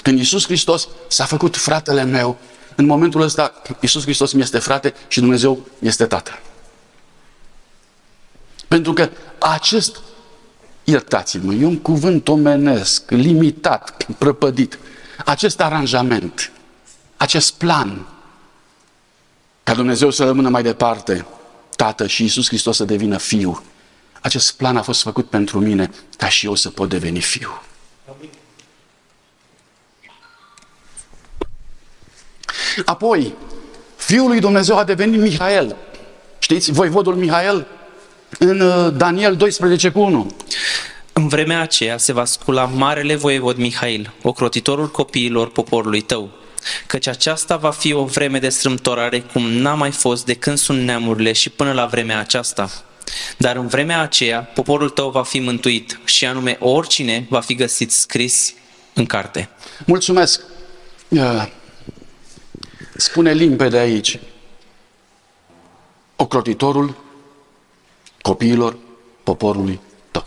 Când 0.02 0.18
Iisus 0.18 0.44
Hristos 0.44 0.88
s-a 1.08 1.24
făcut 1.24 1.56
fratele 1.56 2.02
meu, 2.02 2.38
în 2.74 2.86
momentul 2.86 3.20
ăsta 3.20 3.62
Iisus 3.80 4.02
Hristos 4.02 4.32
mi 4.32 4.40
este 4.40 4.58
frate 4.58 4.94
și 5.08 5.20
Dumnezeu 5.20 5.66
este 5.78 6.06
Tată. 6.06 6.40
Pentru 8.68 8.92
că 8.92 9.10
acest, 9.38 10.00
iertați-mă, 10.84 11.52
e 11.52 11.64
un 11.64 11.78
cuvânt 11.78 12.28
omenesc, 12.28 13.10
limitat, 13.10 14.06
prăpădit. 14.18 14.78
Acest 15.24 15.60
aranjament, 15.60 16.52
acest 17.16 17.52
plan, 17.54 18.06
ca 19.62 19.74
Dumnezeu 19.74 20.10
să 20.10 20.24
rămână 20.24 20.48
mai 20.48 20.62
departe, 20.62 21.26
Tată 21.76 22.06
și 22.06 22.22
Iisus 22.22 22.46
Hristos 22.46 22.76
să 22.76 22.84
devină 22.84 23.16
Fiu. 23.16 23.62
Acest 24.20 24.56
plan 24.56 24.76
a 24.76 24.82
fost 24.82 25.02
făcut 25.02 25.28
pentru 25.28 25.60
mine 25.60 25.90
ca 26.16 26.28
și 26.28 26.46
eu 26.46 26.54
să 26.54 26.70
pot 26.70 26.88
deveni 26.88 27.20
Fiu. 27.20 27.62
Apoi, 32.84 33.34
Fiul 33.96 34.28
lui 34.28 34.40
Dumnezeu 34.40 34.76
a 34.78 34.84
devenit 34.84 35.20
Mihael. 35.20 35.76
Știți, 36.38 36.72
voivodul 36.72 37.14
Mihael? 37.14 37.66
În 38.38 38.60
uh, 38.60 38.92
Daniel 38.96 39.36
12 39.36 39.90
cu 39.90 40.00
1. 40.00 40.30
În 41.12 41.28
vremea 41.28 41.60
aceea 41.60 41.98
se 41.98 42.12
va 42.12 42.24
scula 42.24 42.64
marele 42.64 43.14
voievod 43.14 43.56
Mihail, 43.56 44.12
ocrotitorul 44.22 44.90
copiilor 44.90 45.50
poporului 45.50 46.00
tău, 46.00 46.30
căci 46.86 47.06
aceasta 47.06 47.56
va 47.56 47.70
fi 47.70 47.92
o 47.92 48.04
vreme 48.04 48.38
de 48.38 48.48
strâmtorare 48.48 49.20
cum 49.20 49.42
n-a 49.42 49.74
mai 49.74 49.90
fost 49.90 50.24
de 50.24 50.34
când 50.34 50.58
sunt 50.58 50.82
neamurile 50.82 51.32
și 51.32 51.50
până 51.50 51.72
la 51.72 51.86
vremea 51.86 52.18
aceasta. 52.18 52.70
Dar 53.38 53.56
în 53.56 53.66
vremea 53.66 54.00
aceea, 54.00 54.40
poporul 54.40 54.90
tău 54.90 55.10
va 55.10 55.22
fi 55.22 55.38
mântuit 55.38 56.00
și 56.04 56.26
anume 56.26 56.56
oricine 56.60 57.26
va 57.28 57.40
fi 57.40 57.54
găsit 57.54 57.90
scris 57.90 58.54
în 58.94 59.06
carte. 59.06 59.48
Mulțumesc! 59.84 60.40
Spune 62.96 63.32
limpede 63.32 63.78
aici. 63.78 64.18
Ocrotitorul 66.16 66.96
copiilor 68.22 68.76
poporului 69.22 69.80
tău. 70.10 70.26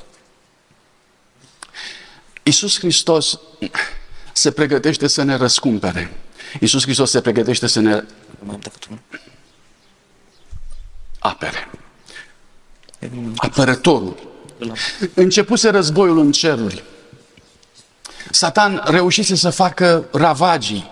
Iisus 2.44 2.80
Hristos 2.80 3.40
se 4.32 4.52
pregătește 4.52 5.08
să 5.08 5.24
ne 5.24 5.36
răscumpere. 5.36 6.12
Iisus 6.60 6.84
Hristos 6.84 7.10
se 7.10 7.22
pregătește 7.22 7.68
să 7.68 7.80
ne 7.80 8.04
apere. 11.20 11.70
Apărătorul. 13.36 14.16
Începuse 15.14 15.70
războiul 15.70 16.18
în 16.18 16.32
ceruri. 16.32 16.84
Satan 18.32 18.82
reușise 18.86 19.36
să 19.36 19.50
facă 19.50 20.08
ravagii. 20.12 20.91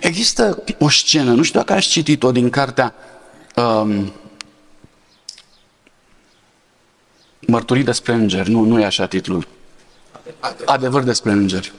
Există 0.00 0.62
o 0.78 0.88
scenă, 0.88 1.32
nu 1.32 1.42
știu 1.42 1.58
dacă 1.58 1.72
ați 1.72 1.88
citit-o 1.88 2.32
din 2.32 2.50
cartea 2.50 2.94
um, 3.56 4.12
Mărturii 7.46 7.84
despre 7.84 8.12
îngeri, 8.12 8.50
nu, 8.50 8.64
nu 8.64 8.80
e 8.80 8.84
așa 8.84 9.06
titlul. 9.06 9.46
Adevăr 10.64 11.02
despre 11.02 11.32
îngeri. 11.32 11.72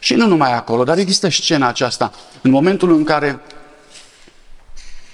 Și 0.00 0.14
nu 0.14 0.26
numai 0.26 0.54
acolo, 0.54 0.84
dar 0.84 0.98
există 0.98 1.28
scena 1.28 1.68
aceasta. 1.68 2.12
În 2.42 2.50
momentul 2.50 2.92
în 2.92 3.04
care 3.04 3.40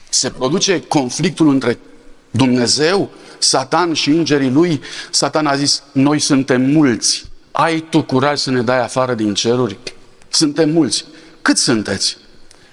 se 0.08 0.30
produce 0.30 0.82
conflictul 0.82 1.48
între 1.48 1.78
Dumnezeu, 2.30 3.10
Satan 3.38 3.92
și 3.92 4.10
îngerii 4.10 4.50
lui, 4.50 4.80
Satan 5.10 5.46
a 5.46 5.56
zis, 5.56 5.82
noi 5.92 6.18
suntem 6.18 6.62
mulți, 6.62 7.24
ai 7.52 7.80
tu 7.80 8.02
curaj 8.02 8.38
să 8.38 8.50
ne 8.50 8.62
dai 8.62 8.80
afară 8.80 9.14
din 9.14 9.34
ceruri? 9.34 9.78
Suntem 10.28 10.70
mulți. 10.70 11.04
Cât 11.42 11.56
sunteți? 11.56 12.16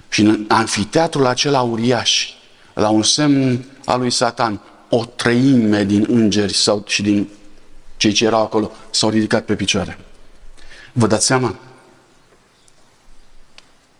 Și 0.08 0.20
în 0.20 0.44
anfiteatrul 0.48 1.26
acela 1.26 1.60
uriaș, 1.60 2.28
la 2.74 2.88
un 2.88 3.02
semn 3.02 3.64
al 3.84 4.00
lui 4.00 4.10
Satan, 4.10 4.60
o 4.88 5.04
treime 5.04 5.84
din 5.84 6.06
îngeri 6.08 6.54
sau, 6.54 6.84
și 6.86 7.02
din 7.02 7.28
cei 7.96 8.12
ce 8.12 8.24
erau 8.24 8.42
acolo 8.42 8.72
s-au 8.90 9.10
ridicat 9.10 9.44
pe 9.44 9.54
picioare. 9.54 9.98
Vă 10.92 11.06
dați 11.06 11.26
seama? 11.26 11.56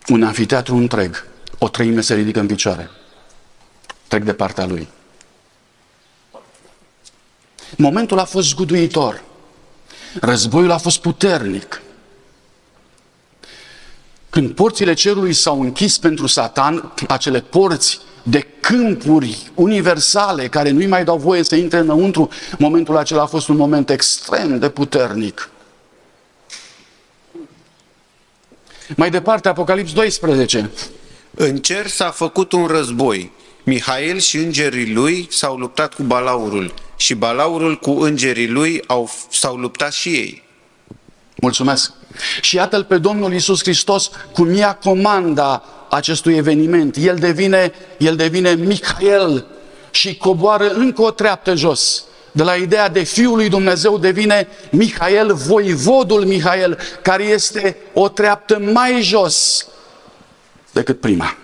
Un 0.08 0.22
anfiteatru 0.22 0.76
întreg, 0.76 1.26
o 1.58 1.68
treime 1.68 2.00
se 2.00 2.14
ridică 2.14 2.40
în 2.40 2.46
picioare. 2.46 2.90
Trec 4.08 4.22
de 4.22 4.32
partea 4.32 4.66
lui. 4.66 4.88
Momentul 7.76 8.18
a 8.18 8.24
fost 8.24 8.48
zguduitor. 8.48 9.22
Războiul 10.20 10.70
a 10.70 10.78
fost 10.78 11.00
puternic. 11.00 11.82
Când 14.30 14.50
porțile 14.50 14.94
cerului 14.94 15.32
s-au 15.32 15.60
închis 15.60 15.98
pentru 15.98 16.26
Satan, 16.26 16.92
acele 17.08 17.40
porți 17.40 18.00
de 18.22 18.40
câmpuri 18.60 19.50
universale 19.54 20.48
care 20.48 20.70
nu-i 20.70 20.86
mai 20.86 21.04
dau 21.04 21.16
voie 21.16 21.42
să 21.42 21.54
intre 21.54 21.78
înăuntru, 21.78 22.28
momentul 22.58 22.96
acela 22.96 23.22
a 23.22 23.26
fost 23.26 23.48
un 23.48 23.56
moment 23.56 23.90
extrem 23.90 24.58
de 24.58 24.68
puternic. 24.68 25.50
Mai 28.96 29.10
departe, 29.10 29.48
Apocalips 29.48 29.92
12. 29.92 30.70
În 31.34 31.56
cer 31.56 31.86
s-a 31.86 32.10
făcut 32.10 32.52
un 32.52 32.66
război. 32.66 33.32
Mihail 33.62 34.18
și 34.18 34.36
îngerii 34.36 34.92
lui 34.92 35.26
s-au 35.30 35.56
luptat 35.56 35.94
cu 35.94 36.02
balaurul 36.02 36.74
și 36.96 37.14
balaurul 37.14 37.78
cu 37.78 37.90
îngerii 37.90 38.48
lui 38.48 38.82
au, 38.86 39.10
s-au 39.30 39.56
luptat 39.56 39.92
și 39.92 40.08
ei. 40.08 40.42
Mulțumesc! 41.36 41.92
Și 42.40 42.56
iată-l 42.56 42.84
pe 42.84 42.98
Domnul 42.98 43.32
Isus 43.32 43.62
Hristos 43.62 44.10
cum 44.32 44.54
ia 44.54 44.74
comanda 44.74 45.62
acestui 45.90 46.34
eveniment. 46.34 46.96
El 46.96 47.16
devine, 47.16 47.72
el 47.98 48.16
devine 48.16 48.54
Michael 48.54 49.46
și 49.90 50.16
coboară 50.16 50.68
încă 50.68 51.02
o 51.02 51.10
treaptă 51.10 51.54
jos. 51.54 52.04
De 52.36 52.42
la 52.42 52.54
ideea 52.54 52.88
de 52.88 53.02
Fiul 53.02 53.36
lui 53.36 53.48
Dumnezeu 53.48 53.98
devine 53.98 54.48
Mihail, 54.70 55.34
voivodul 55.34 56.24
Mihail, 56.24 56.78
care 57.02 57.24
este 57.24 57.76
o 57.92 58.08
treaptă 58.08 58.58
mai 58.58 59.02
jos 59.02 59.66
decât 60.72 61.00
prima. 61.00 61.36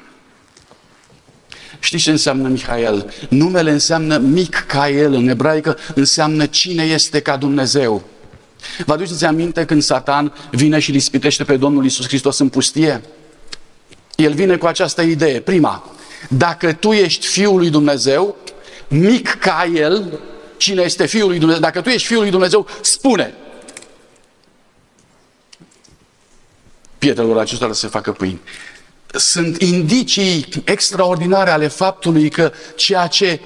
Știți 1.78 2.02
ce 2.02 2.10
înseamnă 2.10 2.48
Mihail? 2.48 3.12
Numele 3.28 3.70
înseamnă 3.70 4.18
mic 4.18 4.64
ca 4.66 4.88
el, 4.88 5.12
în 5.12 5.28
ebraică 5.28 5.78
înseamnă 5.94 6.46
cine 6.46 6.82
este 6.82 7.20
ca 7.20 7.36
Dumnezeu. 7.36 8.02
Vă 8.86 8.92
aduceți 8.92 9.24
aminte 9.24 9.64
când 9.64 9.82
Satan 9.82 10.34
vine 10.50 10.78
și 10.78 10.94
ispitește 10.94 11.44
pe 11.44 11.56
Domnul 11.56 11.84
Isus 11.84 12.06
Hristos 12.06 12.38
în 12.38 12.48
pustie? 12.48 13.00
El 14.16 14.32
vine 14.32 14.56
cu 14.56 14.66
această 14.66 15.02
idee. 15.02 15.40
Prima, 15.40 15.90
dacă 16.28 16.72
tu 16.72 16.92
ești 16.92 17.26
Fiul 17.26 17.58
lui 17.58 17.70
Dumnezeu, 17.70 18.36
mic 18.88 19.28
ca 19.28 19.70
El, 19.74 20.20
cine 20.60 20.82
este 20.82 21.06
Fiul 21.06 21.28
lui 21.28 21.38
Dumnezeu, 21.38 21.62
dacă 21.62 21.80
tu 21.80 21.88
ești 21.88 22.06
Fiul 22.06 22.20
lui 22.20 22.30
Dumnezeu, 22.30 22.66
spune. 22.80 23.34
Pietrelor 26.98 27.38
acestora 27.38 27.72
să 27.72 27.78
se 27.78 27.86
facă 27.86 28.12
pâini. 28.12 28.40
Sunt 29.06 29.62
indicii 29.62 30.46
extraordinare 30.64 31.50
ale 31.50 31.68
faptului 31.68 32.30
că 32.30 32.52
ceea 32.76 33.06
ce 33.06 33.40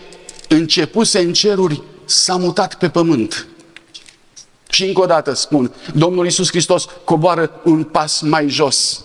începuse 0.49 1.19
în 1.19 1.33
ceruri 1.33 1.83
s-a 2.05 2.37
mutat 2.37 2.75
pe 2.75 2.89
pământ. 2.89 3.47
Și 4.69 4.85
încă 4.85 5.01
o 5.01 5.07
dată 5.07 5.33
spun, 5.33 5.75
Domnul 5.95 6.27
Isus 6.27 6.49
Hristos 6.49 6.87
coboară 7.05 7.61
un 7.65 7.85
pas 7.85 8.21
mai 8.21 8.49
jos. 8.49 9.05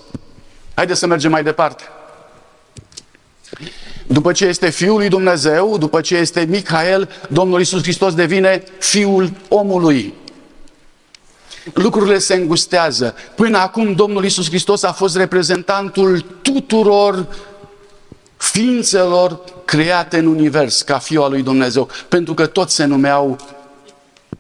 Haideți 0.74 1.00
să 1.00 1.08
mergem 1.08 1.32
mai 1.32 1.44
departe. 1.44 1.84
După 4.12 4.32
ce 4.32 4.46
este 4.46 4.70
Fiul 4.70 4.98
lui 4.98 5.10
Dumnezeu, 5.10 5.78
după 5.78 6.02
ce 6.02 6.16
este 6.16 6.46
Michael, 6.50 7.10
Domnul 7.28 7.60
Isus 7.60 7.82
Hristos 7.82 8.14
devine 8.14 8.64
Fiul 8.80 9.32
omului. 9.48 10.14
Lucrurile 11.74 12.18
se 12.18 12.34
îngustează. 12.34 13.16
Până 13.36 13.58
acum 13.58 13.94
Domnul 13.94 14.26
Isus 14.26 14.48
Hristos 14.48 14.84
a 14.84 14.92
fost 14.92 15.16
reprezentantul 15.16 16.26
tuturor 16.42 17.28
ființelor 18.38 19.40
create 19.66 20.18
în 20.18 20.26
univers 20.26 20.82
ca 20.82 20.98
Fiul 20.98 21.24
al 21.24 21.32
lui 21.32 21.42
Dumnezeu, 21.42 21.88
pentru 22.08 22.34
că 22.34 22.46
toți 22.46 22.76
se 22.76 22.86
numeau 22.86 23.38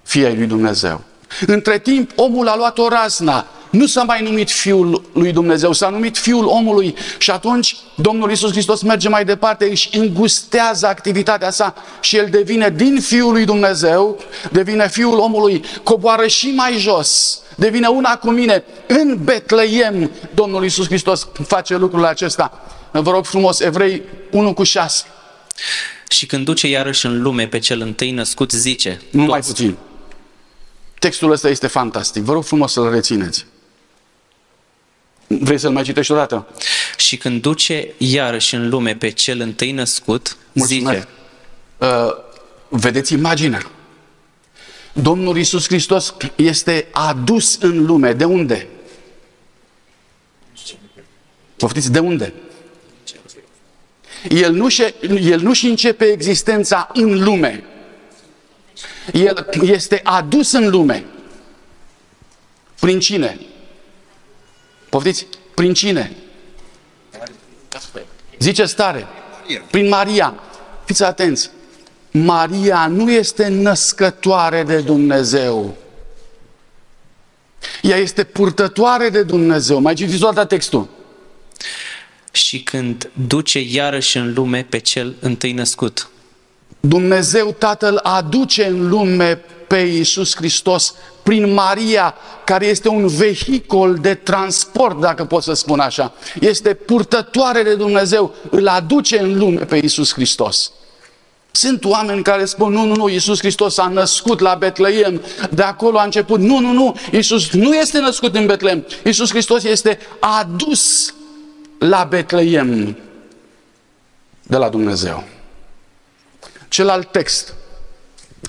Fii 0.03 0.35
lui 0.35 0.45
Dumnezeu. 0.45 1.01
Între 1.47 1.79
timp, 1.79 2.11
omul 2.15 2.47
a 2.47 2.55
luat 2.55 2.77
o 2.77 2.87
razna. 2.87 3.45
Nu 3.69 3.85
s-a 3.85 4.03
mai 4.03 4.21
numit 4.21 4.51
Fiul 4.51 5.01
lui 5.13 5.31
Dumnezeu, 5.31 5.71
s-a 5.71 5.89
numit 5.89 6.17
Fiul 6.17 6.45
omului 6.45 6.95
și 7.17 7.31
atunci 7.31 7.75
Domnul 7.95 8.31
Isus 8.31 8.51
Hristos 8.51 8.81
merge 8.81 9.09
mai 9.09 9.25
departe, 9.25 9.69
își 9.69 9.97
îngustează 9.97 10.87
activitatea 10.87 11.49
sa 11.49 11.75
și 12.01 12.17
el 12.17 12.27
devine 12.29 12.69
din 12.69 12.99
Fiul 13.01 13.31
lui 13.31 13.45
Dumnezeu, 13.45 14.19
devine 14.51 14.89
Fiul 14.89 15.19
omului, 15.19 15.63
coboară 15.83 16.27
și 16.27 16.53
mai 16.55 16.77
jos, 16.77 17.41
devine 17.55 17.87
una 17.87 18.17
cu 18.17 18.29
mine. 18.29 18.63
În 18.87 19.19
Betleem, 19.23 20.11
Domnul 20.33 20.63
Isus 20.65 20.85
Hristos 20.85 21.27
face 21.47 21.75
lucrul 21.75 22.05
acesta. 22.05 22.61
Vă 22.91 23.11
rog 23.11 23.25
frumos, 23.25 23.59
Evrei 23.59 24.01
1 24.31 24.53
cu 24.53 24.63
6. 24.63 25.03
Și 26.09 26.25
când 26.25 26.45
duce 26.45 26.67
iarăși 26.67 27.05
în 27.05 27.21
lume 27.21 27.47
pe 27.47 27.59
cel 27.59 27.81
întâi 27.81 28.11
născut, 28.11 28.51
zice... 28.51 29.01
Nu 29.11 29.23
mai 29.23 29.39
puțin. 29.39 29.77
Textul 30.99 31.31
ăsta 31.31 31.49
este 31.49 31.67
fantastic. 31.67 32.23
Vă 32.23 32.33
rog 32.33 32.43
frumos 32.43 32.71
să-l 32.71 32.89
rețineți. 32.89 33.45
Vrei 35.29 35.57
să-l 35.57 35.71
mai 35.71 35.83
citești 35.83 36.11
o 36.11 36.15
dată? 36.15 36.47
Și 36.97 37.17
când 37.17 37.41
duce 37.41 37.93
iarăși 37.97 38.55
în 38.55 38.69
lume 38.69 38.95
pe 38.95 39.09
cel 39.09 39.39
întâi 39.39 39.71
născut, 39.71 40.37
Mulțumesc. 40.51 40.97
zice... 40.97 41.07
Uh, 41.77 42.11
vedeți 42.69 43.13
imaginea. 43.13 43.71
Domnul 44.93 45.37
Isus 45.37 45.67
Hristos 45.67 46.15
este 46.35 46.87
adus 46.91 47.57
în 47.61 47.85
lume. 47.85 48.13
De 48.13 48.23
unde? 48.23 48.67
Poftiți, 51.57 51.91
de 51.91 51.99
unde? 51.99 52.33
El 54.29 54.53
nu-și, 54.53 54.83
el 55.21 55.39
nu-și 55.39 55.67
începe 55.67 56.05
existența 56.05 56.89
în 56.93 57.23
lume. 57.23 57.63
El 59.13 59.49
este 59.61 59.99
adus 60.03 60.51
în 60.51 60.69
lume. 60.69 61.03
Prin 62.79 62.99
cine? 62.99 63.39
Poftiți? 64.89 65.27
Prin 65.53 65.73
cine? 65.73 66.15
Zice 68.39 68.65
stare. 68.65 69.07
Prin 69.71 69.87
Maria. 69.87 70.33
Fiți 70.85 71.03
atenți. 71.03 71.49
Maria 72.11 72.87
nu 72.87 73.11
este 73.11 73.47
născătoare 73.47 74.63
de 74.63 74.79
Dumnezeu. 74.79 75.77
Ea 77.81 77.97
este 77.97 78.23
purtătoare 78.23 79.09
de 79.09 79.23
Dumnezeu. 79.23 79.79
Mai 79.79 79.93
citiți 79.93 80.19
toată 80.19 80.45
textul. 80.45 80.87
Și 82.31 82.63
când 82.63 83.09
duce 83.27 83.59
iarăși 83.59 84.17
în 84.17 84.33
lume 84.33 84.65
pe 84.69 84.77
cel 84.77 85.15
întâi 85.19 85.51
născut. 85.51 86.09
Dumnezeu 86.79 87.51
Tatăl 87.51 87.99
aduce 88.03 88.65
în 88.65 88.89
lume 88.89 89.41
pe 89.67 89.77
Iisus 89.77 90.35
Hristos 90.35 90.93
prin 91.29 91.53
Maria, 91.53 92.15
care 92.43 92.65
este 92.65 92.87
un 92.87 93.07
vehicol 93.07 93.95
de 93.95 94.13
transport, 94.13 94.99
dacă 94.99 95.25
pot 95.25 95.43
să 95.43 95.53
spun 95.53 95.79
așa. 95.79 96.13
Este 96.39 96.73
purtătoare 96.73 97.63
de 97.63 97.75
Dumnezeu, 97.75 98.35
îl 98.49 98.67
aduce 98.67 99.19
în 99.19 99.37
lume 99.37 99.59
pe 99.59 99.75
Iisus 99.75 100.13
Hristos. 100.13 100.71
Sunt 101.51 101.85
oameni 101.85 102.23
care 102.23 102.45
spun, 102.45 102.73
nu, 102.73 102.85
nu, 102.85 102.95
nu, 102.95 103.09
Iisus 103.09 103.39
Hristos 103.39 103.77
a 103.77 103.87
născut 103.87 104.39
la 104.39 104.55
Betleem, 104.55 105.21
de 105.49 105.61
acolo 105.61 105.99
a 105.99 106.03
început. 106.03 106.39
Nu, 106.39 106.59
nu, 106.59 106.71
nu, 106.71 106.95
Iisus 107.11 107.51
nu 107.51 107.73
este 107.73 107.99
născut 107.99 108.35
în 108.35 108.45
Betleem. 108.45 108.85
Iisus 109.05 109.29
Hristos 109.29 109.63
este 109.63 109.99
adus 110.19 111.13
la 111.79 112.03
Betleem 112.03 112.97
de 114.43 114.57
la 114.57 114.69
Dumnezeu. 114.69 115.23
Celălalt 116.67 117.11
text, 117.11 117.53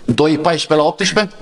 2, 0.05 0.39
14 0.39 0.75
la 0.75 0.83
18. 0.83 1.35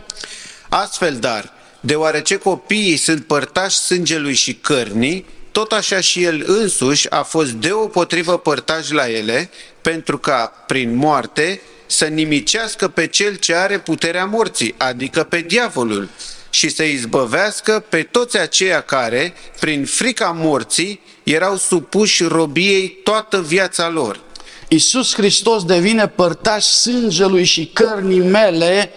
Astfel, 0.68 1.16
dar, 1.16 1.52
deoarece 1.80 2.36
copiii 2.36 2.96
sunt 2.96 3.24
părtași 3.24 3.76
sângelui 3.76 4.34
și 4.34 4.54
cărnii, 4.54 5.24
tot 5.52 5.72
așa 5.72 6.00
și 6.00 6.24
el 6.24 6.44
însuși 6.46 7.10
a 7.10 7.22
fost 7.22 7.50
deopotrivă 7.50 8.38
părtaș 8.38 8.90
la 8.90 9.10
ele, 9.10 9.50
pentru 9.82 10.18
ca, 10.18 10.64
prin 10.66 10.94
moarte, 10.94 11.60
să 11.86 12.04
nimicească 12.04 12.88
pe 12.88 13.06
cel 13.06 13.34
ce 13.34 13.54
are 13.54 13.78
puterea 13.78 14.24
morții, 14.24 14.74
adică 14.76 15.22
pe 15.22 15.40
diavolul, 15.40 16.08
și 16.50 16.68
să 16.68 16.82
izbăvească 16.82 17.84
pe 17.88 18.02
toți 18.02 18.38
aceia 18.38 18.80
care, 18.80 19.34
prin 19.60 19.84
frica 19.84 20.36
morții, 20.36 21.00
erau 21.22 21.56
supuși 21.56 22.22
robiei 22.22 22.88
toată 22.88 23.42
viața 23.42 23.88
lor. 23.88 24.20
Iisus 24.68 25.14
Hristos 25.14 25.64
devine 25.64 26.08
părtaș 26.08 26.64
sângelui 26.64 27.44
și 27.44 27.70
cărnii 27.72 28.20
mele 28.20 28.90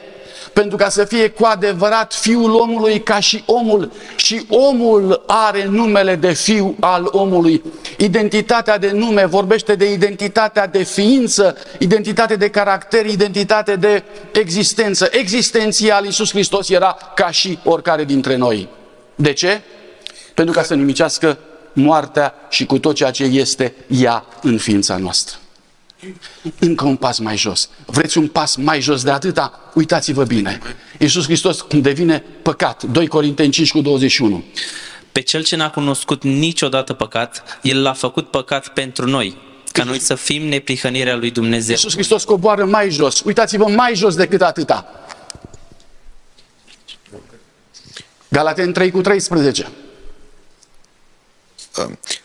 pentru 0.53 0.77
ca 0.77 0.89
să 0.89 1.05
fie 1.05 1.29
cu 1.29 1.45
adevărat 1.45 2.13
fiul 2.13 2.53
omului 2.53 3.01
ca 3.01 3.19
și 3.19 3.43
omul. 3.45 3.91
Și 4.15 4.45
omul 4.49 5.23
are 5.27 5.65
numele 5.65 6.15
de 6.15 6.33
fiu 6.33 6.75
al 6.79 7.07
omului. 7.11 7.63
Identitatea 7.97 8.77
de 8.77 8.91
nume 8.91 9.25
vorbește 9.25 9.75
de 9.75 9.91
identitatea 9.91 10.67
de 10.67 10.83
ființă, 10.83 11.57
identitate 11.79 12.35
de 12.35 12.49
caracter, 12.49 13.05
identitate 13.05 13.75
de 13.75 14.03
existență. 14.31 15.09
Existenția 15.11 15.95
al 15.95 16.05
Iisus 16.05 16.29
Hristos 16.29 16.69
era 16.69 16.97
ca 17.15 17.31
și 17.31 17.59
oricare 17.63 18.03
dintre 18.03 18.35
noi. 18.35 18.67
De 19.15 19.33
ce? 19.33 19.61
Pentru 20.33 20.53
ca 20.53 20.63
să 20.63 20.75
nimicească 20.75 21.37
moartea 21.73 22.33
și 22.49 22.65
cu 22.65 22.79
tot 22.79 22.95
ceea 22.95 23.11
ce 23.11 23.23
este 23.23 23.73
ea 23.87 24.25
în 24.41 24.57
ființa 24.57 24.97
noastră. 24.97 25.40
Încă 26.59 26.85
un 26.85 26.95
pas 26.95 27.19
mai 27.19 27.37
jos. 27.37 27.69
Vreți 27.85 28.17
un 28.17 28.27
pas 28.27 28.55
mai 28.55 28.81
jos 28.81 29.03
de 29.03 29.11
atâta? 29.11 29.71
Uitați-vă 29.73 30.23
bine. 30.23 30.59
Iisus 30.99 31.23
Hristos 31.23 31.65
devine 31.69 32.23
păcat. 32.41 32.83
2 32.83 33.07
Corinteni 33.07 33.51
5 33.51 33.71
cu 33.71 33.81
21. 33.81 34.43
Pe 35.11 35.21
cel 35.21 35.43
ce 35.43 35.55
n-a 35.55 35.69
cunoscut 35.69 36.23
niciodată 36.23 36.93
păcat, 36.93 37.59
El 37.61 37.81
l-a 37.81 37.93
făcut 37.93 38.29
păcat 38.29 38.67
pentru 38.67 39.05
noi, 39.05 39.37
ca 39.71 39.83
noi 39.83 39.99
să 39.99 40.15
fim 40.15 40.47
neprihănirea 40.47 41.15
lui 41.15 41.31
Dumnezeu. 41.31 41.75
Iisus 41.75 41.93
Hristos 41.93 42.23
coboară 42.23 42.65
mai 42.65 42.89
jos. 42.89 43.21
Uitați-vă 43.21 43.67
mai 43.67 43.95
jos 43.95 44.15
decât 44.15 44.41
atâta. 44.41 44.85
Galaten 48.27 48.73
3 48.73 48.91
cu 48.91 49.01
13. 49.01 49.67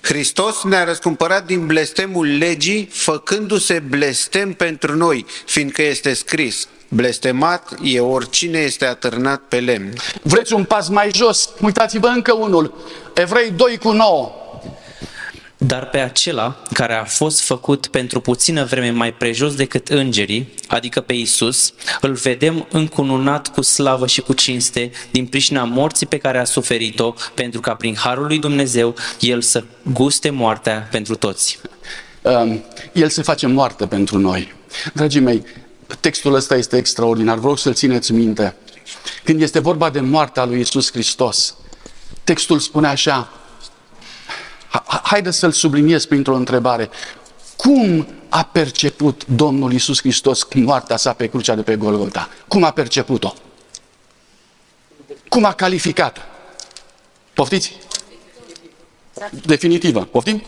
Hristos 0.00 0.62
ne-a 0.62 0.84
răscumpărat 0.84 1.46
din 1.46 1.66
blestemul 1.66 2.36
legii, 2.36 2.88
făcându-se 2.92 3.78
blestem 3.78 4.52
pentru 4.52 4.96
noi, 4.96 5.26
fiindcă 5.46 5.82
este 5.82 6.14
scris, 6.14 6.68
blestemat 6.88 7.74
e 7.82 8.00
oricine 8.00 8.58
este 8.58 8.84
atârnat 8.84 9.40
pe 9.48 9.60
lemn. 9.60 9.92
Vreți 10.22 10.52
un 10.52 10.64
pas 10.64 10.88
mai 10.88 11.10
jos? 11.14 11.48
Uitați-vă 11.60 12.06
încă 12.06 12.32
unul. 12.34 12.74
Evrei 13.14 13.50
2 13.50 13.78
cu 13.78 13.90
9. 13.90 14.32
Dar 15.58 15.88
pe 15.88 15.98
acela 15.98 16.62
care 16.72 16.94
a 16.94 17.04
fost 17.04 17.40
făcut 17.40 17.86
pentru 17.86 18.20
puțină 18.20 18.64
vreme 18.64 18.90
mai 18.90 19.14
prejos 19.14 19.54
decât 19.54 19.88
îngerii, 19.88 20.54
adică 20.68 21.00
pe 21.00 21.12
Isus, 21.12 21.72
îl 22.00 22.12
vedem 22.12 22.66
încununat 22.70 23.48
cu 23.48 23.62
slavă 23.62 24.06
și 24.06 24.20
cu 24.20 24.32
cinste 24.32 24.90
din 25.10 25.26
pricina 25.26 25.64
morții 25.64 26.06
pe 26.06 26.18
care 26.18 26.38
a 26.38 26.44
suferit-o, 26.44 27.14
pentru 27.34 27.60
ca 27.60 27.74
prin 27.74 27.94
harul 27.94 28.26
lui 28.26 28.38
Dumnezeu 28.38 28.94
el 29.20 29.40
să 29.40 29.64
guste 29.92 30.30
moartea 30.30 30.88
pentru 30.90 31.14
toți. 31.14 31.58
Um, 32.22 32.64
el 32.92 33.08
se 33.08 33.22
face 33.22 33.46
moarte 33.46 33.86
pentru 33.86 34.18
noi. 34.18 34.54
Dragii 34.92 35.20
mei, 35.20 35.44
textul 36.00 36.34
ăsta 36.34 36.56
este 36.56 36.76
extraordinar. 36.76 37.38
Vreau 37.38 37.56
să-l 37.56 37.74
țineți 37.74 38.12
minte. 38.12 38.56
Când 39.24 39.40
este 39.40 39.58
vorba 39.58 39.90
de 39.90 40.00
moartea 40.00 40.44
lui 40.44 40.60
Isus 40.60 40.90
Hristos, 40.90 41.54
textul 42.24 42.58
spune 42.58 42.86
așa, 42.86 43.32
Haideți 45.02 45.38
să-l 45.38 45.52
subliniez 45.52 46.04
printr-o 46.04 46.34
întrebare. 46.34 46.90
Cum 47.56 48.06
a 48.28 48.42
perceput 48.42 49.26
Domnul 49.26 49.72
Isus 49.72 50.00
Hristos 50.00 50.46
moartea 50.54 50.96
sa 50.96 51.12
pe 51.12 51.26
crucea 51.26 51.54
de 51.54 51.62
pe 51.62 51.76
Golgota? 51.76 52.28
Cum 52.48 52.64
a 52.64 52.70
perceput-o? 52.70 53.34
Cum 55.28 55.44
a 55.44 55.52
calificat? 55.52 56.18
Poftiți? 57.34 57.76
Definitivă. 59.44 60.04
Poftim? 60.04 60.42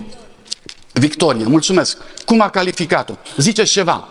Victorie. 0.93 1.45
Mulțumesc. 1.45 1.99
Cum 2.25 2.41
a 2.41 2.51
calificat-o? 2.51 3.15
Ziceți 3.37 3.71
ceva. 3.71 4.09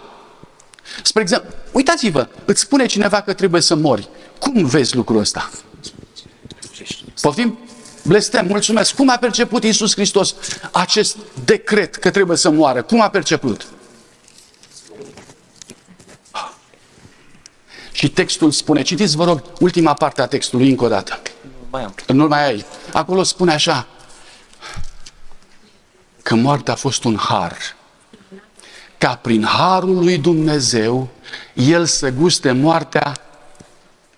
Spre 1.03 1.22
exemplu, 1.22 1.49
uitați-vă, 1.72 2.28
îți 2.45 2.61
spune 2.61 2.86
cineva 2.86 3.22
că 3.22 3.34
trebuie 3.34 3.61
să 3.61 3.76
mori. 3.76 4.09
Cum 4.39 4.65
vezi 4.65 4.95
lucrul 4.95 5.20
ăsta? 5.20 5.49
Poftim? 7.22 7.57
Blestem, 8.08 8.45
mulțumesc. 8.45 8.95
Cum 8.95 9.10
a 9.10 9.18
perceput 9.18 9.64
Iisus 9.64 9.93
Hristos 9.93 10.36
acest 10.72 11.18
decret 11.45 11.95
că 11.95 12.12
trebuie 12.12 12.38
să 12.38 12.49
moară? 12.49 12.82
Cum 12.82 13.01
a 13.01 13.10
perceput? 13.10 13.68
Și 17.91 18.10
textul 18.10 18.51
spune, 18.51 18.82
citiți 18.82 19.16
vă 19.16 19.24
rog 19.24 19.43
ultima 19.60 19.93
parte 19.93 20.22
a 20.22 20.28
textului 20.28 20.70
încă 20.70 20.84
o 20.84 20.88
dată. 20.88 21.22
Mai 21.70 21.84
am. 21.84 21.95
Nu 22.08 22.28
mai 22.28 22.45
ai. 22.45 22.66
Acolo 22.93 23.24
spune 23.24 23.53
așa, 23.53 23.88
că 26.24 26.36
moartea 26.36 26.74
a 26.74 26.76
fost 26.76 27.03
un 27.03 27.18
har. 27.18 27.58
Ca 28.97 29.16
prin 29.16 29.43
harul 29.43 30.03
lui 30.03 30.18
Dumnezeu, 30.18 31.10
El 31.53 31.86
să 31.86 32.10
guste 32.10 32.51
moartea 32.51 33.18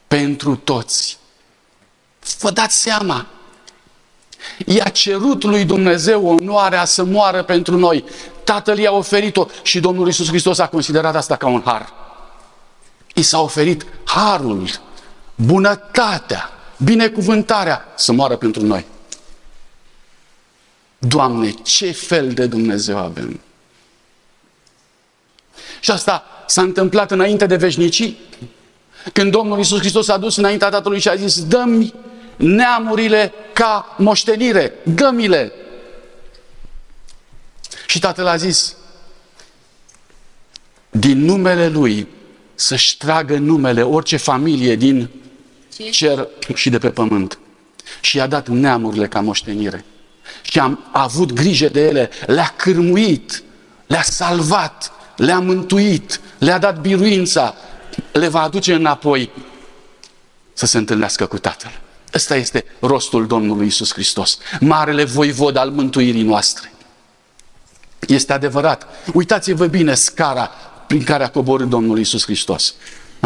pentru 0.08 0.56
toți. 0.56 1.18
Vă 2.40 2.52
dați 2.52 2.82
seama, 2.82 3.28
I-a 4.66 4.90
cerut 4.90 5.44
lui 5.44 5.66
Dumnezeu 5.66 6.26
onoarea 6.26 6.86
să 6.86 7.04
moară 7.04 7.44
pentru 7.44 7.78
noi. 7.78 8.04
Tatăl 8.44 8.78
i-a 8.78 8.92
oferit-o 8.92 9.46
și 9.62 9.80
Domnul 9.80 10.08
Isus 10.08 10.28
Hristos 10.28 10.60
a 10.60 10.68
considerat 10.68 11.16
asta 11.16 11.36
ca 11.36 11.48
un 11.48 11.62
har. 11.66 11.94
I 13.14 13.22
s-a 13.22 13.42
oferit 13.42 13.86
harul, 14.04 14.70
bunătatea, 15.36 16.50
binecuvântarea 16.78 17.86
să 17.96 18.12
moară 18.12 18.36
pentru 18.36 18.66
noi. 18.66 18.86
Doamne, 20.98 21.50
ce 21.50 21.92
fel 21.92 22.34
de 22.34 22.46
Dumnezeu 22.46 22.98
avem! 22.98 23.40
Și 25.80 25.92
asta 25.92 26.24
s-a 26.48 26.62
întâmplat 26.62 27.12
înainte 27.12 27.46
de 27.46 27.56
veșnicii, 27.56 28.18
când 29.14 29.32
Domnul 29.32 29.60
Isus 29.60 29.80
Hristos 29.80 30.08
a 30.08 30.18
dus 30.18 30.36
înaintea 30.36 30.70
Tatălui 30.70 31.00
și 31.00 31.10
a 31.10 31.16
zis, 31.16 31.44
dă-mi 31.44 31.94
neamurile 32.40 33.34
ca 33.54 33.96
moștenire, 33.98 34.74
gămile. 34.96 35.52
Și 37.86 38.00
tatăl 38.00 38.28
a 38.28 38.36
zis, 38.36 38.76
din 40.90 41.26
numele 41.26 41.68
lui 41.68 42.08
să-și 42.56 42.98
tragă 42.98 43.38
numele 43.38 43.82
orice 43.82 44.18
familie 44.18 44.76
din 44.76 45.10
cer 45.92 46.28
și 46.54 46.70
de 46.70 46.78
pe 46.78 46.90
pământ. 46.90 47.40
Și 48.02 48.18
i-a 48.18 48.28
dat 48.28 48.48
neamurile 48.48 49.08
ca 49.08 49.20
moștenire. 49.20 49.86
Și 50.42 50.60
am 50.60 50.90
avut 50.92 51.34
grijă 51.34 51.70
de 51.70 51.82
ele, 51.82 52.10
le-a 52.26 52.54
cârmuit, 52.58 53.44
le-a 53.88 54.02
salvat, 54.02 54.92
le-a 55.16 55.40
mântuit, 55.40 56.22
le-a 56.38 56.58
dat 56.58 56.82
biruința, 56.82 57.56
le 58.12 58.28
va 58.28 58.42
aduce 58.42 58.74
înapoi 58.74 59.30
să 60.54 60.66
se 60.66 60.78
întâlnească 60.78 61.26
cu 61.26 61.38
Tatăl. 61.38 61.80
Ăsta 62.14 62.36
este 62.36 62.66
rostul 62.80 63.28
Domnului 63.28 63.68
Isus 63.68 63.94
Hristos, 63.94 64.38
marele 64.60 65.04
voivod 65.04 65.56
al 65.56 65.70
mântuirii 65.70 66.24
noastre. 66.24 66.74
Este 68.08 68.34
adevărat. 68.34 68.88
Uitați-vă 69.14 69.66
bine 69.66 69.94
scara 69.94 70.52
prin 70.88 71.04
care 71.04 71.24
a 71.24 71.30
coborât 71.30 71.70
Domnul 71.70 72.00
Isus 72.00 72.24
Hristos. 72.24 72.74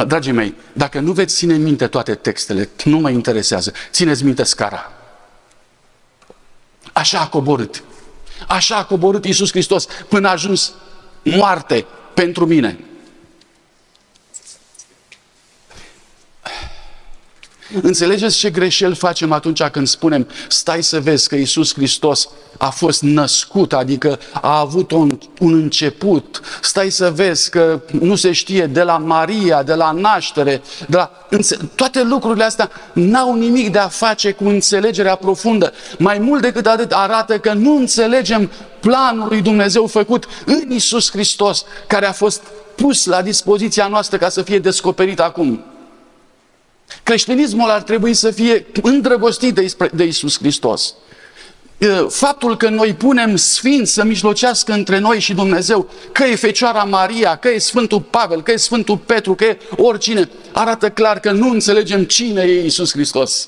Dragii 0.07 0.31
mei, 0.31 0.55
dacă 0.73 0.99
nu 0.99 1.11
veți 1.11 1.35
ține 1.35 1.55
minte 1.55 1.87
toate 1.87 2.15
textele, 2.15 2.69
nu 2.83 2.97
mă 2.97 3.09
interesează. 3.09 3.73
Țineți 3.91 4.23
minte 4.23 4.43
scara. 4.43 4.91
Așa 6.93 7.19
a 7.19 7.27
coborât. 7.27 7.83
Așa 8.47 8.75
a 8.75 8.85
coborât 8.85 9.25
Isus 9.25 9.51
Hristos 9.51 9.87
până 10.09 10.27
a 10.27 10.31
ajuns 10.31 10.73
moarte 11.23 11.85
pentru 12.13 12.45
mine. 12.45 12.79
Înțelegeți 17.81 18.37
ce 18.37 18.49
greșel 18.49 18.93
facem 18.93 19.31
atunci 19.31 19.63
când 19.63 19.87
spunem 19.87 20.27
stai 20.47 20.83
să 20.83 20.99
vezi 20.99 21.27
că 21.27 21.35
Isus 21.35 21.73
Hristos 21.73 22.29
a 22.57 22.69
fost 22.69 23.01
născut, 23.01 23.73
adică 23.73 24.19
a 24.33 24.59
avut 24.59 24.91
un, 24.91 25.17
un 25.39 25.53
început. 25.53 26.41
Stai 26.61 26.89
să 26.89 27.11
vezi 27.11 27.49
că 27.49 27.81
nu 27.99 28.15
se 28.15 28.31
știe 28.31 28.65
de 28.65 28.81
la 28.81 28.97
Maria, 28.97 29.63
de 29.63 29.73
la 29.73 29.91
naștere, 29.91 30.61
de 30.87 30.97
la... 30.97 31.11
toate 31.75 32.03
lucrurile 32.03 32.43
astea 32.43 32.69
n-au 32.93 33.35
nimic 33.35 33.71
de 33.71 33.79
a 33.79 33.87
face 33.87 34.31
cu 34.31 34.47
înțelegerea 34.47 35.15
profundă. 35.15 35.73
Mai 35.97 36.17
mult 36.19 36.41
decât 36.41 36.65
atât 36.65 36.91
arată 36.91 37.37
că 37.37 37.53
nu 37.53 37.75
înțelegem 37.75 38.51
planul 38.79 39.27
lui 39.27 39.41
Dumnezeu 39.41 39.87
făcut 39.87 40.27
în 40.45 40.71
Isus 40.71 41.11
Hristos, 41.11 41.65
care 41.87 42.05
a 42.05 42.11
fost 42.11 42.41
pus 42.75 43.05
la 43.05 43.21
dispoziția 43.21 43.87
noastră 43.87 44.17
ca 44.17 44.29
să 44.29 44.41
fie 44.41 44.59
descoperit 44.59 45.19
acum. 45.19 45.72
Creștinismul 47.03 47.69
ar 47.69 47.81
trebui 47.81 48.13
să 48.13 48.31
fie 48.31 48.65
îndrăgostit 48.81 49.53
de, 49.53 49.75
de 49.93 50.03
Isus 50.03 50.37
Hristos. 50.37 50.93
faptul 52.09 52.57
că 52.57 52.69
noi 52.69 52.93
punem 52.93 53.35
sfinți 53.35 53.93
să 53.93 54.03
mijlocească 54.03 54.73
între 54.73 54.99
noi 54.99 55.19
și 55.19 55.33
Dumnezeu, 55.33 55.89
că 56.11 56.23
e 56.23 56.35
Fecioara 56.35 56.83
Maria, 56.83 57.35
că 57.35 57.49
e 57.49 57.57
Sfântul 57.57 58.01
Pavel, 58.01 58.43
că 58.43 58.51
e 58.51 58.55
Sfântul 58.55 58.97
Petru, 58.97 59.35
că 59.35 59.43
e 59.43 59.57
oricine, 59.75 60.29
arată 60.51 60.89
clar 60.89 61.19
că 61.19 61.31
nu 61.31 61.49
înțelegem 61.49 62.03
cine 62.03 62.41
e 62.41 62.65
Isus 62.65 62.91
Hristos. 62.91 63.47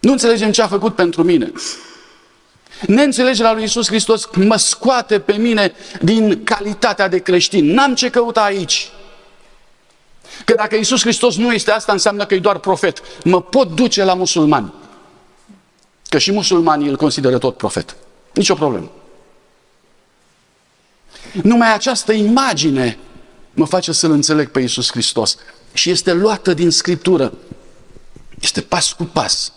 Nu 0.00 0.12
înțelegem 0.12 0.50
ce 0.50 0.62
a 0.62 0.66
făcut 0.66 0.94
pentru 0.94 1.22
mine. 1.22 1.52
Neînțelegerea 2.86 3.52
lui 3.52 3.62
Isus 3.62 3.86
Hristos 3.86 4.28
mă 4.34 4.56
scoate 4.56 5.18
pe 5.18 5.32
mine 5.32 5.72
din 6.02 6.44
calitatea 6.44 7.08
de 7.08 7.18
creștin. 7.18 7.72
N-am 7.72 7.94
ce 7.94 8.10
căuta 8.10 8.40
aici. 8.40 8.90
Că 10.44 10.54
dacă 10.56 10.76
Isus 10.76 11.00
Hristos 11.00 11.36
nu 11.36 11.52
este 11.52 11.70
asta, 11.70 11.92
înseamnă 11.92 12.26
că 12.26 12.34
e 12.34 12.38
doar 12.38 12.58
profet. 12.58 13.02
Mă 13.24 13.42
pot 13.42 13.74
duce 13.74 14.04
la 14.04 14.14
musulmani. 14.14 14.72
Că 16.08 16.18
și 16.18 16.32
musulmanii 16.32 16.88
îl 16.88 16.96
consideră 16.96 17.38
tot 17.38 17.56
profet. 17.56 17.96
Nici 18.34 18.48
o 18.48 18.54
problemă. 18.54 18.90
Numai 21.42 21.74
această 21.74 22.12
imagine 22.12 22.98
mă 23.54 23.66
face 23.66 23.92
să-L 23.92 24.10
înțeleg 24.10 24.50
pe 24.50 24.60
Isus 24.60 24.90
Hristos. 24.90 25.36
Și 25.72 25.90
este 25.90 26.12
luată 26.12 26.54
din 26.54 26.70
Scriptură. 26.70 27.32
Este 28.40 28.60
pas 28.60 28.92
cu 28.92 29.04
pas. 29.04 29.52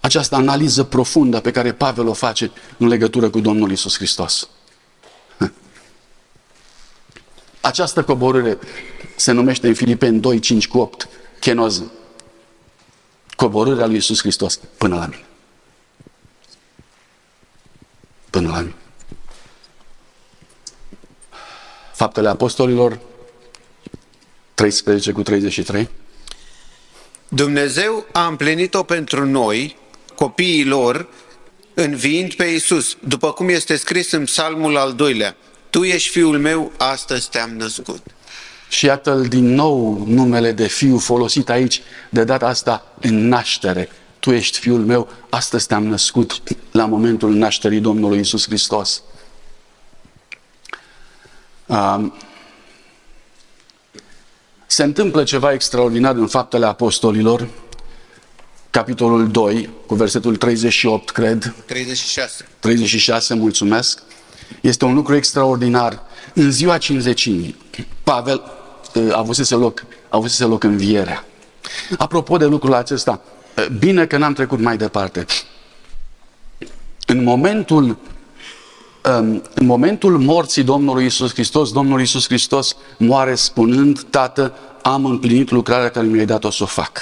Această 0.00 0.34
analiză 0.34 0.84
profundă 0.84 1.40
pe 1.40 1.50
care 1.50 1.72
Pavel 1.72 2.06
o 2.06 2.12
face 2.12 2.50
în 2.76 2.86
legătură 2.86 3.30
cu 3.30 3.40
Domnul 3.40 3.70
Isus 3.70 3.96
Hristos. 3.96 4.48
Această 7.60 8.02
coborâre 8.02 8.58
se 9.18 9.32
numește 9.32 9.66
în 9.66 9.74
Filipeni 9.74 10.20
2, 10.20 10.38
5 10.38 10.68
cu 10.68 10.78
8, 10.78 11.08
chenoză. 11.40 11.92
Coborârea 13.36 13.86
lui 13.86 13.96
Isus 13.96 14.20
Hristos 14.20 14.60
până 14.76 14.96
la 14.96 15.06
mine. 15.06 15.24
Până 18.30 18.48
la 18.48 18.58
mine. 18.58 18.74
Faptele 21.94 22.28
Apostolilor 22.28 22.98
13 24.54 25.12
cu 25.12 25.22
33. 25.22 25.88
Dumnezeu 27.28 28.06
a 28.12 28.26
împlinit-o 28.26 28.82
pentru 28.82 29.26
noi, 29.26 29.76
copiii 30.14 30.64
lor, 30.64 31.08
înviind 31.74 32.34
pe 32.34 32.44
Isus, 32.44 32.96
după 33.00 33.32
cum 33.32 33.48
este 33.48 33.76
scris 33.76 34.10
în 34.10 34.24
psalmul 34.24 34.76
al 34.76 34.94
doilea. 34.94 35.36
Tu 35.70 35.84
ești 35.84 36.08
fiul 36.08 36.38
meu, 36.38 36.72
astăzi 36.76 37.30
te-am 37.30 37.50
născut. 37.50 38.02
Și 38.68 38.84
iată 38.84 39.14
din 39.14 39.54
nou 39.54 40.04
numele 40.06 40.52
de 40.52 40.66
fiu 40.66 40.98
folosit 40.98 41.48
aici, 41.48 41.82
de 42.10 42.24
data 42.24 42.46
asta 42.46 42.92
în 43.00 43.28
naștere. 43.28 43.88
Tu 44.18 44.30
ești 44.30 44.58
fiul 44.58 44.84
meu, 44.84 45.08
astăzi 45.28 45.66
te-am 45.66 45.86
născut 45.86 46.42
la 46.70 46.86
momentul 46.86 47.34
nașterii 47.34 47.80
Domnului 47.80 48.18
Isus 48.18 48.46
Hristos. 48.46 49.02
Um, 51.66 52.14
se 54.66 54.82
întâmplă 54.82 55.24
ceva 55.24 55.52
extraordinar 55.52 56.14
în 56.14 56.26
faptele 56.26 56.66
apostolilor, 56.66 57.48
capitolul 58.70 59.30
2, 59.30 59.70
cu 59.86 59.94
versetul 59.94 60.36
38, 60.36 61.10
cred. 61.10 61.54
36. 61.66 62.48
36, 62.58 63.34
mulțumesc. 63.34 64.02
Este 64.60 64.84
un 64.84 64.94
lucru 64.94 65.14
extraordinar. 65.14 66.02
În 66.34 66.50
ziua 66.50 66.78
cinzecimii, 66.78 67.56
Pavel 68.02 68.42
a 68.44 68.57
avusese 69.12 69.54
loc, 69.54 69.84
a 69.90 70.16
avusese 70.16 70.44
loc 70.44 70.62
învierea. 70.62 71.24
Apropo 71.98 72.36
de 72.36 72.44
lucrul 72.44 72.74
acesta, 72.74 73.20
bine 73.78 74.06
că 74.06 74.16
n-am 74.16 74.32
trecut 74.32 74.60
mai 74.60 74.76
departe. 74.76 75.26
În 77.06 77.22
momentul, 77.22 77.98
în 79.54 79.66
momentul 79.66 80.18
morții 80.18 80.62
Domnului 80.62 81.04
Isus 81.04 81.32
Hristos, 81.32 81.72
Domnul 81.72 82.00
Isus 82.00 82.26
Hristos 82.26 82.76
moare 82.98 83.34
spunând, 83.34 84.02
Tată, 84.02 84.54
am 84.82 85.04
împlinit 85.04 85.50
lucrarea 85.50 85.90
care 85.90 86.06
mi-ai 86.06 86.26
dat-o 86.26 86.50
să 86.50 86.62
o 86.62 86.66
fac. 86.66 87.00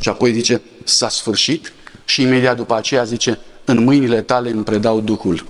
Și 0.00 0.08
apoi 0.08 0.32
zice, 0.32 0.62
s-a 0.84 1.08
sfârșit 1.08 1.72
și 2.04 2.22
imediat 2.22 2.56
după 2.56 2.76
aceea 2.76 3.04
zice, 3.04 3.38
în 3.64 3.84
mâinile 3.84 4.22
tale 4.22 4.50
îmi 4.50 4.64
predau 4.64 5.00
Duhul. 5.00 5.44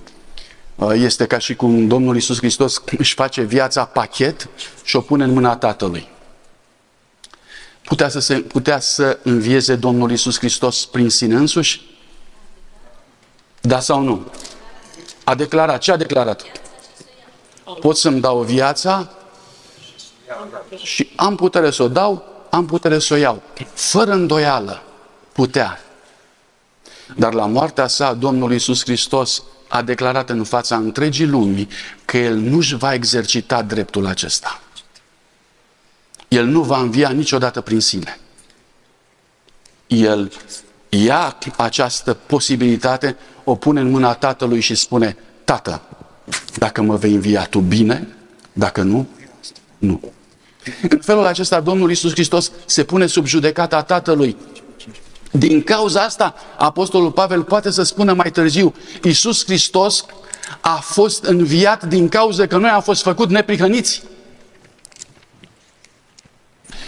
Este 0.93 1.27
ca 1.27 1.37
și 1.37 1.55
cum 1.55 1.87
Domnul 1.87 2.15
Isus 2.15 2.37
Hristos 2.37 2.81
își 2.97 3.13
face 3.13 3.41
viața 3.41 3.85
pachet 3.85 4.49
și 4.83 4.95
o 4.95 5.01
pune 5.01 5.23
în 5.23 5.33
mâna 5.33 5.55
Tatălui. 5.55 6.07
Putea 7.83 8.09
să, 8.09 8.19
se, 8.19 8.35
putea 8.35 8.79
să 8.79 9.19
învieze 9.23 9.75
Domnul 9.75 10.11
Isus 10.11 10.37
Hristos 10.37 10.85
prin 10.85 11.09
sine 11.09 11.35
însuși? 11.35 11.81
Da 13.61 13.79
sau 13.79 14.01
nu? 14.01 14.31
A 15.23 15.35
declarat. 15.35 15.81
Ce 15.81 15.91
a 15.91 15.97
declarat? 15.97 16.41
Pot 17.79 17.97
să-mi 17.97 18.21
dau 18.21 18.41
viața 18.41 19.09
și 20.75 21.09
am 21.15 21.35
putere 21.35 21.71
să 21.71 21.83
o 21.83 21.87
dau, 21.87 22.25
am 22.49 22.65
putere 22.65 22.99
să 22.99 23.13
o 23.13 23.17
iau. 23.17 23.41
Fără 23.73 24.11
îndoială 24.11 24.83
putea. 25.31 25.79
Dar 27.15 27.33
la 27.33 27.45
moartea 27.45 27.87
sa, 27.87 28.13
Domnul 28.13 28.53
Isus 28.53 28.83
Hristos 28.83 29.43
a 29.73 29.81
declarat 29.81 30.29
în 30.29 30.43
fața 30.43 30.75
întregii 30.75 31.25
lumii 31.25 31.67
că 32.05 32.17
el 32.17 32.35
nu-și 32.35 32.75
va 32.75 32.93
exercita 32.93 33.61
dreptul 33.61 34.05
acesta. 34.05 34.61
El 36.27 36.45
nu 36.45 36.61
va 36.61 36.79
învia 36.79 37.09
niciodată 37.09 37.61
prin 37.61 37.79
sine. 37.79 38.19
El 39.87 40.31
ia 40.89 41.37
această 41.57 42.13
posibilitate, 42.13 43.15
o 43.43 43.55
pune 43.55 43.79
în 43.79 43.89
mâna 43.89 44.13
Tatălui 44.13 44.59
și 44.59 44.75
spune, 44.75 45.17
Tată, 45.43 45.81
dacă 46.57 46.81
mă 46.81 46.95
vei 46.95 47.13
învia 47.13 47.45
tu 47.45 47.59
bine, 47.59 48.07
dacă 48.53 48.81
nu, 48.81 49.07
nu. 49.77 50.01
În 50.89 50.99
felul 51.01 51.25
acesta, 51.25 51.59
Domnul 51.59 51.91
Isus 51.91 52.11
Hristos 52.11 52.51
se 52.65 52.83
pune 52.83 53.05
sub 53.05 53.25
judecata 53.25 53.81
Tatălui. 53.81 54.37
Din 55.35 55.63
cauza 55.63 56.01
asta, 56.01 56.35
Apostolul 56.57 57.11
Pavel 57.11 57.43
poate 57.43 57.71
să 57.71 57.83
spună 57.83 58.13
mai 58.13 58.31
târziu, 58.31 58.73
Isus 59.03 59.45
Hristos 59.45 60.05
a 60.61 60.75
fost 60.75 61.23
înviat 61.23 61.83
din 61.83 62.09
cauza 62.09 62.47
că 62.47 62.57
noi 62.57 62.69
am 62.69 62.81
fost 62.81 63.01
făcut 63.01 63.29
neprihăniți. 63.29 64.03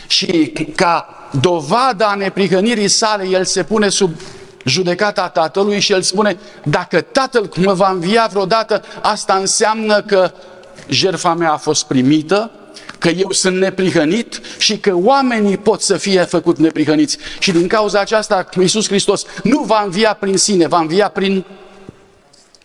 Și 0.07 0.53
ca 0.75 1.07
dovada 1.41 2.07
a 2.07 2.15
neprihănirii 2.15 2.87
sale, 2.87 3.27
el 3.27 3.45
se 3.45 3.63
pune 3.63 3.89
sub 3.89 4.19
judecata 4.65 5.29
tatălui 5.29 5.79
și 5.79 5.91
el 5.91 6.01
spune, 6.01 6.37
dacă 6.63 7.01
tatăl 7.01 7.51
mă 7.55 7.73
va 7.73 7.89
învia 7.89 8.27
vreodată, 8.31 8.83
asta 9.01 9.33
înseamnă 9.33 10.01
că 10.01 10.31
jertfa 10.87 11.33
mea 11.33 11.51
a 11.51 11.57
fost 11.57 11.85
primită, 11.85 12.51
că 13.05 13.11
eu 13.11 13.31
sunt 13.31 13.57
neprihănit 13.57 14.41
și 14.57 14.77
că 14.77 14.91
oamenii 14.95 15.57
pot 15.57 15.81
să 15.81 15.97
fie 15.97 16.21
făcut 16.21 16.57
neprihăniți. 16.57 17.17
Și 17.39 17.51
din 17.51 17.67
cauza 17.67 17.99
aceasta, 17.99 18.49
Iisus 18.59 18.87
Hristos 18.87 19.23
nu 19.43 19.59
va 19.59 19.81
învia 19.83 20.13
prin 20.13 20.37
sine, 20.37 20.67
va 20.67 20.79
învia 20.79 21.07
prin 21.07 21.45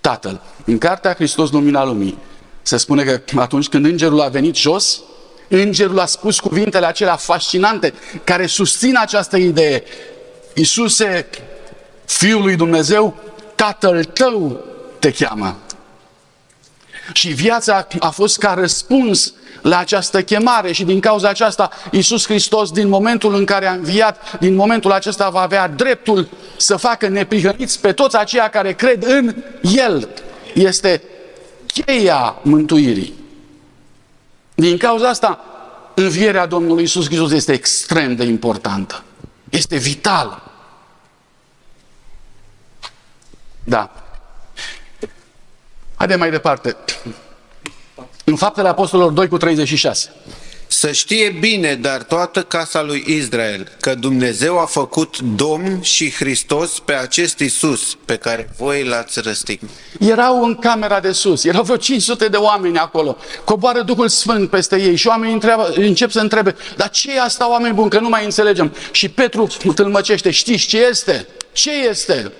Tatăl. 0.01 0.41
În 0.65 0.79
Cartea 0.79 1.15
Hristos 1.15 1.51
Lumina 1.51 1.85
Lumii 1.85 2.19
se 2.63 2.77
spune 2.77 3.05
că 3.05 3.21
atunci 3.41 3.69
când 3.69 3.85
îngerul 3.85 4.21
a 4.21 4.29
venit 4.29 4.57
jos, 4.57 5.01
îngerul 5.49 5.99
a 5.99 6.07
spus 6.07 6.41
cuvintele 6.41 6.87
acelea 6.87 7.17
fascinante 7.17 7.95
care 8.25 8.47
susțin 8.47 8.97
această 9.01 9.37
idee. 9.37 9.83
Iisuse, 10.55 11.29
Fiul 12.05 12.43
lui 12.43 12.57
Dumnezeu, 12.57 13.17
Tatăl 13.55 14.05
tău 14.05 14.65
te 14.99 15.11
cheamă. 15.11 15.59
Și 17.13 17.29
viața 17.29 17.87
a 17.99 18.11
fost 18.11 18.39
ca 18.39 18.55
răspuns 18.55 19.33
la 19.63 19.79
această 19.79 20.23
chemare 20.23 20.73
și 20.73 20.85
din 20.85 21.01
cauza 21.01 21.29
aceasta 21.29 21.71
Iisus 21.91 22.27
Hristos 22.27 22.71
din 22.71 22.89
momentul 22.89 23.35
în 23.35 23.45
care 23.45 23.67
a 23.67 23.73
înviat, 23.73 24.39
din 24.39 24.55
momentul 24.55 24.93
acesta 24.93 25.29
va 25.29 25.41
avea 25.41 25.69
dreptul 25.69 26.29
să 26.57 26.77
facă 26.77 27.09
neprihăniți 27.09 27.81
pe 27.81 27.93
toți 27.93 28.17
aceia 28.17 28.49
care 28.49 28.73
cred 28.73 29.03
în 29.03 29.35
El. 29.63 30.09
Este 30.55 31.03
cheia 31.67 32.37
mântuirii. 32.43 33.15
Din 34.55 34.77
cauza 34.77 35.09
asta, 35.09 35.45
învierea 35.95 36.47
Domnului 36.47 36.83
Iisus 36.83 37.07
Hristos 37.07 37.33
este 37.33 37.53
extrem 37.53 38.17
de 38.17 38.25
importantă. 38.25 39.03
Este 39.51 39.77
vitală. 39.77 40.43
Da. 43.65 44.00
Haide 46.01 46.15
mai 46.15 46.31
departe. 46.31 46.77
În 48.25 48.37
faptele 48.37 48.69
Apostolilor 48.69 49.13
2 49.13 49.29
cu 49.29 49.37
36. 49.37 50.13
Să 50.67 50.93
știe 50.93 51.37
bine, 51.41 51.75
dar 51.75 52.03
toată 52.03 52.43
casa 52.43 52.83
lui 52.83 53.05
Israel, 53.07 53.69
că 53.81 53.95
Dumnezeu 53.95 54.59
a 54.59 54.65
făcut 54.65 55.19
Domn 55.19 55.83
și 55.83 56.13
Hristos 56.13 56.79
pe 56.79 56.93
acest 56.93 57.39
Isus 57.39 57.97
pe 58.05 58.17
care 58.17 58.51
voi 58.59 58.85
l-ați 58.85 59.21
răstignit. 59.21 59.71
Erau 59.99 60.43
în 60.43 60.55
camera 60.55 61.01
de 61.01 61.13
sus, 61.13 61.45
erau 61.45 61.63
vreo 61.63 61.77
500 61.77 62.29
de 62.29 62.37
oameni 62.37 62.79
acolo. 62.79 63.17
Coboară 63.45 63.83
Duhul 63.83 64.09
Sfânt 64.09 64.51
peste 64.51 64.81
ei 64.81 64.97
și 64.97 65.07
oamenii 65.07 65.35
întreabă, 65.35 65.73
încep 65.75 66.11
să 66.11 66.21
întrebe, 66.21 66.57
dar 66.77 66.91
ce 66.91 67.15
e 67.15 67.21
asta, 67.21 67.51
oameni 67.51 67.75
buni, 67.75 67.91
că 67.91 67.99
nu 67.99 68.09
mai 68.09 68.25
înțelegem? 68.25 68.75
Și 68.91 69.09
Petru 69.09 69.47
tâlmăcește, 69.75 70.31
știți 70.31 70.67
ce 70.67 70.87
este? 70.91 71.27
Ce 71.53 71.71
este? 71.89 72.33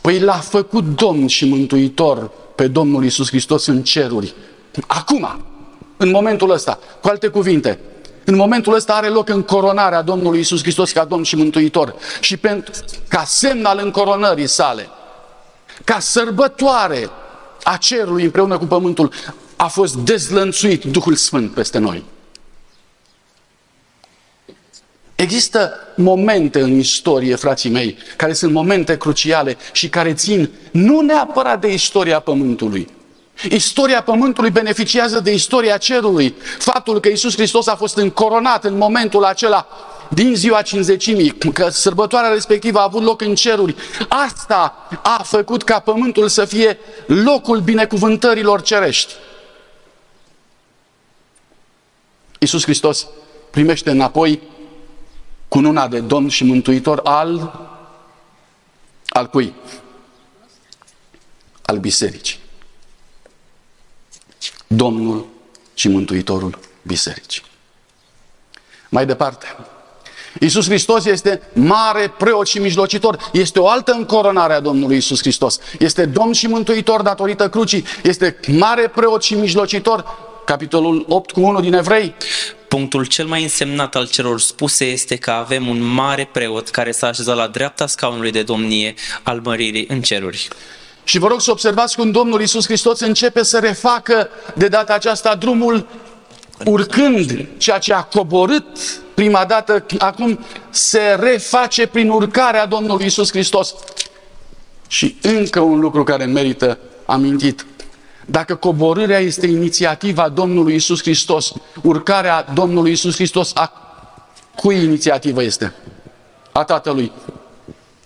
Păi 0.00 0.20
l-a 0.20 0.32
făcut 0.32 0.84
Domn 0.96 1.26
și 1.26 1.48
Mântuitor 1.48 2.30
pe 2.54 2.66
Domnul 2.68 3.04
Isus 3.04 3.28
Hristos 3.28 3.66
în 3.66 3.82
ceruri. 3.82 4.34
Acum, 4.86 5.44
în 5.96 6.10
momentul 6.10 6.50
ăsta, 6.50 6.78
cu 7.00 7.08
alte 7.08 7.28
cuvinte, 7.28 7.78
în 8.24 8.36
momentul 8.36 8.74
ăsta 8.74 8.92
are 8.94 9.08
loc 9.08 9.28
încoronarea 9.28 10.02
Domnului 10.02 10.40
Isus 10.40 10.60
Hristos 10.62 10.92
ca 10.92 11.04
Domn 11.04 11.22
și 11.22 11.36
Mântuitor. 11.36 11.94
Și 12.20 12.36
pentru, 12.36 12.72
ca 13.08 13.24
semn 13.26 13.64
al 13.64 13.80
încoronării 13.82 14.46
sale, 14.46 14.88
ca 15.84 15.98
sărbătoare 15.98 17.10
a 17.62 17.76
cerului 17.76 18.24
împreună 18.24 18.58
cu 18.58 18.64
pământul, 18.64 19.12
a 19.56 19.66
fost 19.66 19.94
dezlănțuit 19.94 20.84
Duhul 20.84 21.14
Sfânt 21.14 21.52
peste 21.52 21.78
noi. 21.78 22.04
Există 25.20 25.72
momente 25.96 26.60
în 26.60 26.78
istorie, 26.78 27.34
frații 27.34 27.70
mei, 27.70 27.96
care 28.16 28.32
sunt 28.32 28.52
momente 28.52 28.96
cruciale 28.96 29.56
și 29.72 29.88
care 29.88 30.14
țin 30.14 30.50
nu 30.70 31.00
neapărat 31.00 31.60
de 31.60 31.72
istoria 31.72 32.20
Pământului. 32.20 32.88
Istoria 33.50 34.02
Pământului 34.02 34.50
beneficiază 34.50 35.20
de 35.20 35.32
istoria 35.32 35.76
Cerului. 35.76 36.34
Faptul 36.58 37.00
că 37.00 37.08
Isus 37.08 37.34
Hristos 37.34 37.66
a 37.66 37.76
fost 37.76 37.96
încoronat 37.96 38.64
în 38.64 38.76
momentul 38.76 39.24
acela 39.24 39.66
din 40.08 40.34
ziua 40.34 40.62
cinzecimii, 40.62 41.30
că 41.52 41.68
sărbătoarea 41.68 42.32
respectivă 42.32 42.78
a 42.78 42.82
avut 42.82 43.02
loc 43.02 43.20
în 43.20 43.34
ceruri, 43.34 43.74
asta 44.08 44.88
a 45.02 45.22
făcut 45.22 45.62
ca 45.62 45.78
Pământul 45.78 46.28
să 46.28 46.44
fie 46.44 46.78
locul 47.06 47.58
binecuvântărilor 47.58 48.62
cerești. 48.62 49.12
Isus 52.38 52.62
Hristos 52.62 53.06
primește 53.50 53.90
înapoi 53.90 54.40
cununa 55.50 55.88
de 55.88 56.00
Domn 56.00 56.28
și 56.28 56.44
Mântuitor 56.44 57.00
al, 57.04 57.60
al 59.08 59.26
cui? 59.26 59.54
Al 61.62 61.78
bisericii. 61.78 62.38
Domnul 64.66 65.26
și 65.74 65.88
Mântuitorul 65.88 66.58
bisericii. 66.82 67.42
Mai 68.88 69.06
departe, 69.06 69.46
Iisus 70.40 70.66
Hristos 70.66 71.04
este 71.04 71.42
mare 71.52 72.12
preot 72.18 72.46
și 72.46 72.58
mijlocitor. 72.58 73.30
Este 73.32 73.58
o 73.58 73.68
altă 73.68 73.92
încoronare 73.92 74.52
a 74.52 74.60
Domnului 74.60 74.94
Iisus 74.94 75.20
Hristos. 75.20 75.58
Este 75.78 76.06
Domn 76.06 76.32
și 76.32 76.46
Mântuitor 76.46 77.02
datorită 77.02 77.48
crucii. 77.48 77.84
Este 78.02 78.36
mare 78.46 78.88
preot 78.88 79.22
și 79.22 79.34
mijlocitor. 79.34 80.04
Capitolul 80.44 81.04
8 81.08 81.30
cu 81.30 81.40
1 81.40 81.60
din 81.60 81.74
Evrei. 81.74 82.14
Punctul 82.70 83.04
cel 83.04 83.26
mai 83.26 83.42
însemnat 83.42 83.94
al 83.96 84.08
celor 84.08 84.40
spuse 84.40 84.84
este 84.84 85.16
că 85.16 85.30
avem 85.30 85.68
un 85.68 85.82
mare 85.82 86.28
preot 86.32 86.68
care 86.68 86.90
s-a 86.90 87.06
așezat 87.06 87.36
la 87.36 87.46
dreapta 87.46 87.86
scaunului 87.86 88.30
de 88.30 88.42
domnie 88.42 88.94
al 89.22 89.40
măririi 89.44 89.86
în 89.88 90.02
ceruri. 90.02 90.48
Și 91.04 91.18
vă 91.18 91.26
rog 91.26 91.40
să 91.40 91.50
observați 91.50 91.96
cum 91.96 92.10
Domnul 92.10 92.40
Isus 92.40 92.64
Hristos 92.64 93.00
începe 93.00 93.42
să 93.42 93.58
refacă 93.58 94.28
de 94.54 94.68
data 94.68 94.94
aceasta 94.94 95.34
drumul 95.34 95.86
urcând 96.64 97.46
ceea 97.56 97.78
ce 97.78 97.92
a 97.92 98.02
coborât 98.02 98.66
prima 99.14 99.44
dată, 99.44 99.86
acum 99.98 100.38
se 100.70 101.16
reface 101.20 101.86
prin 101.86 102.08
urcarea 102.08 102.66
Domnului 102.66 103.06
Isus 103.06 103.30
Hristos. 103.30 103.74
Și 104.88 105.16
încă 105.22 105.60
un 105.60 105.80
lucru 105.80 106.04
care 106.04 106.24
merită 106.24 106.78
amintit. 107.04 107.66
Dacă 108.26 108.54
coborârea 108.54 109.18
este 109.18 109.46
inițiativa 109.46 110.28
Domnului 110.28 110.74
Isus 110.74 111.00
Hristos, 111.00 111.52
urcarea 111.82 112.46
Domnului 112.54 112.90
Isus 112.92 113.14
Hristos, 113.14 113.52
a 113.54 113.72
cui 114.56 114.82
inițiativă 114.84 115.42
este? 115.42 115.72
A 116.52 116.64
Tatălui. 116.64 117.12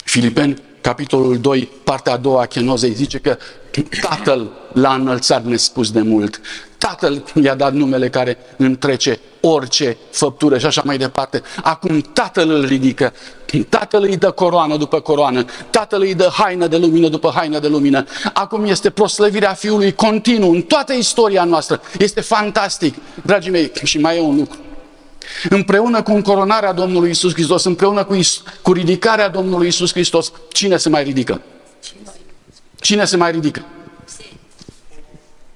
Filipeni, 0.04 0.62
capitolul 0.80 1.38
2, 1.38 1.70
partea 1.84 2.12
a 2.12 2.16
doua 2.16 2.40
a 2.40 2.46
chenozei, 2.46 2.92
zice 2.92 3.18
că 3.18 3.38
Tatăl 4.00 4.50
l-a 4.72 4.94
înălțat 4.94 5.44
nespus 5.44 5.90
de 5.90 6.00
mult. 6.00 6.40
Tatăl 6.78 7.24
i-a 7.42 7.54
dat 7.54 7.72
numele 7.72 8.08
care 8.08 8.36
întrece 8.56 9.20
orice 9.46 9.96
făptură 10.10 10.58
și 10.58 10.66
așa 10.66 10.82
mai 10.84 10.98
departe. 10.98 11.42
Acum 11.62 12.00
Tatăl 12.00 12.50
îl 12.50 12.66
ridică, 12.66 13.12
Tatăl 13.68 14.02
îi 14.02 14.16
dă 14.16 14.30
coroană 14.30 14.76
după 14.76 15.00
coroană, 15.00 15.44
Tatăl 15.70 16.00
îi 16.00 16.14
dă 16.14 16.30
haină 16.32 16.66
de 16.66 16.76
lumină 16.76 17.08
după 17.08 17.32
haină 17.34 17.58
de 17.58 17.68
lumină. 17.68 18.04
Acum 18.32 18.64
este 18.64 18.90
proslăvirea 18.90 19.52
Fiului 19.52 19.92
continuu 19.92 20.50
în 20.50 20.62
toată 20.62 20.92
istoria 20.92 21.44
noastră. 21.44 21.80
Este 21.98 22.20
fantastic. 22.20 22.94
Dragii 23.22 23.50
mei, 23.50 23.72
și 23.82 23.98
mai 23.98 24.16
e 24.16 24.20
un 24.20 24.36
lucru. 24.36 24.58
Împreună 25.48 26.02
cu 26.02 26.12
încoronarea 26.12 26.72
Domnului 26.72 27.10
Isus 27.10 27.32
Hristos, 27.32 27.64
împreună 27.64 28.04
cu, 28.04 28.14
Is- 28.14 28.42
cu 28.62 28.72
ridicarea 28.72 29.28
Domnului 29.28 29.66
Isus 29.66 29.92
Hristos, 29.92 30.32
cine 30.52 30.76
se 30.76 30.88
mai 30.88 31.02
ridică? 31.02 31.42
Cine 32.80 33.04
se 33.04 33.16
mai 33.16 33.30
ridică? 33.30 33.64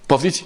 Poftiți? 0.06 0.44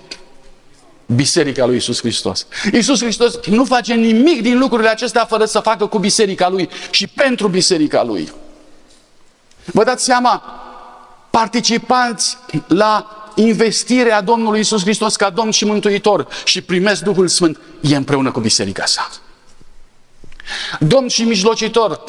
Biserica 1.14 1.66
lui 1.66 1.76
Isus 1.76 1.98
Hristos. 2.00 2.46
Isus 2.72 3.00
Hristos 3.00 3.38
nu 3.46 3.64
face 3.64 3.94
nimic 3.94 4.42
din 4.42 4.58
lucrurile 4.58 4.88
acestea 4.88 5.24
fără 5.24 5.44
să 5.44 5.60
facă 5.60 5.86
cu 5.86 5.98
biserica 5.98 6.48
lui 6.48 6.68
și 6.90 7.06
pentru 7.06 7.48
biserica 7.48 8.02
lui. 8.02 8.32
Vă 9.64 9.84
dați 9.84 10.04
seama, 10.04 10.42
participanți 11.30 12.38
la 12.66 13.06
investirea 13.34 14.20
Domnului 14.20 14.60
Isus 14.60 14.82
Hristos 14.82 15.16
ca 15.16 15.30
Domn 15.30 15.50
și 15.50 15.64
Mântuitor 15.64 16.28
și 16.44 16.60
primesc 16.60 17.02
Duhul 17.02 17.28
Sfânt, 17.28 17.60
e 17.80 17.96
împreună 17.96 18.30
cu 18.30 18.40
biserica 18.40 18.84
sa. 18.84 19.10
Domn 20.80 21.08
și 21.08 21.22
mijlocitor, 21.22 22.00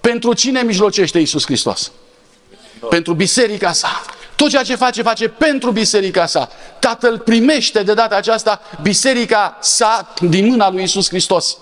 pentru 0.00 0.32
cine 0.32 0.62
mijlocește 0.62 1.18
Isus 1.18 1.44
Hristos? 1.44 1.90
Pentru 2.88 3.14
biserica 3.14 3.72
sa. 3.72 4.04
Tot 4.36 4.48
ceea 4.48 4.62
ce 4.62 4.74
face, 4.74 5.02
face 5.02 5.28
pentru 5.28 5.70
biserica 5.70 6.26
sa. 6.26 6.48
Tatăl 6.78 7.18
primește 7.18 7.82
de 7.82 7.94
data 7.94 8.16
aceasta 8.16 8.60
biserica 8.82 9.58
sa 9.60 10.14
din 10.20 10.46
mâna 10.46 10.70
lui 10.70 10.82
Isus 10.82 11.08
Hristos. 11.08 11.56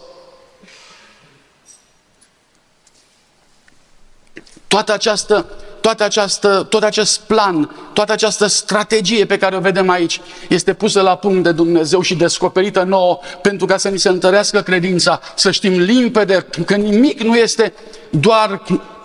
Toată 4.67 4.93
această, 4.93 5.47
toată 5.81 6.05
această, 6.05 6.67
tot 6.69 6.83
acest 6.83 7.21
plan, 7.21 7.77
toată 7.93 8.13
această 8.13 8.47
strategie 8.47 9.27
pe 9.27 9.39
care 9.39 9.57
o 9.57 9.61
vedem 9.61 9.91
aici 9.91 10.21
este 10.49 10.75
pusă 10.75 11.01
la 11.01 11.17
punct 11.17 11.43
de 11.43 11.53
Dumnezeu 11.53 12.01
și 12.01 12.15
descoperită 12.15 12.83
nouă 12.83 13.19
pentru 13.43 13.67
ca 13.67 13.77
să 13.77 13.89
ni 13.89 13.99
se 13.99 14.09
întărească 14.09 14.63
credința, 14.63 15.21
să 15.35 15.51
știm 15.51 15.79
limpede 15.79 16.47
că 16.67 16.75
nimic 16.75 17.21
nu 17.21 17.37
este 17.37 17.73
doar 18.11 18.63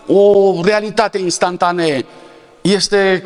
o 0.08 0.54
realitate 0.64 1.18
instantanee, 1.18 2.06
este 2.62 3.24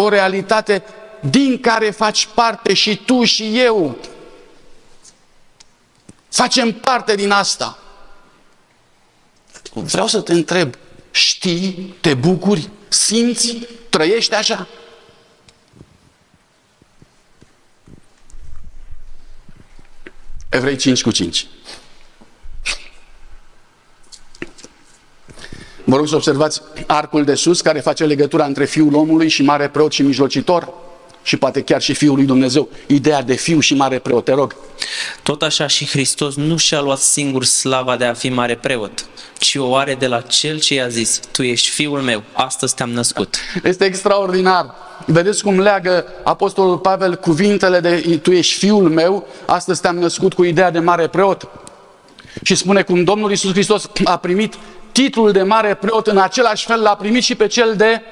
o 0.00 0.08
realitate 0.08 0.84
din 1.20 1.60
care 1.60 1.90
faci 1.90 2.26
parte 2.26 2.74
și 2.74 2.96
tu 2.96 3.24
și 3.24 3.58
eu. 3.58 3.98
Facem 6.28 6.72
parte 6.72 7.14
din 7.14 7.30
asta. 7.30 7.78
Vreau 9.72 10.06
să 10.06 10.20
te 10.20 10.32
întreb, 10.32 10.74
știi, 11.10 11.94
te 12.00 12.14
bucuri, 12.14 12.68
simți, 12.88 13.56
trăiești 13.88 14.34
așa? 14.34 14.66
Evrei 20.48 20.76
5 20.76 21.02
cu 21.02 21.10
5. 21.10 21.46
Vă 25.90 25.96
rog 25.96 26.08
să 26.08 26.14
observați 26.14 26.62
arcul 26.86 27.24
de 27.24 27.34
sus 27.34 27.60
care 27.60 27.80
face 27.80 28.04
legătura 28.04 28.44
între 28.44 28.64
Fiul 28.64 28.94
omului 28.94 29.28
și 29.28 29.42
Mare 29.42 29.68
Preot 29.68 29.92
și 29.92 30.02
Mijlocitor 30.02 30.68
și 31.22 31.36
poate 31.36 31.62
chiar 31.62 31.80
și 31.80 31.94
Fiul 31.94 32.14
lui 32.14 32.24
Dumnezeu. 32.24 32.68
Ideea 32.86 33.22
de 33.22 33.34
Fiu 33.34 33.60
și 33.60 33.74
Mare 33.74 33.98
Preot, 33.98 34.24
te 34.24 34.32
rog. 34.32 34.56
Tot 35.22 35.42
așa 35.42 35.66
și 35.66 35.86
Hristos 35.86 36.34
nu 36.34 36.56
și-a 36.56 36.80
luat 36.80 36.98
singur 36.98 37.44
slava 37.44 37.96
de 37.96 38.04
a 38.04 38.12
fi 38.14 38.28
mare 38.28 38.56
preot, 38.56 39.06
ci 39.38 39.54
o 39.54 39.76
are 39.76 39.94
de 39.94 40.06
la 40.06 40.20
Cel 40.20 40.60
ce 40.60 40.74
i-a 40.74 40.88
zis, 40.88 41.20
Tu 41.32 41.42
ești 41.42 41.68
Fiul 41.68 42.00
meu, 42.00 42.22
astăzi 42.32 42.74
te-am 42.74 42.90
născut. 42.90 43.36
Este 43.62 43.84
extraordinar. 43.84 44.74
Vedeți 45.06 45.42
cum 45.42 45.60
leagă 45.60 46.04
Apostolul 46.24 46.78
Pavel 46.78 47.16
cuvintele 47.16 47.80
de 47.80 48.18
Tu 48.22 48.30
ești 48.30 48.58
Fiul 48.58 48.88
meu, 48.90 49.26
astăzi 49.46 49.80
te-am 49.80 49.96
născut 49.98 50.34
cu 50.34 50.44
ideea 50.44 50.70
de 50.70 50.78
Mare 50.78 51.06
Preot. 51.06 51.48
Și 52.42 52.54
spune 52.54 52.82
cum 52.82 53.04
Domnul 53.04 53.32
Isus 53.32 53.52
Hristos 53.52 53.90
a 54.04 54.16
primit 54.16 54.54
titlul 54.92 55.32
de 55.32 55.42
mare 55.42 55.74
preot, 55.74 56.06
în 56.06 56.18
același 56.18 56.66
fel 56.66 56.80
l-a 56.82 56.94
primit 56.94 57.22
și 57.22 57.34
pe 57.34 57.46
cel 57.46 57.74
de 57.76 58.02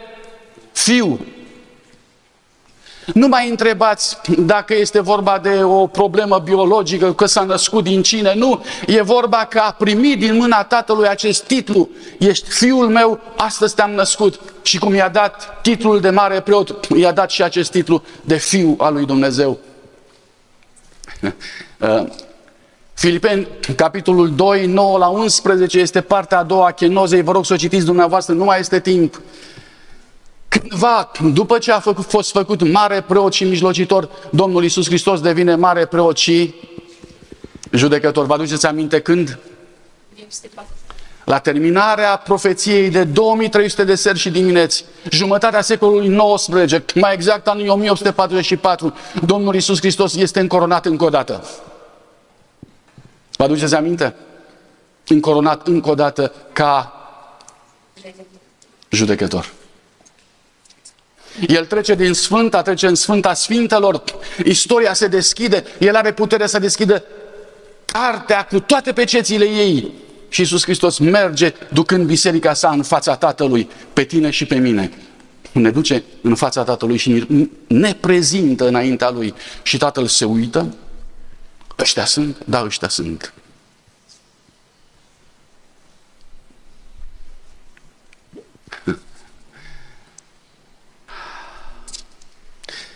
fiu. 0.72 1.20
Nu 3.14 3.28
mai 3.28 3.48
întrebați 3.48 4.16
dacă 4.38 4.74
este 4.74 5.00
vorba 5.00 5.38
de 5.38 5.62
o 5.62 5.86
problemă 5.86 6.38
biologică, 6.38 7.14
că 7.14 7.26
s-a 7.26 7.42
născut 7.42 7.84
din 7.84 8.02
cine. 8.02 8.34
Nu, 8.34 8.64
e 8.86 9.02
vorba 9.02 9.46
că 9.50 9.58
a 9.58 9.72
primit 9.72 10.18
din 10.18 10.36
mâna 10.36 10.64
tatălui 10.64 11.08
acest 11.08 11.44
titlu. 11.44 11.88
Ești 12.18 12.48
fiul 12.48 12.88
meu, 12.88 13.20
astăzi 13.36 13.74
te-am 13.74 13.90
născut. 13.90 14.40
Și 14.62 14.78
cum 14.78 14.94
i-a 14.94 15.08
dat 15.08 15.60
titlul 15.62 16.00
de 16.00 16.10
mare 16.10 16.40
preot, 16.40 16.86
i-a 16.96 17.12
dat 17.12 17.30
și 17.30 17.42
acest 17.42 17.70
titlu 17.70 18.02
de 18.20 18.36
fiu 18.36 18.74
al 18.78 18.92
lui 18.92 19.06
Dumnezeu. 19.06 19.58
Filipeni, 22.96 23.48
capitolul 23.76 24.34
2, 24.34 24.66
9 24.66 24.98
la 24.98 25.06
11, 25.06 25.78
este 25.78 26.00
partea 26.00 26.38
a 26.38 26.42
doua 26.42 26.66
a 26.66 26.70
chenozei. 26.70 27.22
Vă 27.22 27.32
rog 27.32 27.44
să 27.44 27.52
o 27.52 27.56
citiți 27.56 27.84
dumneavoastră, 27.84 28.34
nu 28.34 28.44
mai 28.44 28.60
este 28.60 28.80
timp. 28.80 29.20
cândva, 30.48 31.10
după 31.32 31.58
ce 31.58 31.72
a 31.72 31.80
făcut, 31.80 32.04
fost 32.04 32.30
făcut 32.30 32.70
mare 32.70 33.00
preot 33.00 33.32
și 33.32 33.44
mijlocitor, 33.44 34.08
Domnul 34.30 34.64
Isus 34.64 34.86
Hristos 34.86 35.20
devine 35.20 35.54
mare 35.54 35.86
preot 35.86 36.16
și 36.16 36.54
judecător. 37.70 38.26
Vă 38.26 38.32
aduceți 38.32 38.66
aminte 38.66 39.00
când? 39.00 39.38
La 41.24 41.38
terminarea 41.38 42.16
profeției 42.16 42.90
de 42.90 43.04
2300 43.04 43.84
de 43.84 43.94
seri 43.94 44.18
și 44.18 44.30
dimineți, 44.30 44.84
jumătatea 45.10 45.60
secolului 45.60 46.16
XIX, 46.34 46.92
mai 46.94 47.14
exact 47.14 47.46
anul 47.46 47.68
1844, 47.68 48.94
Domnul 49.26 49.54
Isus 49.54 49.78
Hristos 49.78 50.14
este 50.14 50.40
încoronat 50.40 50.86
încă 50.86 51.04
o 51.04 51.08
dată. 51.08 51.44
Vă 53.36 53.44
aduceți 53.44 53.74
aminte? 53.74 54.14
Încoronat 55.08 55.66
încă 55.66 55.90
o 55.90 55.94
dată 55.94 56.32
ca 56.52 56.92
judecător. 58.88 59.52
El 61.48 61.66
trece 61.66 61.94
din 61.94 62.12
Sfânta, 62.12 62.62
trece 62.62 62.86
în 62.86 62.94
Sfânta 62.94 63.34
Sfintelor, 63.34 64.02
istoria 64.44 64.94
se 64.94 65.06
deschide, 65.06 65.64
El 65.78 65.96
are 65.96 66.12
putere 66.12 66.46
să 66.46 66.58
deschidă 66.58 67.04
cartea 67.84 68.46
cu 68.46 68.60
toate 68.60 68.92
pecețile 68.92 69.44
ei. 69.44 69.92
Și 70.28 70.40
Iisus 70.40 70.62
Hristos 70.62 70.98
merge 70.98 71.52
ducând 71.72 72.06
biserica 72.06 72.54
sa 72.54 72.70
în 72.70 72.82
fața 72.82 73.16
Tatălui, 73.16 73.70
pe 73.92 74.04
tine 74.04 74.30
și 74.30 74.46
pe 74.46 74.54
mine. 74.54 74.90
Ne 75.52 75.70
duce 75.70 76.02
în 76.20 76.34
fața 76.34 76.62
Tatălui 76.62 76.96
și 76.96 77.26
ne 77.66 77.94
prezintă 78.00 78.68
înaintea 78.68 79.10
Lui. 79.10 79.34
Și 79.62 79.76
Tatăl 79.76 80.06
se 80.06 80.24
uită, 80.24 80.74
ăștia 81.78 82.04
sunt? 82.04 82.36
Da, 82.44 82.64
ăștia 82.64 82.88
sunt. 82.88 83.32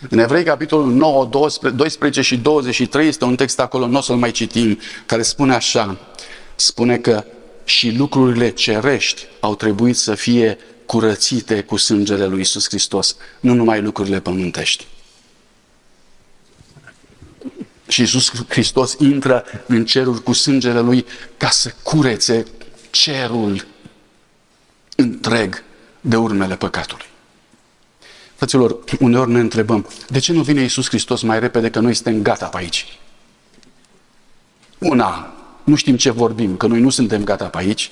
În 0.09 0.19
Evrei, 0.19 0.43
capitolul 0.43 0.91
9, 0.91 1.29
12 1.75 2.21
și 2.21 2.37
23, 2.37 3.07
este 3.07 3.23
un 3.23 3.35
text 3.35 3.59
acolo, 3.59 3.87
nu 3.87 3.97
o 3.97 4.01
să-l 4.01 4.15
mai 4.15 4.31
citim, 4.31 4.79
care 5.05 5.21
spune 5.21 5.53
așa, 5.53 5.97
spune 6.55 6.97
că 6.97 7.25
și 7.63 7.91
lucrurile 7.91 8.49
cerești 8.49 9.25
au 9.39 9.55
trebuit 9.55 9.97
să 9.97 10.15
fie 10.15 10.57
curățite 10.85 11.61
cu 11.61 11.77
sângele 11.77 12.25
lui 12.25 12.41
Isus 12.41 12.67
Hristos, 12.67 13.15
nu 13.39 13.53
numai 13.53 13.81
lucrurile 13.81 14.19
pământești. 14.19 14.87
Și 17.91 17.99
Iisus 17.99 18.31
Hristos 18.47 18.95
intră 18.99 19.43
în 19.67 19.85
cerul 19.85 20.17
cu 20.17 20.33
sângele 20.33 20.79
Lui 20.79 21.05
ca 21.37 21.49
să 21.49 21.73
curețe 21.83 22.45
cerul 22.89 23.65
întreg 24.95 25.63
de 26.01 26.15
urmele 26.15 26.55
păcatului. 26.55 27.05
Fraților, 28.35 28.77
uneori 28.99 29.31
ne 29.31 29.39
întrebăm, 29.39 29.87
de 30.07 30.19
ce 30.19 30.33
nu 30.33 30.41
vine 30.41 30.61
Iisus 30.61 30.87
Hristos 30.87 31.21
mai 31.21 31.39
repede 31.39 31.69
că 31.69 31.79
noi 31.79 31.93
suntem 31.93 32.21
gata 32.21 32.45
pe 32.45 32.57
aici? 32.57 32.99
Una, 34.77 35.33
nu 35.63 35.75
știm 35.75 35.97
ce 35.97 36.09
vorbim, 36.09 36.57
că 36.57 36.67
noi 36.67 36.79
nu 36.79 36.89
suntem 36.89 37.23
gata 37.23 37.45
pe 37.45 37.57
aici. 37.57 37.91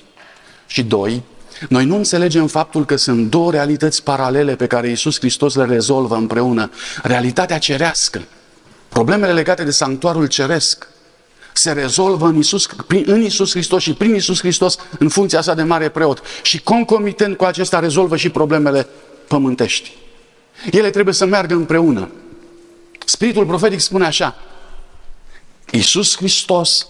Și 0.68 0.84
doi, 0.84 1.24
noi 1.70 1.86
nu 1.86 1.95
înțelegem 1.95 2.47
faptul 2.47 2.86
că 2.86 2.95
sunt 2.95 3.30
două 3.30 3.52
realități 3.52 4.04
paralele 4.04 4.56
pe 4.56 4.68
care 4.68 4.89
Iisus 4.89 5.18
Hristos 5.18 5.56
le 5.56 5.66
rezolvă 5.66 6.16
împreună. 6.16 6.72
Realitatea 7.04 7.58
cerească, 7.58 8.22
problemele 8.90 9.34
legate 9.34 9.64
de 9.64 9.72
sanctuarul 9.72 10.28
ceresc, 10.28 10.88
se 11.54 11.72
rezolvă 11.72 12.26
în 12.28 12.38
Isus, 12.38 12.68
prin, 12.88 13.04
în 13.08 13.22
Isus 13.22 13.52
Hristos 13.52 13.82
și 13.82 13.94
prin 13.94 14.16
Isus 14.16 14.40
Hristos 14.40 14.78
în 15.00 15.10
funcția 15.10 15.42
sa 15.42 15.54
de 15.54 15.64
mare 15.64 15.90
preot. 15.90 16.22
Și 16.42 16.62
concomitent 16.62 17.38
cu 17.38 17.44
acesta 17.44 17.80
rezolvă 17.80 18.18
și 18.18 18.30
problemele 18.30 18.88
pământești. 19.28 19.96
Ele 20.72 20.90
trebuie 20.90 21.14
să 21.14 21.26
meargă 21.26 21.54
împreună. 21.54 22.12
Spiritul 23.06 23.46
profetic 23.46 23.80
spune 23.80 24.06
așa, 24.06 24.36
Iisus 25.72 26.16
Hristos 26.16 26.88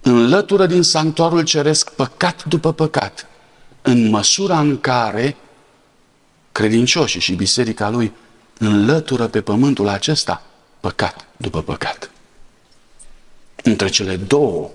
înlătură 0.00 0.66
din 0.66 0.82
sanctuarul 0.82 1.42
ceresc 1.42 1.90
păcat 1.90 2.44
după 2.44 2.72
păcat, 2.72 3.26
în 3.82 4.10
măsura 4.10 4.58
în 4.58 4.80
care 4.80 5.36
credincioșii 6.52 7.20
și 7.20 7.34
biserica 7.34 7.90
lui 7.90 8.12
înlătură 8.58 9.26
pe 9.26 9.40
pământul 9.40 9.88
acesta 9.88 10.42
păcat 10.82 11.26
după 11.36 11.62
păcat. 11.62 12.10
Între 13.62 13.88
cele 13.88 14.16
două 14.16 14.70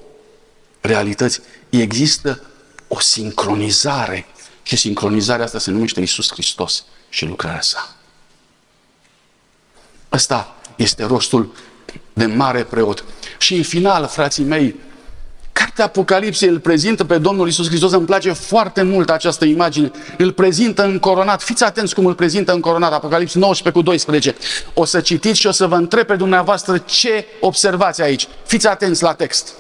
realități 0.82 1.42
există 1.70 2.42
o 2.88 3.00
sincronizare 3.00 4.26
și 4.64 4.76
sincronizarea 4.76 5.46
asta 5.46 5.60
se 5.60 5.72
numește 5.72 6.00
Iisus 6.00 6.32
Hristos 6.32 6.86
și 7.10 7.26
lucrarea 7.26 7.62
sa. 7.62 7.96
Ăsta 10.12 10.56
este 10.76 11.04
rostul 11.04 11.56
de 12.14 12.26
mare 12.26 12.64
preot. 12.64 13.04
Și 13.38 13.56
în 13.56 13.64
final, 13.64 14.08
frații 14.08 14.44
mei, 14.44 14.76
Cartea 15.78 16.02
Apocalipsei 16.02 16.50
îl 16.50 16.60
prezintă 16.60 17.04
pe 17.04 17.18
Domnul 17.18 17.48
Isus 17.48 17.68
Hristos, 17.68 17.92
îmi 17.92 18.06
place 18.06 18.32
foarte 18.32 18.82
mult 18.82 19.10
această 19.10 19.46
imagine, 19.46 19.92
îl 20.18 20.32
prezintă 20.32 20.84
încoronat, 20.84 21.42
fiți 21.42 21.64
atenți 21.64 21.96
cum 21.96 22.06
îl 22.06 22.14
prezintă 22.14 22.54
încoronat, 22.54 22.94
Apocalipsa 22.94 23.40
19 23.40 23.82
cu 23.82 23.90
12. 23.90 24.36
O 24.74 24.86
să 24.86 25.00
citiți 25.00 25.40
și 25.40 25.48
o 25.48 25.52
să 25.52 25.68
vă 25.68 25.76
întreb 25.76 26.06
pe 26.06 26.16
dumneavoastră 26.16 26.78
ce 26.78 27.26
observați 27.40 28.02
aici. 28.02 28.28
Fiți 28.46 28.68
atenți 28.68 29.04
la 29.04 29.14
text. 29.14 29.54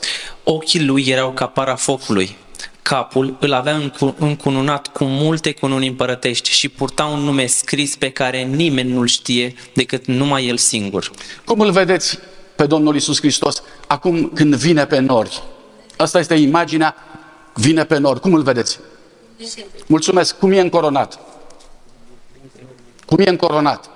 Ochii 0.44 0.86
lui 0.86 1.06
erau 1.08 1.32
ca 1.32 1.46
para 1.46 1.76
focului, 1.76 2.36
capul 2.82 3.38
îl 3.40 3.54
avea 3.54 3.92
încununat 4.18 4.88
cu 4.88 5.04
multe 5.04 5.54
cununi 5.54 5.88
împărătești 5.88 6.50
și 6.50 6.70
purta 6.70 7.06
un 7.06 7.20
nume 7.20 7.46
scris 7.46 7.96
pe 7.96 8.10
care 8.10 8.42
nimeni 8.42 8.92
nu-l 8.92 9.08
știe 9.08 9.54
decât 9.74 10.06
numai 10.06 10.48
el 10.48 10.58
singur. 10.58 11.12
Cum 11.46 11.60
îl 11.60 11.72
vedeți 11.72 12.20
pe 12.56 12.66
Domnul 12.66 12.96
Isus 12.96 13.20
Hristos 13.20 13.64
acum 13.88 14.32
când 14.34 14.56
vine 14.56 14.86
pe 14.86 15.00
nori? 15.00 15.42
Asta 15.98 16.20
este 16.20 16.34
imaginea, 16.34 16.96
vine 17.54 17.86
pe 17.86 17.98
nori. 17.98 18.20
Cum 18.20 18.34
îl 18.34 18.42
vedeți? 18.42 18.80
Mulțumesc. 19.86 20.38
Cum 20.38 20.52
e 20.52 20.60
încoronat? 20.60 21.20
Cum 23.06 23.20
e 23.20 23.30
încoronat? 23.30 23.90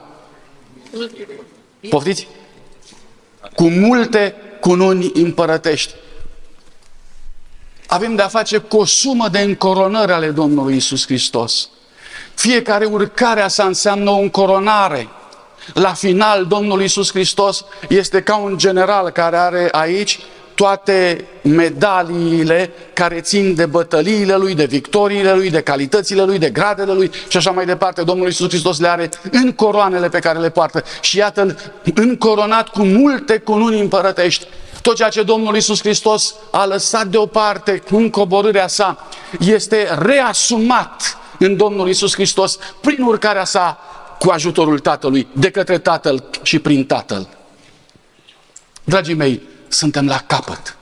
Poftiți? 1.90 2.28
Cu 3.56 3.70
multe 3.70 4.36
cununi 4.60 5.12
împărătești 5.14 5.94
avem 7.94 8.16
de-a 8.16 8.28
face 8.28 8.58
cu 8.58 8.78
o 8.78 8.86
sumă 8.86 9.28
de 9.28 9.40
încoronări 9.40 10.12
ale 10.12 10.30
Domnului 10.30 10.76
Isus 10.76 11.06
Hristos. 11.06 11.70
Fiecare 12.34 12.86
urcare 12.86 13.48
sa 13.48 13.64
înseamnă 13.64 14.10
o 14.10 14.18
încoronare. 14.18 15.10
La 15.74 15.94
final, 15.94 16.46
Domnul 16.46 16.82
Isus 16.82 17.12
Hristos 17.12 17.66
este 17.90 18.22
ca 18.22 18.36
un 18.36 18.58
general 18.58 19.10
care 19.10 19.38
are 19.38 19.68
aici 19.72 20.20
toate 20.62 21.26
medaliile 21.42 22.72
care 22.94 23.22
țin 23.22 23.56
de 23.56 23.66
bătăliile 23.66 24.36
lui, 24.36 24.56
de 24.56 24.66
victoriile 24.66 25.34
lui, 25.34 25.50
de 25.50 25.62
calitățile 25.62 26.24
lui, 26.24 26.38
de 26.38 26.50
gradele 26.50 26.94
lui 26.94 27.12
și 27.28 27.38
așa 27.38 27.52
mai 27.52 27.66
departe. 27.66 28.04
Domnul 28.04 28.28
Isus 28.28 28.48
Hristos 28.48 28.80
le 28.80 28.88
are 28.88 29.10
în 29.32 29.52
coroanele 29.52 30.10
pe 30.10 30.20
care 30.20 30.40
le 30.40 30.50
poartă 30.50 30.84
și 31.02 31.18
iată-l 31.18 31.58
încoronat 31.94 32.68
cu 32.70 32.84
multe 32.84 33.38
cununi 33.38 33.80
împărătești. 33.80 34.48
Tot 34.82 34.96
ceea 34.96 35.10
ce 35.10 35.24
Domnul 35.24 35.56
Isus 35.56 35.80
Hristos 35.80 36.36
a 36.52 36.66
lăsat 36.66 37.08
deoparte 37.08 37.84
în 37.90 38.10
coborârea 38.10 38.68
sa 38.68 39.08
este 39.40 39.88
reasumat 40.00 41.18
în 41.40 41.58
Domnul 41.58 41.90
Isus 41.90 42.14
Hristos 42.14 42.58
prin 42.82 43.02
urcarea 43.04 43.46
sa 43.46 43.80
cu 44.20 44.30
ajutorul 44.30 44.80
Tatălui, 44.80 45.28
de 45.34 45.50
către 45.50 45.78
Tatăl 45.78 46.24
și 46.42 46.60
prin 46.60 46.86
Tatăl. 46.86 47.28
Dragii 48.84 49.16
mei, 49.16 49.50
suntem 49.72 50.08
la 50.08 50.24
capăt. 50.28 50.76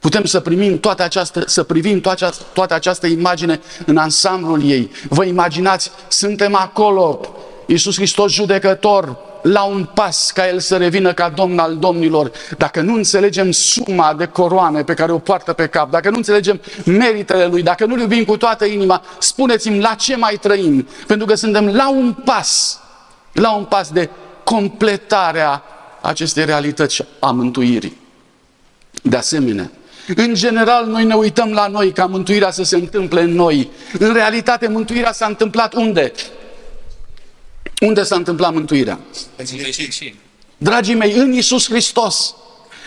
Putem 0.00 0.24
să 0.24 0.40
primim 0.40 0.80
toată 0.80 1.02
această, 1.02 1.42
să 1.46 1.62
privim 1.62 2.00
toată 2.00 2.24
această, 2.24 2.44
toată 2.52 2.74
această 2.74 3.06
imagine 3.06 3.60
în 3.86 3.96
ansamblul 3.96 4.64
ei. 4.64 4.90
Vă 5.08 5.24
imaginați, 5.24 5.90
suntem 6.08 6.54
acolo, 6.54 7.20
Iisus 7.66 7.94
Hristos 7.94 8.32
judecător, 8.32 9.16
la 9.42 9.62
un 9.62 9.84
pas 9.94 10.30
ca 10.34 10.48
El 10.48 10.58
să 10.58 10.76
revină 10.76 11.12
ca 11.12 11.28
Domn 11.28 11.58
al 11.58 11.76
Domnilor, 11.76 12.30
dacă 12.58 12.80
nu 12.80 12.94
înțelegem 12.94 13.50
suma 13.50 14.14
de 14.14 14.26
coroane 14.26 14.82
pe 14.84 14.94
care 14.94 15.12
o 15.12 15.18
poartă 15.18 15.52
pe 15.52 15.66
cap, 15.66 15.90
dacă 15.90 16.10
nu 16.10 16.16
înțelegem 16.16 16.60
meritele 16.84 17.46
Lui, 17.46 17.62
dacă 17.62 17.86
nu-L 17.86 18.00
iubim 18.00 18.24
cu 18.24 18.36
toată 18.36 18.64
inima, 18.64 19.02
spuneți-mi 19.18 19.80
la 19.80 19.94
ce 19.94 20.16
mai 20.16 20.38
trăim, 20.40 20.88
pentru 21.06 21.26
că 21.26 21.34
suntem 21.34 21.66
la 21.66 21.90
un 21.90 22.12
pas, 22.24 22.80
la 23.32 23.54
un 23.54 23.64
pas 23.64 23.90
de 23.90 24.10
completarea 24.44 25.62
acestei 26.00 26.44
realități 26.44 27.04
a 27.18 27.30
mântuirii. 27.30 27.96
De 29.02 29.16
asemenea, 29.16 29.70
în 30.16 30.34
general, 30.34 30.86
noi 30.86 31.04
ne 31.04 31.14
uităm 31.14 31.52
la 31.52 31.66
noi 31.66 31.92
ca 31.92 32.06
mântuirea 32.06 32.50
să 32.50 32.62
se 32.62 32.76
întâmple 32.76 33.22
în 33.22 33.30
noi. 33.30 33.70
În 33.98 34.12
realitate, 34.12 34.68
mântuirea 34.68 35.12
s-a 35.12 35.26
întâmplat 35.26 35.74
unde? 35.74 36.12
Unde 37.80 38.02
s-a 38.02 38.16
întâmplat 38.16 38.52
mântuirea? 38.52 38.98
Dragii 40.56 40.94
mei, 40.94 41.12
în 41.12 41.32
Isus 41.32 41.68
Hristos. 41.68 42.34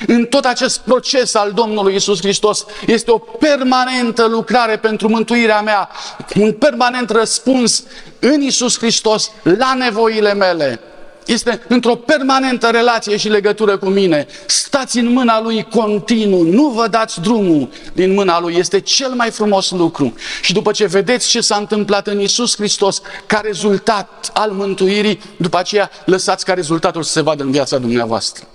în 0.07 0.25
tot 0.25 0.45
acest 0.45 0.79
proces 0.79 1.33
al 1.33 1.51
Domnului 1.51 1.95
Isus 1.95 2.19
Hristos. 2.19 2.65
Este 2.88 3.11
o 3.11 3.17
permanentă 3.17 4.27
lucrare 4.27 4.77
pentru 4.77 5.09
mântuirea 5.09 5.61
mea, 5.61 5.89
un 6.35 6.53
permanent 6.53 7.09
răspuns 7.09 7.83
în 8.19 8.41
Isus 8.41 8.77
Hristos 8.77 9.31
la 9.43 9.73
nevoile 9.73 10.33
mele. 10.33 10.79
Este 11.26 11.61
într-o 11.68 11.95
permanentă 11.95 12.68
relație 12.68 13.18
și 13.18 13.30
legătură 13.30 13.77
cu 13.77 13.85
mine. 13.85 14.27
Stați 14.45 14.98
în 14.98 15.14
mâna 15.14 15.41
Lui 15.41 15.64
continuu, 15.64 16.43
nu 16.43 16.68
vă 16.68 16.88
dați 16.88 17.22
drumul 17.22 17.69
din 17.93 18.14
mâna 18.14 18.39
Lui. 18.39 18.56
Este 18.56 18.80
cel 18.80 19.10
mai 19.10 19.30
frumos 19.30 19.72
lucru. 19.72 20.14
Și 20.41 20.53
după 20.53 20.72
ce 20.72 20.85
vedeți 20.85 21.27
ce 21.27 21.41
s-a 21.41 21.56
întâmplat 21.56 22.07
în 22.07 22.19
Isus 22.19 22.56
Hristos 22.56 23.02
ca 23.26 23.41
rezultat 23.43 24.31
al 24.34 24.52
mântuirii, 24.52 25.19
după 25.38 25.57
aceea 25.57 25.89
lăsați 26.06 26.45
ca 26.45 26.53
rezultatul 26.53 27.03
să 27.03 27.11
se 27.11 27.22
vadă 27.22 27.43
în 27.43 27.52
viața 27.52 27.77
dumneavoastră. 27.77 28.48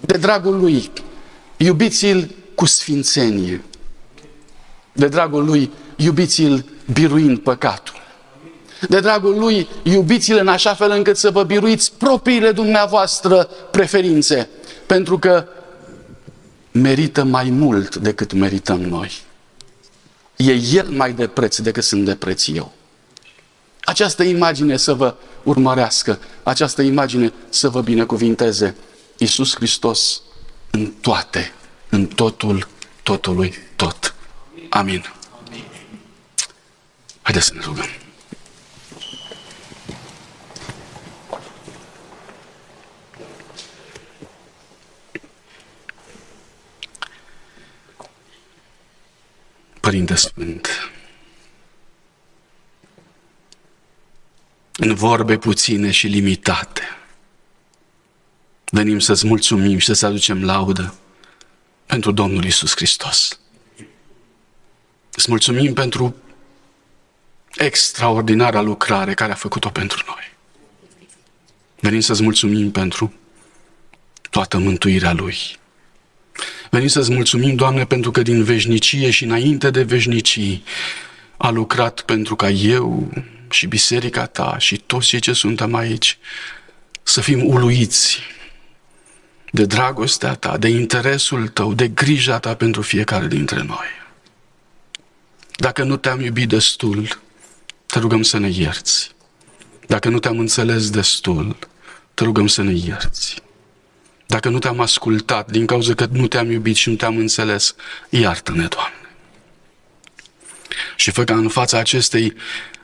De 0.00 0.16
dragul 0.16 0.58
Lui, 0.58 0.90
iubiți-L 1.56 2.30
cu 2.54 2.66
sfințenie. 2.66 3.64
De 4.92 5.08
dragul 5.08 5.44
Lui, 5.44 5.70
iubiți-L 5.96 6.64
biruind 6.92 7.38
păcatul. 7.38 7.94
De 8.88 9.00
dragul 9.00 9.38
Lui, 9.38 9.68
iubiți-l 9.82 10.38
în 10.38 10.48
așa 10.48 10.74
fel 10.74 10.90
încât 10.90 11.16
să 11.16 11.30
vă 11.30 11.42
biruiți 11.42 11.92
propriile 11.92 12.52
dumneavoastră 12.52 13.48
preferințe, 13.70 14.48
pentru 14.86 15.18
că 15.18 15.46
merită 16.70 17.24
mai 17.24 17.50
mult 17.50 17.96
decât 17.96 18.32
merităm 18.32 18.80
noi. 18.80 19.10
E 20.36 20.52
El 20.52 20.88
mai 20.88 21.12
de 21.12 21.26
preț 21.26 21.58
decât 21.58 21.84
sunt 21.84 22.04
de 22.04 22.14
preț 22.14 22.46
eu. 22.46 22.72
Această 23.80 24.22
imagine 24.22 24.76
să 24.76 24.94
vă 24.94 25.14
urmărească, 25.42 26.18
această 26.42 26.82
imagine 26.82 27.32
să 27.48 27.68
vă 27.68 27.80
binecuvinteze. 27.80 28.76
Iisus 29.18 29.54
Hristos 29.54 30.20
în 30.70 30.92
toate, 31.00 31.52
în 31.88 32.06
totul, 32.06 32.68
totului, 33.02 33.54
tot. 33.76 34.14
Amin. 34.68 35.04
Haideți 37.22 37.46
să 37.46 37.52
ne 37.54 37.60
rugăm. 37.64 38.05
Părinte 49.86 50.14
Sfânt, 50.14 50.68
în 54.76 54.94
vorbe 54.94 55.38
puține 55.38 55.90
și 55.90 56.06
limitate, 56.06 56.82
venim 58.70 58.98
să-ți 58.98 59.26
mulțumim 59.26 59.78
și 59.78 59.86
să-ți 59.86 60.04
aducem 60.04 60.44
laudă 60.44 60.94
pentru 61.86 62.12
Domnul 62.12 62.44
Isus 62.44 62.74
Hristos. 62.76 63.38
Îți 65.12 65.30
mulțumim 65.30 65.74
pentru 65.74 66.16
extraordinara 67.56 68.60
lucrare 68.60 69.14
care 69.14 69.32
a 69.32 69.34
făcut-o 69.34 69.70
pentru 69.70 70.02
noi. 70.06 70.32
Venim 71.80 72.00
să-ți 72.00 72.22
mulțumim 72.22 72.70
pentru 72.70 73.12
toată 74.30 74.58
mântuirea 74.58 75.12
Lui. 75.12 75.36
Venim 76.70 76.88
să-ți 76.88 77.12
mulțumim, 77.12 77.54
Doamne, 77.54 77.84
pentru 77.84 78.10
că 78.10 78.22
din 78.22 78.44
veșnicie 78.44 79.10
și 79.10 79.24
înainte 79.24 79.70
de 79.70 79.82
veșnicii 79.82 80.64
a 81.36 81.50
lucrat 81.50 82.00
pentru 82.00 82.36
ca 82.36 82.48
eu 82.50 83.12
și 83.50 83.66
biserica 83.66 84.26
ta 84.26 84.56
și 84.58 84.76
toți 84.76 85.06
cei 85.06 85.20
ce 85.20 85.32
suntem 85.32 85.74
aici 85.74 86.18
să 87.02 87.20
fim 87.20 87.46
uluiți 87.46 88.18
de 89.50 89.64
dragostea 89.64 90.34
ta, 90.34 90.58
de 90.58 90.68
interesul 90.68 91.48
tău, 91.48 91.74
de 91.74 91.88
grija 91.88 92.38
ta 92.38 92.54
pentru 92.54 92.82
fiecare 92.82 93.26
dintre 93.26 93.62
noi. 93.62 93.86
Dacă 95.56 95.82
nu 95.82 95.96
te-am 95.96 96.20
iubit 96.20 96.48
destul, 96.48 97.20
te 97.86 97.98
rugăm 97.98 98.22
să 98.22 98.38
ne 98.38 98.48
ierți. 98.48 99.10
Dacă 99.86 100.08
nu 100.08 100.18
te-am 100.18 100.38
înțeles 100.38 100.90
destul, 100.90 101.56
te 102.14 102.24
rugăm 102.24 102.46
să 102.46 102.62
ne 102.62 102.72
ierți. 102.72 103.42
Dacă 104.26 104.48
nu 104.48 104.58
te-am 104.58 104.80
ascultat 104.80 105.50
din 105.50 105.66
cauza 105.66 105.94
că 105.94 106.06
nu 106.10 106.26
te-am 106.26 106.50
iubit 106.50 106.76
și 106.76 106.88
nu 106.88 106.94
te-am 106.94 107.16
înțeles, 107.16 107.74
iartă-ne, 108.08 108.66
Doamne. 108.66 108.94
Și 110.96 111.10
fă 111.10 111.24
ca 111.24 111.34
în 111.34 111.48
fața 111.48 111.78
acestei 111.78 112.34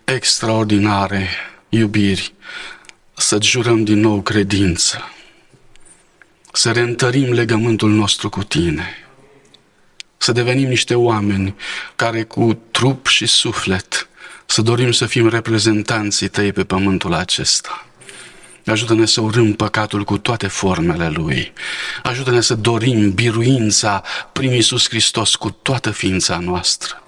extraordinare 0.05 1.28
iubiri 1.69 2.35
să 3.16 3.39
jurăm 3.43 3.85
din 3.85 4.01
nou 4.01 4.20
credință, 4.23 5.10
să 6.52 6.73
reîntărim 6.73 7.32
legământul 7.32 7.90
nostru 7.90 8.28
cu 8.28 8.43
Tine, 8.43 9.06
să 10.16 10.32
devenim 10.32 10.69
niște 10.69 10.94
oameni 10.94 11.55
care 11.97 12.23
cu 12.23 12.59
trup 12.70 13.06
și 13.06 13.27
suflet 13.27 14.06
să 14.47 14.62
dorim 14.62 14.93
să 14.93 15.06
fim 15.06 15.28
reprezentanții 15.28 16.28
Tăi 16.28 16.52
pe 16.52 16.64
pământul 16.64 17.14
acesta 17.14 17.86
Ajută-ne 18.66 19.06
să 19.06 19.20
urâm 19.20 19.52
păcatul 19.52 20.05
cu 20.05 20.18
toate 20.18 20.47
formele 20.47 21.09
lui. 21.09 21.52
Ajută-ne 22.02 22.40
să 22.40 22.55
dorim 22.55 23.10
biruința 23.10 24.02
prin 24.32 24.52
Iisus 24.52 24.89
Hristos 24.89 25.34
cu 25.34 25.51
toată 25.51 25.90
ființa 25.90 26.39
noastră. 26.39 27.02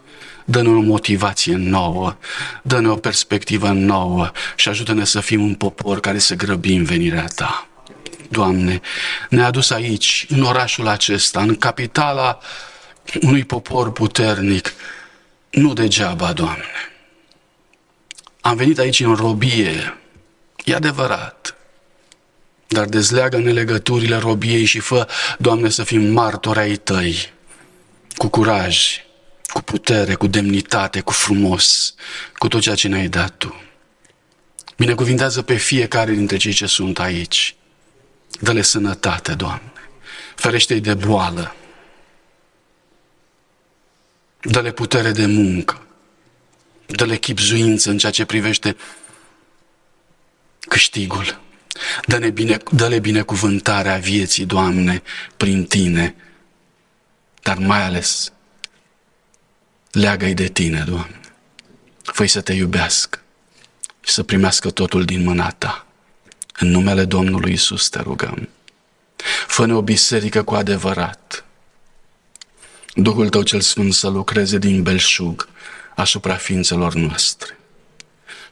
Dă-ne 0.44 0.68
o 0.68 0.80
motivație 0.80 1.56
nouă, 1.56 2.16
dă-ne 2.62 2.88
o 2.88 2.96
perspectivă 2.96 3.68
nouă 3.68 4.30
și 4.56 4.68
ajută-ne 4.68 5.04
să 5.04 5.20
fim 5.20 5.42
un 5.42 5.54
popor 5.54 6.00
care 6.00 6.18
să 6.18 6.34
grăbim 6.34 6.82
venirea 6.82 7.26
Ta. 7.34 7.68
Doamne, 8.28 8.80
ne-a 9.28 9.46
adus 9.46 9.70
aici, 9.70 10.26
în 10.28 10.42
orașul 10.42 10.88
acesta, 10.88 11.40
în 11.40 11.54
capitala 11.54 12.38
unui 13.20 13.44
popor 13.44 13.92
puternic, 13.92 14.72
nu 15.50 15.72
degeaba, 15.72 16.32
Doamne. 16.32 16.92
Am 18.40 18.56
venit 18.56 18.78
aici 18.78 19.00
în 19.00 19.14
robie, 19.14 19.98
E 20.64 20.74
adevărat. 20.74 21.56
Dar 22.66 22.84
dezleagă-ne 22.84 23.52
legăturile 23.52 24.16
robiei 24.16 24.64
și 24.64 24.78
fă, 24.78 25.08
Doamne, 25.38 25.68
să 25.68 25.84
fim 25.84 26.02
martori 26.02 26.58
ai 26.58 26.76
Tăi, 26.76 27.32
cu 28.14 28.28
curaj, 28.28 29.04
cu 29.46 29.60
putere, 29.60 30.14
cu 30.14 30.26
demnitate, 30.26 31.00
cu 31.00 31.12
frumos, 31.12 31.94
cu 32.36 32.48
tot 32.48 32.60
ceea 32.60 32.74
ce 32.74 32.88
ne-ai 32.88 33.08
dat 33.08 33.34
Tu. 33.36 33.62
Binecuvintează 34.76 35.42
pe 35.42 35.56
fiecare 35.56 36.12
dintre 36.12 36.36
cei 36.36 36.52
ce 36.52 36.66
sunt 36.66 36.98
aici. 36.98 37.56
Dă-le 38.40 38.62
sănătate, 38.62 39.32
Doamne. 39.34 39.72
Ferește-i 40.34 40.80
de 40.80 40.94
boală. 40.94 41.54
Dă-le 44.40 44.72
putere 44.72 45.10
de 45.10 45.26
muncă. 45.26 45.86
Dă-le 46.86 47.16
chipzuință 47.16 47.90
în 47.90 47.98
ceea 47.98 48.12
ce 48.12 48.24
privește 48.24 48.76
câștigul. 50.68 51.40
Dă-ne 52.06 52.30
bine, 52.30 52.58
dă-le 52.70 52.98
binecuvântarea 52.98 53.96
vieții, 53.96 54.44
Doamne, 54.44 55.02
prin 55.36 55.64
Tine, 55.64 56.14
dar 57.42 57.58
mai 57.58 57.82
ales 57.82 58.32
leagă-i 59.90 60.34
de 60.34 60.46
Tine, 60.48 60.84
Doamne. 60.86 61.20
Făi 62.02 62.28
să 62.28 62.40
te 62.40 62.52
iubească 62.52 63.18
și 64.00 64.12
să 64.12 64.22
primească 64.22 64.70
totul 64.70 65.04
din 65.04 65.24
mâna 65.24 65.50
Ta. 65.50 65.86
În 66.58 66.68
numele 66.68 67.04
Domnului 67.04 67.52
Isus 67.52 67.88
te 67.88 68.00
rugăm. 68.00 68.48
Fă-ne 69.46 69.74
o 69.74 69.82
biserică 69.82 70.42
cu 70.42 70.54
adevărat. 70.54 71.44
Duhul 72.94 73.28
Tău 73.28 73.42
cel 73.42 73.60
Sfânt 73.60 73.94
să 73.94 74.08
lucreze 74.08 74.58
din 74.58 74.82
belșug 74.82 75.48
asupra 75.94 76.34
ființelor 76.34 76.94
noastre. 76.94 77.58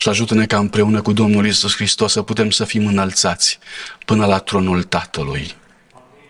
Și 0.03 0.09
ajută-ne 0.09 0.47
ca 0.47 0.59
împreună 0.59 1.03
cu 1.03 1.13
Domnul 1.13 1.47
Isus 1.47 1.75
Hristos 1.75 2.13
să 2.13 2.23
putem 2.23 2.51
să 2.51 2.65
fim 2.65 2.87
înălțați 2.87 3.59
până 4.05 4.27
la 4.27 4.39
tronul 4.39 4.83
Tatălui, 4.83 5.55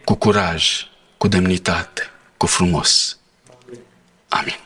cu 0.04 0.14
curaj, 0.14 0.86
cu 1.16 1.28
demnitate, 1.28 2.02
cu 2.36 2.46
frumos. 2.46 3.18
Amin. 4.28 4.58